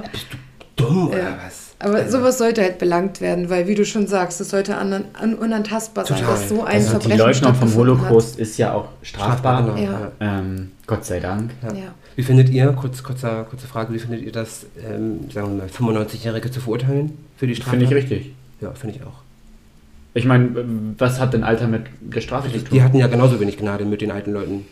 Dumm 0.76 1.08
oder 1.08 1.18
Ja. 1.18 1.38
was? 1.44 1.62
Aber 1.78 2.08
sowas 2.08 2.38
sollte 2.38 2.62
halt 2.62 2.78
belangt 2.78 3.20
werden, 3.20 3.50
weil, 3.50 3.66
wie 3.68 3.74
du 3.74 3.84
schon 3.84 4.06
sagst, 4.06 4.40
es 4.40 4.48
sollte 4.48 4.76
an, 4.78 5.04
an, 5.12 5.34
unantastbar 5.34 6.06
sein, 6.06 6.22
dass 6.26 6.48
so 6.48 6.62
ein 6.64 6.74
Also 6.76 6.94
die 6.98 7.08
Verbrechen 7.08 7.18
Leugnung 7.18 7.54
vom 7.54 7.74
Holocaust 7.74 8.38
ist 8.38 8.56
ja 8.56 8.72
auch 8.72 8.88
strafbar. 9.02 9.58
Strafbar, 9.62 9.74
genau. 9.76 9.92
Ja. 9.92 10.12
Ähm, 10.38 10.72
Gott 10.86 11.04
sei 11.04 11.20
Dank. 11.20 11.50
Ja. 11.62 11.94
Wie 12.16 12.22
findet 12.22 12.48
ihr, 12.48 12.66
kurz, 12.72 13.02
kurzer, 13.02 13.44
kurze 13.44 13.66
Frage, 13.66 13.92
wie 13.92 13.98
findet 13.98 14.22
ihr 14.22 14.32
das, 14.32 14.66
ähm, 14.82 15.30
sagen 15.30 15.58
wir 15.58 15.92
mal, 15.92 16.02
95-Jährige 16.02 16.50
zu 16.50 16.60
verurteilen 16.60 17.12
für 17.36 17.46
die 17.46 17.54
Strafe? 17.54 17.76
Finde 17.76 17.84
ich 17.84 17.92
richtig. 17.92 18.32
Ja, 18.60 18.72
finde 18.72 18.96
ich 18.96 19.02
auch. 19.02 19.26
Ich 20.14 20.24
meine, 20.24 20.48
was 20.96 21.20
hat 21.20 21.34
denn 21.34 21.44
Alter 21.44 21.68
mit 21.68 21.82
der 22.00 22.22
Strafe 22.22 22.50
zu 22.50 22.58
tun? 22.58 22.68
Die 22.72 22.82
hatten 22.82 22.96
ja 22.96 23.06
genauso 23.06 23.38
wenig 23.38 23.58
Gnade 23.58 23.84
mit 23.84 24.00
den 24.00 24.10
alten 24.10 24.32
Leuten. 24.32 24.64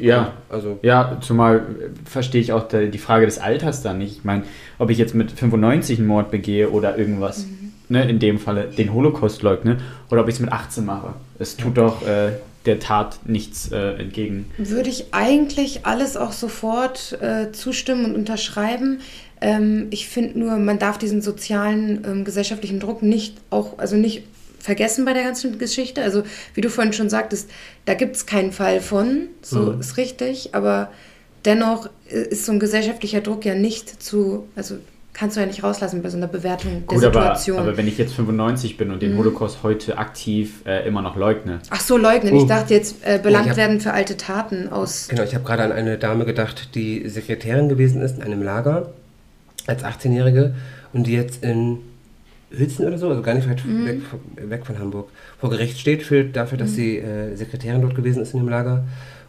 ja. 0.00 0.34
Also, 0.48 0.78
Ja, 0.82 1.18
zumal 1.20 1.56
äh, 1.56 1.62
verstehe 2.08 2.40
ich 2.40 2.52
auch 2.52 2.68
die, 2.68 2.98
Frage 2.98 3.26
des 3.26 3.38
Alters 3.38 3.82
dann 3.82 3.98
nicht. 3.98 4.18
Ich 4.18 4.24
meine, 4.24 4.44
ob 4.78 4.90
ich 4.90 4.98
jetzt 4.98 5.12
mit 5.12 5.32
95 5.32 5.98
einen 5.98 6.06
Mord 6.06 6.30
begehe 6.30 6.70
oder 6.70 6.96
irgendwas 6.96 7.46
ne, 7.88 8.08
in 8.08 8.20
dem 8.20 8.38
Falle 8.38 8.68
den 8.68 8.92
Holocaust 8.92 9.42
leugne 9.42 9.78
oder 10.08 10.20
ob 10.20 10.28
ich 10.28 10.36
es 10.36 10.40
mit 10.40 10.52
18 10.52 10.84
mache. 10.84 11.14
Es 11.40 11.56
tut 11.56 11.76
doch 11.76 12.06
äh, 12.06 12.34
der 12.66 12.78
Tat 12.78 13.20
nichts 13.24 13.70
äh, 13.72 13.94
entgegen. 13.94 14.50
Würde 14.58 14.90
ich 14.90 15.12
eigentlich 15.14 15.86
alles 15.86 16.16
auch 16.16 16.32
sofort 16.32 17.18
äh, 17.20 17.52
zustimmen 17.52 18.04
und 18.04 18.14
unterschreiben. 18.14 19.00
Ähm, 19.40 19.88
ich 19.90 20.08
finde 20.08 20.38
nur, 20.38 20.56
man 20.56 20.78
darf 20.78 20.98
diesen 20.98 21.22
sozialen, 21.22 22.04
ähm, 22.06 22.24
gesellschaftlichen 22.24 22.80
Druck 22.80 23.02
nicht 23.02 23.36
auch, 23.50 23.78
also 23.78 23.96
nicht 23.96 24.24
vergessen 24.58 25.04
bei 25.04 25.12
der 25.12 25.22
ganzen 25.24 25.58
Geschichte. 25.58 26.02
Also, 26.02 26.24
wie 26.54 26.60
du 26.60 26.70
vorhin 26.70 26.92
schon 26.92 27.08
sagtest, 27.10 27.48
da 27.84 27.94
gibt 27.94 28.16
es 28.16 28.26
keinen 28.26 28.52
Fall 28.52 28.80
von, 28.80 29.28
so 29.42 29.72
Mhm. 29.72 29.80
ist 29.80 29.96
richtig, 29.96 30.54
aber 30.54 30.90
dennoch 31.44 31.88
äh, 32.10 32.28
ist 32.28 32.46
so 32.46 32.52
ein 32.52 32.58
gesellschaftlicher 32.58 33.20
Druck 33.20 33.44
ja 33.44 33.54
nicht 33.54 34.02
zu, 34.02 34.48
also 34.56 34.78
kannst 35.18 35.36
du 35.36 35.40
ja 35.40 35.46
nicht 35.46 35.62
rauslassen 35.64 36.02
bei 36.02 36.10
so 36.10 36.16
einer 36.18 36.26
Bewertung 36.26 36.72
der 36.72 36.96
Gut, 36.98 37.04
aber, 37.04 37.20
Situation. 37.36 37.58
aber 37.58 37.76
wenn 37.76 37.88
ich 37.88 37.96
jetzt 37.96 38.12
95 38.14 38.76
bin 38.76 38.90
und 38.90 39.00
den 39.00 39.16
Holocaust 39.16 39.62
heute 39.62 39.96
aktiv 39.96 40.60
äh, 40.66 40.86
immer 40.86 41.00
noch 41.00 41.16
leugne, 41.16 41.60
Ach 41.70 41.80
so, 41.80 41.96
leugnen. 41.96 42.34
Oh. 42.34 42.40
Ich 42.42 42.46
dachte 42.46 42.74
jetzt 42.74 42.96
äh, 43.04 43.18
belangt 43.22 43.46
Oh, 43.46 43.50
hab- 43.50 43.56
werden 43.56 43.80
für 43.80 43.92
alte 43.92 44.16
Taten 44.18 44.68
aus. 44.68 45.08
Genau, 45.08 45.22
ich 45.22 45.34
habe 45.34 45.44
gerade 45.44 45.62
an 45.64 45.72
eine 45.72 45.96
Dame 45.96 46.26
gedacht, 46.26 46.74
die 46.74 47.08
Sekretärin 47.08 47.68
gewesen 47.70 48.02
ist 48.02 48.16
in 48.18 48.22
einem 48.22 48.42
Lager 48.42 48.90
als 49.66 49.82
18-Jährige 49.84 50.54
und 50.92 51.06
die 51.06 51.14
jetzt 51.14 51.42
in 51.42 51.78
Hützen 52.50 52.86
oder 52.86 52.96
so, 52.98 53.08
also 53.08 53.22
gar 53.22 53.34
nicht 53.34 53.48
weit 53.48 53.64
Mhm. 53.64 53.86
weg, 53.86 54.00
von- 54.02 54.50
weg 54.50 54.66
von 54.66 54.78
Hamburg, 54.78 55.08
vor 55.40 55.50
Gericht 55.50 55.78
steht 55.80 56.02
für, 56.02 56.24
dafür, 56.24 56.58
dass 56.58 56.74
sie 56.74 56.98
äh, 56.98 57.34
Sekretärin 57.34 57.80
dort 57.80 57.94
gewesen 57.94 58.22
ist 58.22 58.34
in 58.34 58.40
dem 58.40 58.48
Lager 58.48 58.84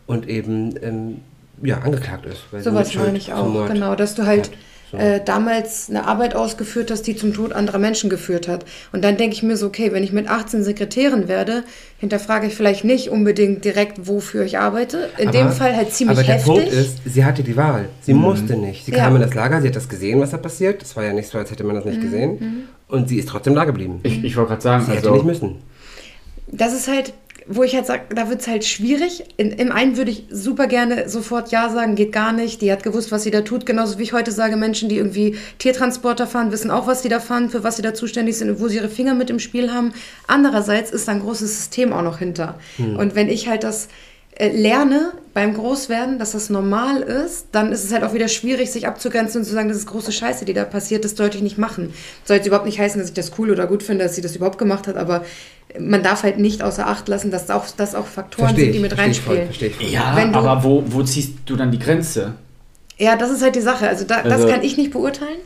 und 0.06 0.28
eben 0.30 0.76
ähm, 0.84 1.22
ja, 1.64 1.80
angeklagt 1.80 2.26
ist. 2.26 2.42
weil 2.52 2.62
sie 2.62 2.70
Sowas 2.70 2.88
Mitschuld 2.90 3.06
meine 3.08 3.18
ich 3.18 3.34
auch, 3.34 3.68
genau, 3.68 3.96
dass 3.96 4.14
du 4.16 4.26
halt 4.28 4.48
hat. 4.50 4.58
So. 4.92 4.98
äh, 4.98 5.20
damals 5.24 5.90
eine 5.90 6.06
Arbeit 6.08 6.34
ausgeführt 6.34 6.92
hast, 6.92 7.02
die 7.08 7.16
zum 7.18 7.34
Tod 7.34 7.52
anderer 7.52 7.78
Menschen 7.78 8.10
geführt 8.10 8.48
hat. 8.48 8.64
Und 8.94 9.04
dann 9.04 9.18
denke 9.18 9.36
ich 9.36 9.44
mir 9.44 9.58
so, 9.58 9.68
okay, 9.68 9.92
wenn 9.92 10.02
ich 10.02 10.14
mit 10.14 10.30
18 10.30 10.64
Sekretärin 10.64 11.28
werde, 11.28 11.64
hinterfrage 12.00 12.48
ich 12.48 12.56
vielleicht 12.56 12.86
nicht 12.86 13.10
unbedingt 13.10 13.66
direkt, 13.66 14.08
wofür 14.08 14.46
ich 14.46 14.58
arbeite. 14.60 15.10
In 15.18 15.32
dem 15.32 15.52
Fall 15.52 15.76
halt 15.76 15.92
ziemlich 15.94 16.18
aber 16.18 16.26
der 16.26 16.36
heftig. 16.36 16.54
Punkt 16.54 16.70
ist, 16.72 17.00
sie 17.06 17.26
hatte 17.26 17.44
die 17.44 17.58
Wahl. 17.58 17.90
Sie 18.02 18.14
musste 18.14 18.56
nicht. 18.56 18.86
Sie 18.86 18.92
Ja. 18.92 19.00
kam 19.00 19.16
in 19.18 19.22
das 19.22 19.34
Lager, 19.34 19.62
sie 19.62 19.68
hat 19.68 19.76
das 19.76 19.90
gesehen, 19.90 20.22
was 20.22 20.30
da 20.32 20.38
passiert. 20.38 20.82
Es 20.82 20.96
war 20.96 21.04
ja 21.04 21.12
nicht 21.12 21.28
so, 21.30 21.38
als 21.38 21.52
hätte 21.52 21.66
man 21.66 21.76
das 21.76 21.84
Mhm, 21.84 21.92
nicht 21.92 22.02
gesehen. 22.02 22.68
Und 22.88 23.10
sie 23.10 23.18
ist 23.18 23.28
trotzdem 23.28 23.56
da 23.56 23.66
geblieben. 23.66 24.00
ich, 24.04 24.24
ich 24.24 24.38
wollte 24.38 24.50
gerade 24.52 24.62
sagen, 24.62 24.86
sie 24.86 24.92
hätte 24.94 25.08
nicht 25.08 25.12
also 25.16 25.26
müssen. 25.26 25.56
das 26.50 26.74
ist 26.74 26.88
halt, 26.88 27.12
wo 27.48 27.64
ich 27.64 27.76
halt 27.76 27.86
sage, 27.86 28.04
da 28.14 28.30
wird 28.30 28.42
es 28.42 28.48
halt 28.48 28.66
schwierig. 28.66 29.24
In, 29.38 29.52
Im 29.52 29.72
einen 29.72 29.98
würde 29.98 30.12
ich 30.12 30.26
super 30.30 30.68
gerne 30.68 31.08
sofort 31.10 31.52
Ja 31.52 31.70
sagen, 31.70 31.96
geht 31.96 32.12
gar 32.12 32.34
nicht. 32.34 32.62
Die 32.62 32.72
hat 32.72 32.84
gewusst, 32.84 33.12
was 33.12 33.24
sie 33.24 33.32
da 33.32 33.42
tut. 33.42 33.66
Genauso 33.66 33.98
wie 33.98 34.04
ich 34.04 34.14
heute 34.14 34.32
sage, 34.32 34.58
Menschen, 34.58 34.90
die 34.90 34.98
irgendwie 34.98 35.36
Tiertransporter 35.58 36.28
fahren, 36.28 36.52
wissen 36.52 36.72
auch, 36.72 36.88
was 36.88 37.04
sie 37.04 37.10
da 37.10 37.20
fahren, 37.20 37.50
für 37.50 37.64
was 37.64 37.78
sie 37.78 37.82
da 37.82 37.94
zuständig 37.94 38.38
sind 38.38 38.50
und 38.50 38.60
wo 38.60 38.68
sie 38.68 38.78
ihre 38.78 38.90
Finger 38.90 39.14
mit 39.14 39.30
im 39.30 39.40
Spiel 39.40 39.72
haben. 39.74 39.94
Andererseits 40.28 40.92
ist 40.92 41.08
da 41.08 41.14
ein 41.14 41.22
großes 41.22 41.58
System 41.58 41.94
auch 41.94 42.02
noch 42.04 42.20
hinter. 42.20 42.60
Und 42.98 43.16
wenn 43.16 43.30
ich 43.30 43.48
halt 43.48 43.64
das 43.64 43.88
äh, 44.40 44.50
lerne 44.50 45.14
beim 45.34 45.56
Großwerden, 45.56 46.20
dass 46.20 46.34
das 46.34 46.50
normal 46.50 47.02
ist, 47.02 47.48
dann 47.54 47.72
ist 47.72 47.84
es 47.84 47.92
halt 47.92 48.04
auch 48.04 48.14
wieder 48.14 48.28
schwierig, 48.28 48.72
sich 48.72 48.88
abzugrenzen 48.88 49.42
und 49.42 49.46
zu 49.46 49.54
sagen, 49.54 49.68
das 49.68 49.78
ist 49.78 49.88
große 49.88 50.12
Scheiße, 50.12 50.46
die 50.46 50.54
da 50.54 50.64
passiert, 50.64 51.06
das 51.06 51.16
sollte 51.16 51.38
ich 51.38 51.44
nicht 51.44 51.58
machen. 51.58 51.94
Soll 52.24 52.38
jetzt 52.38 52.46
überhaupt 52.46 52.68
nicht 52.68 52.80
heißen, 52.80 53.00
dass 53.00 53.10
ich 53.10 53.16
das 53.16 53.32
cool 53.40 53.50
oder 53.50 53.66
gut 53.66 53.82
finde, 53.82 54.04
dass 54.04 54.16
sie 54.16 54.22
das 54.22 54.36
überhaupt 54.36 54.60
gemacht 54.60 54.88
hat, 54.88 54.96
aber 54.96 55.26
man 55.80 56.04
darf 56.04 56.24
halt 56.24 56.40
nicht 56.40 56.62
außer 56.64 56.88
Acht 56.88 57.08
lassen, 57.08 57.32
dass 57.32 57.50
auch, 57.50 57.66
dass 57.76 57.96
auch 57.96 58.06
Faktoren 58.06 58.48
Verstehe 58.50 58.66
sind, 58.66 58.74
die 58.74 58.80
mit 58.80 58.98
reinspielen. 58.98 59.50
ja, 59.92 60.16
Wenn 60.16 60.32
du- 60.34 60.40
aber 60.40 60.64
wo, 60.64 60.84
wo 60.88 61.04
ziehst 61.04 61.34
du 61.46 61.56
dann 61.56 61.72
die 61.72 61.80
Grenze? 61.80 62.34
Ja, 62.98 63.16
das 63.16 63.30
ist 63.32 63.42
halt 63.44 63.56
die 63.56 63.62
Sache. 63.62 63.88
Also, 63.88 64.06
da, 64.06 64.24
das 64.24 64.34
Also- 64.34 64.48
kann 64.48 64.64
ich 64.64 64.76
nicht 64.78 64.92
beurteilen. 64.92 65.38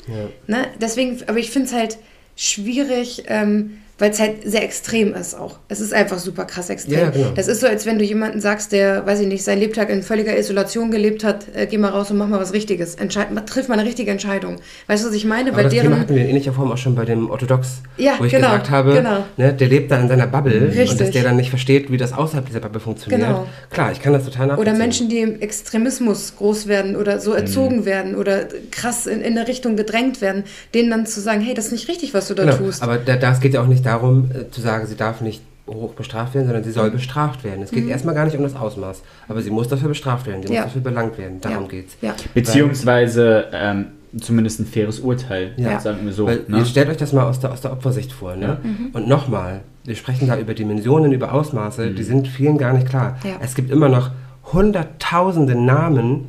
Ne? 0.47 0.67
Deswegen, 0.79 1.17
aber 1.27 1.37
ich 1.37 1.51
finde 1.51 1.67
es 1.67 1.73
halt 1.73 1.97
schwierig, 2.35 3.23
ähm, 3.27 3.77
weil 4.01 4.11
es 4.11 4.19
halt 4.19 4.37
sehr 4.43 4.63
extrem 4.63 5.13
ist 5.13 5.35
auch. 5.35 5.59
Es 5.69 5.79
ist 5.79 5.93
einfach 5.93 6.17
super 6.19 6.45
krass 6.45 6.69
extrem. 6.69 6.99
Ja, 6.99 7.09
genau. 7.11 7.29
Das 7.35 7.47
ist 7.47 7.61
so, 7.61 7.67
als 7.67 7.85
wenn 7.85 7.99
du 7.99 8.03
jemanden 8.03 8.41
sagst, 8.41 8.71
der, 8.71 9.05
weiß 9.05 9.19
ich 9.21 9.27
nicht, 9.27 9.43
sein 9.43 9.59
Lebtag 9.59 9.89
in 9.89 10.01
völliger 10.03 10.37
Isolation 10.37 10.91
gelebt 10.91 11.23
hat, 11.23 11.45
äh, 11.55 11.67
geh 11.67 11.77
mal 11.77 11.89
raus 11.89 12.09
und 12.11 12.17
mach 12.17 12.27
mal 12.27 12.39
was 12.39 12.51
Richtiges. 12.51 12.95
Entscheid, 12.95 13.31
mal- 13.31 13.41
triff 13.45 13.67
mal 13.67 13.77
eine 13.79 13.87
richtige 13.87 14.11
Entscheidung. 14.11 14.57
Weißt 14.87 15.03
du, 15.03 15.09
was 15.09 15.15
ich 15.15 15.23
meine? 15.25 15.49
Aber 15.51 15.57
Bei 15.57 15.63
das 15.63 15.71
Thema 15.73 15.83
deren. 15.89 15.99
hatten 16.01 16.15
wir 16.15 16.21
in 16.23 16.29
ähnlicher 16.29 16.51
Form 16.51 16.71
auch 16.71 16.77
schon 16.77 16.95
bei 16.95 17.05
dem 17.05 17.29
Orthodox, 17.29 17.81
Ja, 17.97 18.13
wo 18.17 18.25
ich 18.25 18.31
genau, 18.31 18.47
gesagt 18.47 18.69
habe, 18.71 18.93
genau. 18.93 19.23
ne, 19.37 19.53
der 19.53 19.67
lebt 19.67 19.91
da 19.91 19.99
in 20.01 20.07
seiner 20.07 20.27
Bubble 20.27 20.59
und 20.61 20.75
Richtig. 20.75 20.97
dass 20.97 21.11
der 21.11 21.23
dann 21.23 21.35
nicht 21.35 21.49
versteht, 21.51 21.91
wie 21.91 21.97
das 21.97 22.11
außerhalb 22.11 22.45
dieser 22.47 22.59
Bubble 22.59 22.79
funktioniert. 22.81 23.21
Genau. 23.21 23.47
Klar, 23.69 23.91
ich 23.91 24.01
kann 24.01 24.13
das 24.13 24.25
total 24.25 24.47
nachvollziehen. 24.47 24.73
Oder 24.73 24.77
Menschen, 24.83 25.09
die 25.09 25.19
im 25.19 25.39
Extremismus 25.39 26.35
groß 26.37 26.67
werden 26.67 26.95
oder 26.95 27.19
so 27.19 27.33
erzogen 27.33 27.85
werden 27.85 28.15
oder 28.15 28.45
krass 28.71 29.05
in, 29.05 29.21
in 29.21 29.37
eine 29.37 29.47
Richtung 29.47 29.75
gedrängt 29.75 30.21
werden, 30.21 30.43
denen 30.73 30.89
dann 30.89 31.05
zu 31.05 31.21
sagen, 31.21 31.41
hey, 31.41 31.53
das 31.53 31.67
ist 31.67 31.71
nicht 31.73 31.87
richtig, 31.87 32.13
was 32.15 32.27
du 32.27 32.33
da 32.33 32.43
Genau, 32.45 32.57
tust. 32.57 32.81
aber 32.81 32.97
da, 32.97 33.15
das 33.15 33.39
geht 33.39 33.53
ja 33.53 33.61
auch 33.61 33.67
nicht 33.67 33.85
darum, 33.85 33.90
äh, 33.99 34.49
zu 34.51 34.61
sagen, 34.61 34.85
sie 34.87 34.95
darf 34.95 35.21
nicht 35.21 35.41
hoch 35.67 35.93
bestraft 35.93 36.33
werden, 36.33 36.47
sondern 36.47 36.63
sie 36.63 36.69
Mhm. 36.71 36.73
soll 36.73 36.91
bestraft 36.91 37.43
werden. 37.43 37.63
Es 37.63 37.71
geht 37.71 37.87
erstmal 37.87 38.13
gar 38.15 38.25
nicht 38.25 38.35
um 38.35 38.43
das 38.43 38.55
Ausmaß, 38.55 39.03
aber 39.29 39.41
sie 39.41 39.51
muss 39.51 39.67
dafür 39.69 39.89
bestraft 39.89 40.27
werden, 40.27 40.41
sie 40.45 40.53
Ja. 40.53 40.61
muss 40.61 40.69
dafür 40.69 40.81
belangt 40.81 41.17
werden. 41.17 41.39
Darum 41.39 41.63
ja. 41.63 41.69
geht's. 41.69 41.95
Ja. 42.01 42.13
Beziehungsweise 42.33 43.45
ähm, 43.53 43.85
zumindest 44.19 44.59
ein 44.59 44.65
faires 44.65 44.99
Urteil, 44.99 45.53
Ja. 45.57 45.79
sagen 45.79 45.99
wir 46.03 46.11
so. 46.11 46.25
Weil 46.27 46.41
ne? 46.47 46.57
Ihr 46.59 46.65
stellt 46.65 46.89
euch 46.89 46.97
das 46.97 47.13
mal 47.13 47.23
aus 47.23 47.39
der, 47.39 47.51
aus 47.53 47.61
der 47.61 47.71
Opfersicht 47.71 48.11
vor. 48.11 48.35
Ne? 48.35 48.57
Mhm. 48.61 48.89
Und 48.93 49.07
nochmal, 49.07 49.61
wir 49.85 49.95
sprechen 49.95 50.27
da 50.27 50.37
über 50.37 50.53
Dimensionen, 50.53 51.13
über 51.13 51.31
Ausmaße, 51.33 51.91
die 51.91 52.03
sind 52.03 52.27
vielen 52.27 52.57
gar 52.57 52.73
nicht 52.73 52.89
klar. 52.89 53.17
Ja. 53.23 53.35
Es 53.39 53.55
gibt 53.55 53.71
immer 53.71 53.87
noch 53.87 54.11
hunderttausende 54.51 55.55
Namen, 55.55 56.27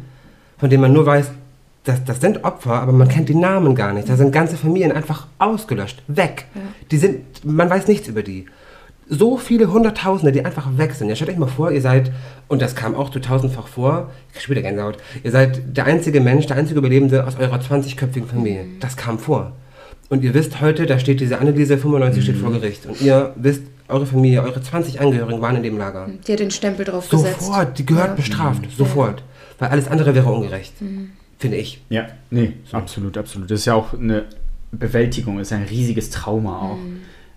von 0.59 0.71
denen 0.71 0.83
man 0.83 0.93
nur 0.93 1.07
weiß, 1.07 1.31
das, 1.85 2.05
das 2.05 2.21
sind 2.21 2.45
Opfer, 2.45 2.75
aber 2.75 2.93
man 2.93 3.09
kennt 3.09 3.29
die 3.29 3.35
Namen 3.35 3.75
gar 3.75 3.93
nicht. 3.93 4.09
Da 4.09 4.17
sind 4.17 4.33
ganze 4.33 4.57
Familien 4.57 4.93
einfach 4.93 5.27
ausgelöscht, 5.39 6.03
weg. 6.07 6.47
Die 6.91 6.97
sind, 6.99 7.45
man 7.45 7.69
weiß 7.69 7.89
nichts 7.89 8.07
über 8.09 8.23
die. 8.23 8.47
So 9.09 9.37
viele 9.37 9.71
Hunderttausende, 9.73 10.31
die 10.33 10.45
einfach 10.45 10.79
weg 10.79 10.93
sind. 10.95 11.09
Ja, 11.09 11.17
stellt 11.17 11.31
euch 11.31 11.37
mal 11.37 11.49
vor, 11.49 11.73
ihr 11.73 11.83
seid, 11.83 12.13
und 12.49 12.63
das 12.63 12.77
kam 12.77 12.95
auch 12.95 13.11
zu 13.11 13.19
tausendfach 13.19 13.67
vor, 13.67 14.11
ich 14.29 14.35
krieg 14.35 14.43
schon 14.43 14.55
wieder 14.55 14.63
Gänsehaut, 14.63 14.97
ihr 15.25 15.31
seid 15.33 15.77
der 15.77 15.87
einzige 15.87 16.21
Mensch, 16.21 16.47
der 16.47 16.57
einzige 16.57 16.79
Überlebende 16.79 17.27
aus 17.27 17.37
eurer 17.37 17.57
20-köpfigen 17.59 18.27
Familie. 18.27 18.65
Das 18.81 18.97
kam 18.97 19.19
vor. 19.19 19.53
Und 20.09 20.23
ihr 20.23 20.35
wisst 20.35 20.61
heute, 20.61 20.87
da 20.87 20.99
steht 20.99 21.21
diese 21.21 21.39
Anneliese 21.41 21.79
95 21.79 22.23
steht 22.23 22.37
vor 22.37 22.53
Gericht. 22.53 22.87
Und 22.87 23.01
ihr 23.01 23.33
wisst, 23.37 23.63
eure 23.89 24.07
Familie, 24.07 24.43
eure 24.43 24.63
20 24.63 25.01
Angehörigen 25.01 25.41
waren 25.41 25.57
in 25.57 25.63
dem 25.65 25.79
Lager. 25.79 26.09
Die 26.27 26.33
hat 26.33 26.39
den 26.41 26.51
Stempel 26.51 26.85
drauf 26.85 27.09
gesetzt. 27.09 27.41
Sofort, 27.41 27.79
die 27.79 27.87
gehört 27.87 28.09
Ja. 28.11 28.15
bestraft, 28.15 28.63
sofort. 28.77 29.25
Weil 29.59 29.71
alles 29.71 29.89
andere 29.89 30.15
wäre 30.15 30.31
ungerecht. 30.31 30.81
Mhm. 30.81 31.11
Finde 31.43 31.57
ich. 31.57 31.81
Ja, 31.89 32.07
nee, 32.31 32.53
absolut, 32.71 33.19
absolut. 33.19 33.51
Das 33.51 33.59
ist 33.59 33.65
ja 33.65 33.75
auch 33.75 33.95
eine 33.95 34.27
Bewältigung, 34.71 35.41
ist 35.41 35.53
ein 35.53 35.65
riesiges 35.65 36.09
Trauma 36.09 36.57
auch, 36.61 36.79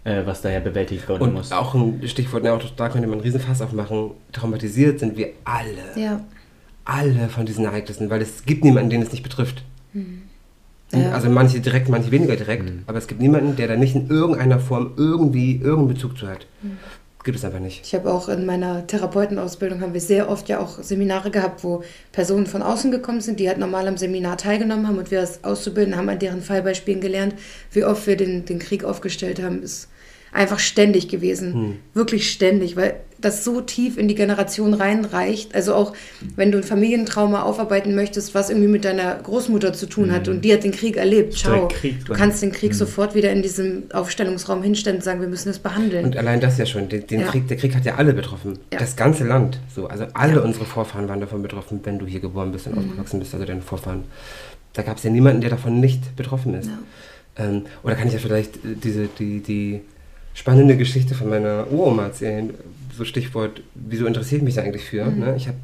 äh, 0.04 0.24
was 0.28 0.44
daher 0.44 0.60
bewältigt 0.60 1.10
werden 1.10 1.24
Und 1.24 1.34
muss. 1.34 1.52
auch 1.52 1.74
ein 1.74 2.08
Stichwort, 2.08 2.44
ne, 2.44 2.54
auch 2.54 2.62
da 2.78 2.90
könnte 2.90 3.08
man 3.08 3.16
einen 3.16 3.24
Riesenfass 3.24 3.64
aufmachen. 3.64 4.12
Traumatisiert 4.32 5.00
sind 5.00 5.18
wir 5.18 5.30
alle. 5.44 6.00
Ja. 6.00 6.22
Alle 6.86 7.30
von 7.30 7.48
diesen 7.48 7.66
Ereignissen, 7.66 8.12
weil 8.12 8.22
es 8.22 8.46
gibt 8.46 8.64
niemanden, 8.64 8.92
den 8.92 9.02
es 9.02 9.12
nicht 9.12 9.24
betrifft. 9.24 9.64
Ja. 10.94 11.12
Also 11.12 11.28
manche 11.32 11.60
direkt, 11.60 11.90
manche 11.90 12.12
weniger 12.12 12.36
direkt, 12.36 12.72
aber 12.86 13.00
es 13.00 13.08
gibt 13.08 13.22
niemanden, 13.22 13.56
der 13.56 13.68
da 13.70 13.76
nicht 13.76 13.96
in 13.96 14.08
irgendeiner 14.08 14.60
Form 14.60 14.92
irgendwie 14.98 15.56
irgendeinen 15.56 15.96
Bezug 15.96 16.16
zu 16.16 16.28
hat. 16.28 16.46
Gibt 17.26 17.40
es 17.40 17.44
einfach 17.44 17.60
nicht. 17.60 17.82
Ich 17.84 17.96
habe 17.96 18.14
auch 18.14 18.30
in 18.30 18.46
meiner 18.46 18.86
Therapeutenausbildung 18.86 19.82
haben 19.82 19.96
wir 19.96 20.00
sehr 20.00 20.30
oft 20.30 20.48
ja 20.48 20.60
auch 20.60 20.84
Seminare 20.84 21.32
gehabt, 21.32 21.64
wo 21.64 21.84
Personen 22.12 22.46
von 22.46 22.62
außen 22.62 22.92
gekommen 22.92 23.20
sind, 23.20 23.40
die 23.40 23.48
halt 23.48 23.58
normal 23.58 23.88
am 23.88 23.98
Seminar 23.98 24.38
teilgenommen 24.38 24.88
haben 24.88 25.00
und 25.00 25.10
wir 25.10 25.22
als 25.22 25.44
Auszubildende 25.44 25.98
haben 25.98 26.08
an 26.08 26.20
deren 26.20 26.44
Fallbeispielen 26.44 27.02
gelernt, 27.02 27.34
wie 27.72 27.84
oft 27.84 28.06
wir 28.06 28.16
den, 28.16 28.46
den 28.46 28.60
Krieg 28.60 28.84
aufgestellt 28.84 29.42
haben, 29.42 29.64
ist 29.64 29.90
einfach 30.36 30.60
ständig 30.60 31.08
gewesen. 31.08 31.78
Wirklich 31.94 32.32
ständig, 32.32 32.76
weil 32.76 32.96
das 33.20 33.44
so 33.44 33.62
tief 33.62 33.98
in 33.98 34.08
die 34.08 34.16
Generation 34.16 34.74
reinreicht. 34.74 35.56
Also 35.56 35.74
auch, 35.74 35.94
wenn 36.36 36.52
du 36.52 36.58
ein 36.60 36.64
Familientrauma 36.64 37.44
aufarbeiten 37.44 37.96
möchtest, 37.96 38.36
was 38.36 38.50
irgendwie 38.50 38.68
mit 38.68 38.86
deiner 38.86 39.16
Großmutter 39.16 39.74
zu 39.74 39.88
tun 39.88 40.12
hat 40.12 40.28
und 40.28 40.42
die 40.42 40.54
hat 40.54 40.64
den 40.64 40.72
Krieg 40.72 40.98
erlebt, 40.98 41.34
ciao. 41.34 41.68
Krieg 41.70 42.06
du 42.06 42.14
kannst 42.14 42.44
den 42.44 42.52
Krieg 42.52 42.76
sofort 42.76 43.16
wieder 43.16 43.32
in 43.32 43.42
diesem 43.42 43.84
Aufstellungsraum 43.94 44.62
hinstellen 44.62 44.98
und 44.98 45.04
sagen, 45.04 45.22
wir 45.22 45.28
müssen 45.28 45.48
das 45.48 45.60
behandeln. 45.60 46.06
Und 46.06 46.18
allein 46.18 46.40
das 46.42 46.58
ja 46.58 46.66
schon, 46.66 46.90
den, 46.90 47.08
den 47.08 47.22
Ja. 47.22 47.28
Krieg, 47.28 47.48
der 47.48 47.58
Krieg 47.58 47.74
hat 47.74 47.86
ja 47.86 47.96
alle 47.96 48.14
betroffen. 48.14 48.60
Ja. 48.72 48.80
Das 48.80 48.96
ganze 48.96 49.24
Land. 49.24 49.60
So, 49.74 49.88
also 49.88 50.06
alle 50.14 50.44
unsere 50.44 50.66
Vorfahren 50.66 51.08
waren 51.08 51.22
davon 51.22 51.42
betroffen, 51.42 51.80
wenn 51.84 51.98
du 51.98 52.06
hier 52.06 52.20
geboren 52.20 52.52
bist 52.52 52.68
und 52.68 52.78
aufgewachsen 52.78 53.20
bist, 53.20 53.34
also 53.34 53.46
deine 53.46 53.62
Vorfahren. 53.62 54.04
Da 54.74 54.84
gab 54.84 54.98
es 54.98 55.04
ja 55.04 55.10
niemanden, 55.10 55.42
der 55.42 55.50
davon 55.50 55.80
nicht 55.80 56.16
betroffen 56.18 56.54
ist. 56.54 56.70
Ähm, 57.38 57.64
oder 57.84 57.96
kann 57.96 58.08
ich 58.08 58.14
ja 58.14 58.20
vielleicht 58.20 58.58
äh, 58.58 58.76
diese, 58.82 59.08
die, 59.08 59.40
die 59.40 59.82
spannende 60.36 60.78
Geschichte 60.78 61.16
von 61.16 61.30
meiner 61.30 61.66
Uroma 61.72 62.04
erzählen? 62.04 62.54
So 62.96 63.04
Stichwort, 63.06 63.62
wieso 63.74 64.06
interessiere 64.06 64.38
ich 64.38 64.44
mich 64.44 64.56
da 64.56 64.62
eigentlich 64.62 64.86
für? 64.86 65.06
Ne? 65.06 65.34
Ich 65.36 65.48
habe 65.48 65.58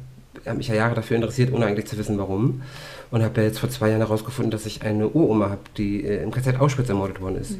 hab 0.44 0.56
mich 0.56 0.66
ja 0.68 0.74
Jahre 0.74 0.94
dafür 0.96 1.14
interessiert, 1.16 1.52
ohne 1.52 1.66
eigentlich 1.66 1.86
zu 1.86 1.96
wissen, 1.96 2.18
warum. 2.18 2.62
Und 3.10 3.22
habe 3.22 3.40
ja 3.42 3.46
jetzt 3.46 3.58
vor 3.60 3.70
zwei 3.70 3.88
Jahren 3.90 4.00
herausgefunden, 4.00 4.50
dass 4.50 4.66
ich 4.66 4.82
eine 4.82 5.08
Uroma 5.08 5.50
habe, 5.50 5.60
die 5.76 6.04
äh, 6.04 6.22
im 6.22 6.30
KZ 6.30 6.58
Auschwitz 6.60 6.88
ermordet 6.88 7.20
worden 7.20 7.36
ist. 7.36 7.58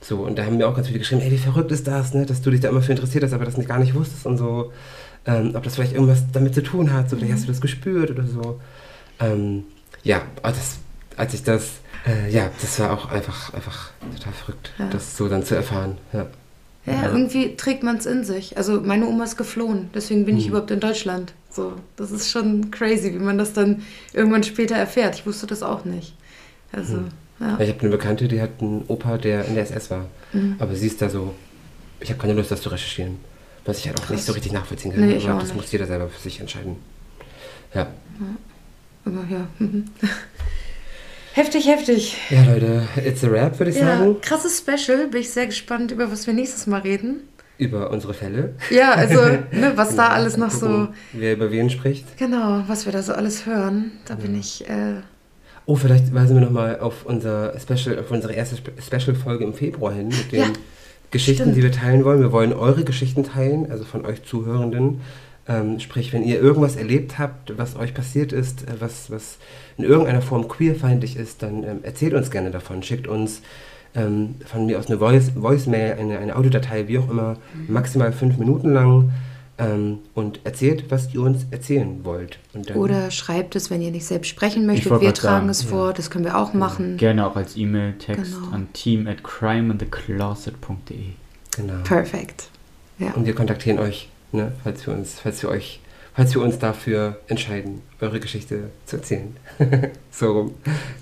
So, 0.00 0.18
und 0.18 0.38
da 0.38 0.44
haben 0.44 0.56
mir 0.58 0.68
auch 0.68 0.74
ganz 0.74 0.86
viele 0.88 0.98
geschrieben, 1.00 1.22
ey, 1.22 1.30
wie 1.32 1.38
verrückt 1.38 1.72
ist 1.72 1.86
das, 1.88 2.14
ne? 2.14 2.26
dass 2.26 2.42
du 2.42 2.50
dich 2.50 2.60
da 2.60 2.68
immer 2.68 2.82
für 2.82 2.92
interessiert 2.92 3.24
hast, 3.24 3.32
aber 3.32 3.44
das 3.44 3.56
nicht 3.56 3.68
gar 3.68 3.78
nicht 3.78 3.94
wusstest 3.94 4.26
und 4.26 4.36
so. 4.36 4.72
Ähm, 5.26 5.52
ob 5.54 5.62
das 5.64 5.74
vielleicht 5.74 5.92
irgendwas 5.94 6.22
damit 6.32 6.54
zu 6.54 6.62
tun 6.62 6.92
hat, 6.92 7.10
so, 7.10 7.16
vielleicht 7.16 7.32
hast 7.32 7.44
du 7.44 7.48
das 7.48 7.60
gespürt 7.60 8.10
oder 8.10 8.24
so. 8.24 8.60
Ähm, 9.20 9.64
ja, 10.04 10.22
aber 10.42 10.52
das, 10.52 10.78
als 11.16 11.34
ich 11.34 11.42
das 11.42 11.80
Äh, 12.06 12.30
ja, 12.30 12.48
das 12.60 12.78
war 12.78 12.92
auch 12.92 13.10
einfach, 13.10 13.52
einfach 13.52 13.90
total 14.16 14.32
verrückt, 14.32 14.72
Ja. 14.78 14.88
das 14.90 15.16
so 15.16 15.28
dann 15.28 15.42
zu 15.44 15.56
erfahren. 15.56 15.98
Ja. 16.12 16.26
Ja, 16.90 17.08
irgendwie 17.12 17.56
trägt 17.56 17.82
man 17.82 17.96
es 17.98 18.06
in 18.06 18.24
sich. 18.24 18.56
Also 18.56 18.80
meine 18.80 19.06
Oma 19.06 19.24
ist 19.24 19.36
geflohen, 19.36 19.90
deswegen 19.94 20.24
bin 20.24 20.36
ich 20.36 20.44
Hm. 20.44 20.50
überhaupt 20.50 20.70
in 20.70 20.80
Deutschland. 20.80 21.32
So, 21.50 21.72
das 21.96 22.10
ist 22.10 22.30
schon 22.30 22.70
crazy, 22.70 23.12
wie 23.14 23.18
man 23.18 23.38
das 23.38 23.52
dann 23.52 23.82
irgendwann 24.12 24.42
später 24.44 24.76
erfährt. 24.76 25.14
Ich 25.16 25.26
wusste 25.26 25.46
das 25.46 25.62
auch 25.62 25.84
nicht. 25.84 26.14
Also, 26.72 26.94
Hm. 26.98 27.08
ja. 27.40 27.46
Ja, 27.50 27.60
Ich 27.60 27.68
habe 27.70 27.80
eine 27.80 27.90
Bekannte, 27.90 28.28
die 28.28 28.40
hat 28.40 28.50
einen 28.60 28.84
Opa, 28.88 29.18
der 29.18 29.44
in 29.46 29.54
der 29.54 29.64
SS 29.64 29.90
war. 29.90 30.06
Mhm. 30.32 30.56
Aber 30.58 30.74
sie 30.74 30.86
ist 30.86 31.00
da 31.02 31.08
so, 31.08 31.34
ich 32.00 32.10
habe 32.10 32.20
keine 32.20 32.34
Lust, 32.34 32.50
das 32.50 32.60
zu 32.62 32.68
recherchieren. 32.68 33.16
Was 33.64 33.78
ich 33.78 33.86
halt 33.88 33.98
auch 33.98 34.04
Krass. 34.04 34.16
nicht 34.16 34.24
so 34.24 34.32
richtig 34.32 34.52
nachvollziehen 34.52 34.92
kann. 34.92 35.06
Nee, 35.06 35.16
ich 35.16 35.24
aber 35.24 35.34
auch 35.36 35.40
das 35.40 35.48
nicht. 35.48 35.56
muss 35.62 35.72
jeder 35.72 35.86
selber 35.86 36.08
für 36.08 36.20
sich 36.20 36.40
entscheiden. 36.40 36.76
Ja. 37.74 37.86
Aber 39.04 39.24
ja. 39.30 39.46
heftig, 41.38 41.66
heftig. 41.68 42.16
Ja, 42.30 42.42
Leute, 42.44 42.82
it's 43.04 43.24
a 43.24 43.28
rap, 43.28 43.58
würde 43.58 43.70
ich 43.70 43.78
Ja, 43.78 43.98
sagen. 43.98 44.16
krasses 44.20 44.58
Special. 44.58 45.06
Bin 45.08 45.20
ich 45.20 45.30
sehr 45.30 45.46
gespannt, 45.46 45.90
über 45.92 46.10
was 46.12 46.26
wir 46.26 46.34
nächstes 46.34 46.66
Mal 46.66 46.80
reden. 46.80 47.20
Über 47.56 47.90
unsere 47.90 48.14
Fälle. 48.14 48.54
Ja, 48.70 48.92
also, 48.92 49.20
ne, 49.50 49.72
was 49.76 49.96
da 49.96 50.04
Genau. 50.04 50.14
alles 50.14 50.36
noch 50.36 50.50
so. 50.50 50.88
Wer 51.12 51.32
über 51.32 51.50
wen 51.50 51.70
spricht. 51.70 52.16
Genau, 52.16 52.62
was 52.68 52.84
wir 52.86 52.92
da 52.92 53.02
so 53.02 53.12
alles 53.14 53.46
hören. 53.46 53.92
Da 54.06 54.14
bin 54.14 54.34
Ja. 54.34 54.40
ich. 54.40 54.68
Äh, 54.68 54.94
Oh, 55.66 55.76
vielleicht 55.76 56.14
weisen 56.14 56.34
wir 56.36 56.40
nochmal 56.46 56.80
auf 56.80 57.04
unser 57.04 57.52
Special, 57.60 57.98
auf 57.98 58.10
unsere 58.10 58.32
erste 58.32 58.56
Spe- 58.56 58.72
Special-Folge 58.80 59.44
im 59.44 59.52
Februar 59.52 59.92
hin 59.92 60.08
mit 60.08 60.32
den 60.32 60.38
Ja, 60.40 60.46
Geschichten, 61.10 61.42
stimmt. 61.42 61.56
die 61.58 61.62
wir 61.62 61.72
teilen 61.72 62.04
wollen. 62.06 62.20
Wir 62.20 62.32
wollen 62.32 62.54
eure 62.54 62.84
Geschichten 62.84 63.22
teilen, 63.22 63.70
also 63.70 63.84
von 63.84 64.06
euch 64.06 64.22
Zuhörenden. 64.24 65.02
Ähm, 65.48 65.80
sprich, 65.80 66.12
wenn 66.12 66.24
ihr 66.24 66.38
irgendwas 66.40 66.76
erlebt 66.76 67.18
habt, 67.18 67.56
was 67.56 67.74
euch 67.76 67.94
passiert 67.94 68.32
ist, 68.32 68.68
äh, 68.68 68.74
was, 68.80 69.10
was 69.10 69.38
in 69.78 69.84
irgendeiner 69.84 70.20
Form 70.20 70.46
queerfeindlich 70.46 71.16
ist, 71.16 71.42
dann 71.42 71.62
ähm, 71.64 71.78
erzählt 71.82 72.12
uns 72.12 72.30
gerne 72.30 72.50
davon. 72.50 72.82
Schickt 72.82 73.08
uns 73.08 73.40
ähm, 73.94 74.34
von 74.44 74.66
mir 74.66 74.78
aus 74.78 74.88
eine 74.88 74.98
Voice, 74.98 75.32
Voicemail, 75.34 75.94
eine, 75.98 76.18
eine 76.18 76.36
Audiodatei, 76.36 76.86
wie 76.88 76.98
auch 76.98 77.08
immer, 77.08 77.36
Mhm. 77.54 77.72
maximal 77.72 78.12
fünf 78.12 78.36
Minuten 78.36 78.74
lang 78.74 79.10
ähm, 79.56 80.00
und 80.14 80.40
erzählt, 80.44 80.84
was 80.90 81.14
ihr 81.14 81.22
uns 81.22 81.46
erzählen 81.50 82.00
wollt. 82.04 82.38
Und 82.52 82.68
dann, 82.68 82.76
oder 82.76 83.10
schreibt 83.10 83.56
es, 83.56 83.70
wenn 83.70 83.80
ihr 83.80 83.90
nicht 83.90 84.04
selbst 84.04 84.28
sprechen 84.28 84.66
möchtet. 84.66 84.90
Wir 85.00 85.14
tragen 85.14 85.46
sagen, 85.46 85.48
es 85.48 85.62
ja. 85.62 85.68
vor. 85.70 85.94
Das 85.94 86.10
können 86.10 86.26
wir 86.26 86.36
auch 86.36 86.52
machen. 86.52 86.98
Gerne 86.98 87.26
auch 87.26 87.36
als 87.36 87.56
E-Mail, 87.56 87.94
Text 87.94 88.34
Genau. 88.34 88.54
an 88.54 88.68
team 88.74 89.06
at 89.06 89.24
crimeandthecloset.de. 89.24 90.96
Genau. 91.56 91.82
Perfekt. 91.84 92.50
Ja. 92.98 93.12
Und 93.12 93.26
wir 93.26 93.34
kontaktieren 93.34 93.78
euch, 93.78 94.08
ne, 94.32 94.52
falls 94.64 94.86
wir 94.86 94.94
uns, 94.94 95.18
falls 95.20 95.42
wir 95.42 95.50
euch, 95.50 95.80
falls 96.14 96.34
wir 96.34 96.42
uns 96.42 96.58
dafür 96.58 97.18
entscheiden, 97.28 97.82
eure 98.00 98.20
Geschichte 98.20 98.70
zu 98.86 98.96
erzählen. 98.96 99.36
so 100.10 100.32
rum. 100.32 100.54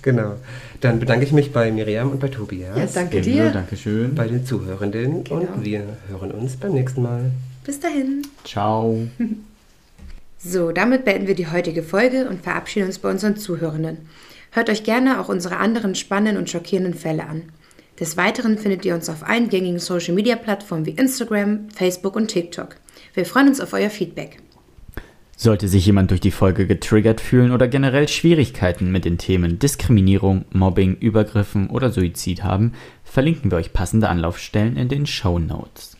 Genau. 0.02 0.34
Dann 0.80 0.98
bedanke 1.00 1.24
ich 1.24 1.32
mich 1.32 1.52
bei 1.52 1.70
Miriam 1.72 2.10
und 2.10 2.20
bei 2.20 2.28
Tobias, 2.28 2.76
Ja, 2.76 2.86
danke 3.02 3.20
dir. 3.20 3.50
Dankeschön. 3.50 4.14
bei 4.14 4.28
den 4.28 4.44
Zuhörenden 4.44 5.24
Genau. 5.24 5.40
und 5.40 5.64
wir 5.64 5.82
hören 6.08 6.30
uns 6.32 6.56
beim 6.56 6.72
nächsten 6.74 7.02
Mal. 7.02 7.30
Bis 7.64 7.80
dahin. 7.80 8.22
Ciao. 8.44 9.06
So, 10.38 10.70
damit 10.70 11.04
beenden 11.04 11.26
wir 11.26 11.34
die 11.34 11.50
heutige 11.50 11.82
Folge 11.82 12.28
und 12.28 12.42
verabschieden 12.42 12.86
uns 12.86 12.98
bei 12.98 13.10
unseren 13.10 13.36
Zuhörenden. 13.36 13.98
Hört 14.52 14.70
euch 14.70 14.84
gerne 14.84 15.18
auch 15.20 15.28
unsere 15.28 15.56
anderen 15.56 15.94
spannenden 15.94 16.36
und 16.36 16.48
schockierenden 16.50 16.94
Fälle 16.94 17.26
an. 17.26 17.42
Des 17.98 18.16
Weiteren 18.16 18.58
findet 18.58 18.84
ihr 18.84 18.94
uns 18.94 19.08
auf 19.08 19.26
allen 19.26 19.48
gängigen 19.48 19.80
Social 19.80 20.14
Media 20.14 20.36
Plattformen 20.36 20.86
wie 20.86 20.90
Instagram, 20.90 21.68
Facebook 21.74 22.14
und 22.14 22.28
TikTok. 22.28 22.76
Wir 23.16 23.24
freuen 23.24 23.48
uns 23.48 23.62
auf 23.62 23.72
euer 23.72 23.88
Feedback. 23.88 24.42
Sollte 25.38 25.68
sich 25.68 25.86
jemand 25.86 26.10
durch 26.10 26.20
die 26.20 26.30
Folge 26.30 26.66
getriggert 26.66 27.22
fühlen 27.22 27.50
oder 27.50 27.66
generell 27.66 28.08
Schwierigkeiten 28.08 28.92
mit 28.92 29.06
den 29.06 29.16
Themen 29.16 29.58
Diskriminierung, 29.58 30.44
Mobbing, 30.52 30.96
Übergriffen 30.96 31.70
oder 31.70 31.90
Suizid 31.90 32.44
haben, 32.44 32.74
verlinken 33.04 33.50
wir 33.50 33.56
euch 33.56 33.72
passende 33.72 34.10
Anlaufstellen 34.10 34.76
in 34.76 34.90
den 34.90 35.06
Show 35.06 35.38
Notes. 35.38 35.95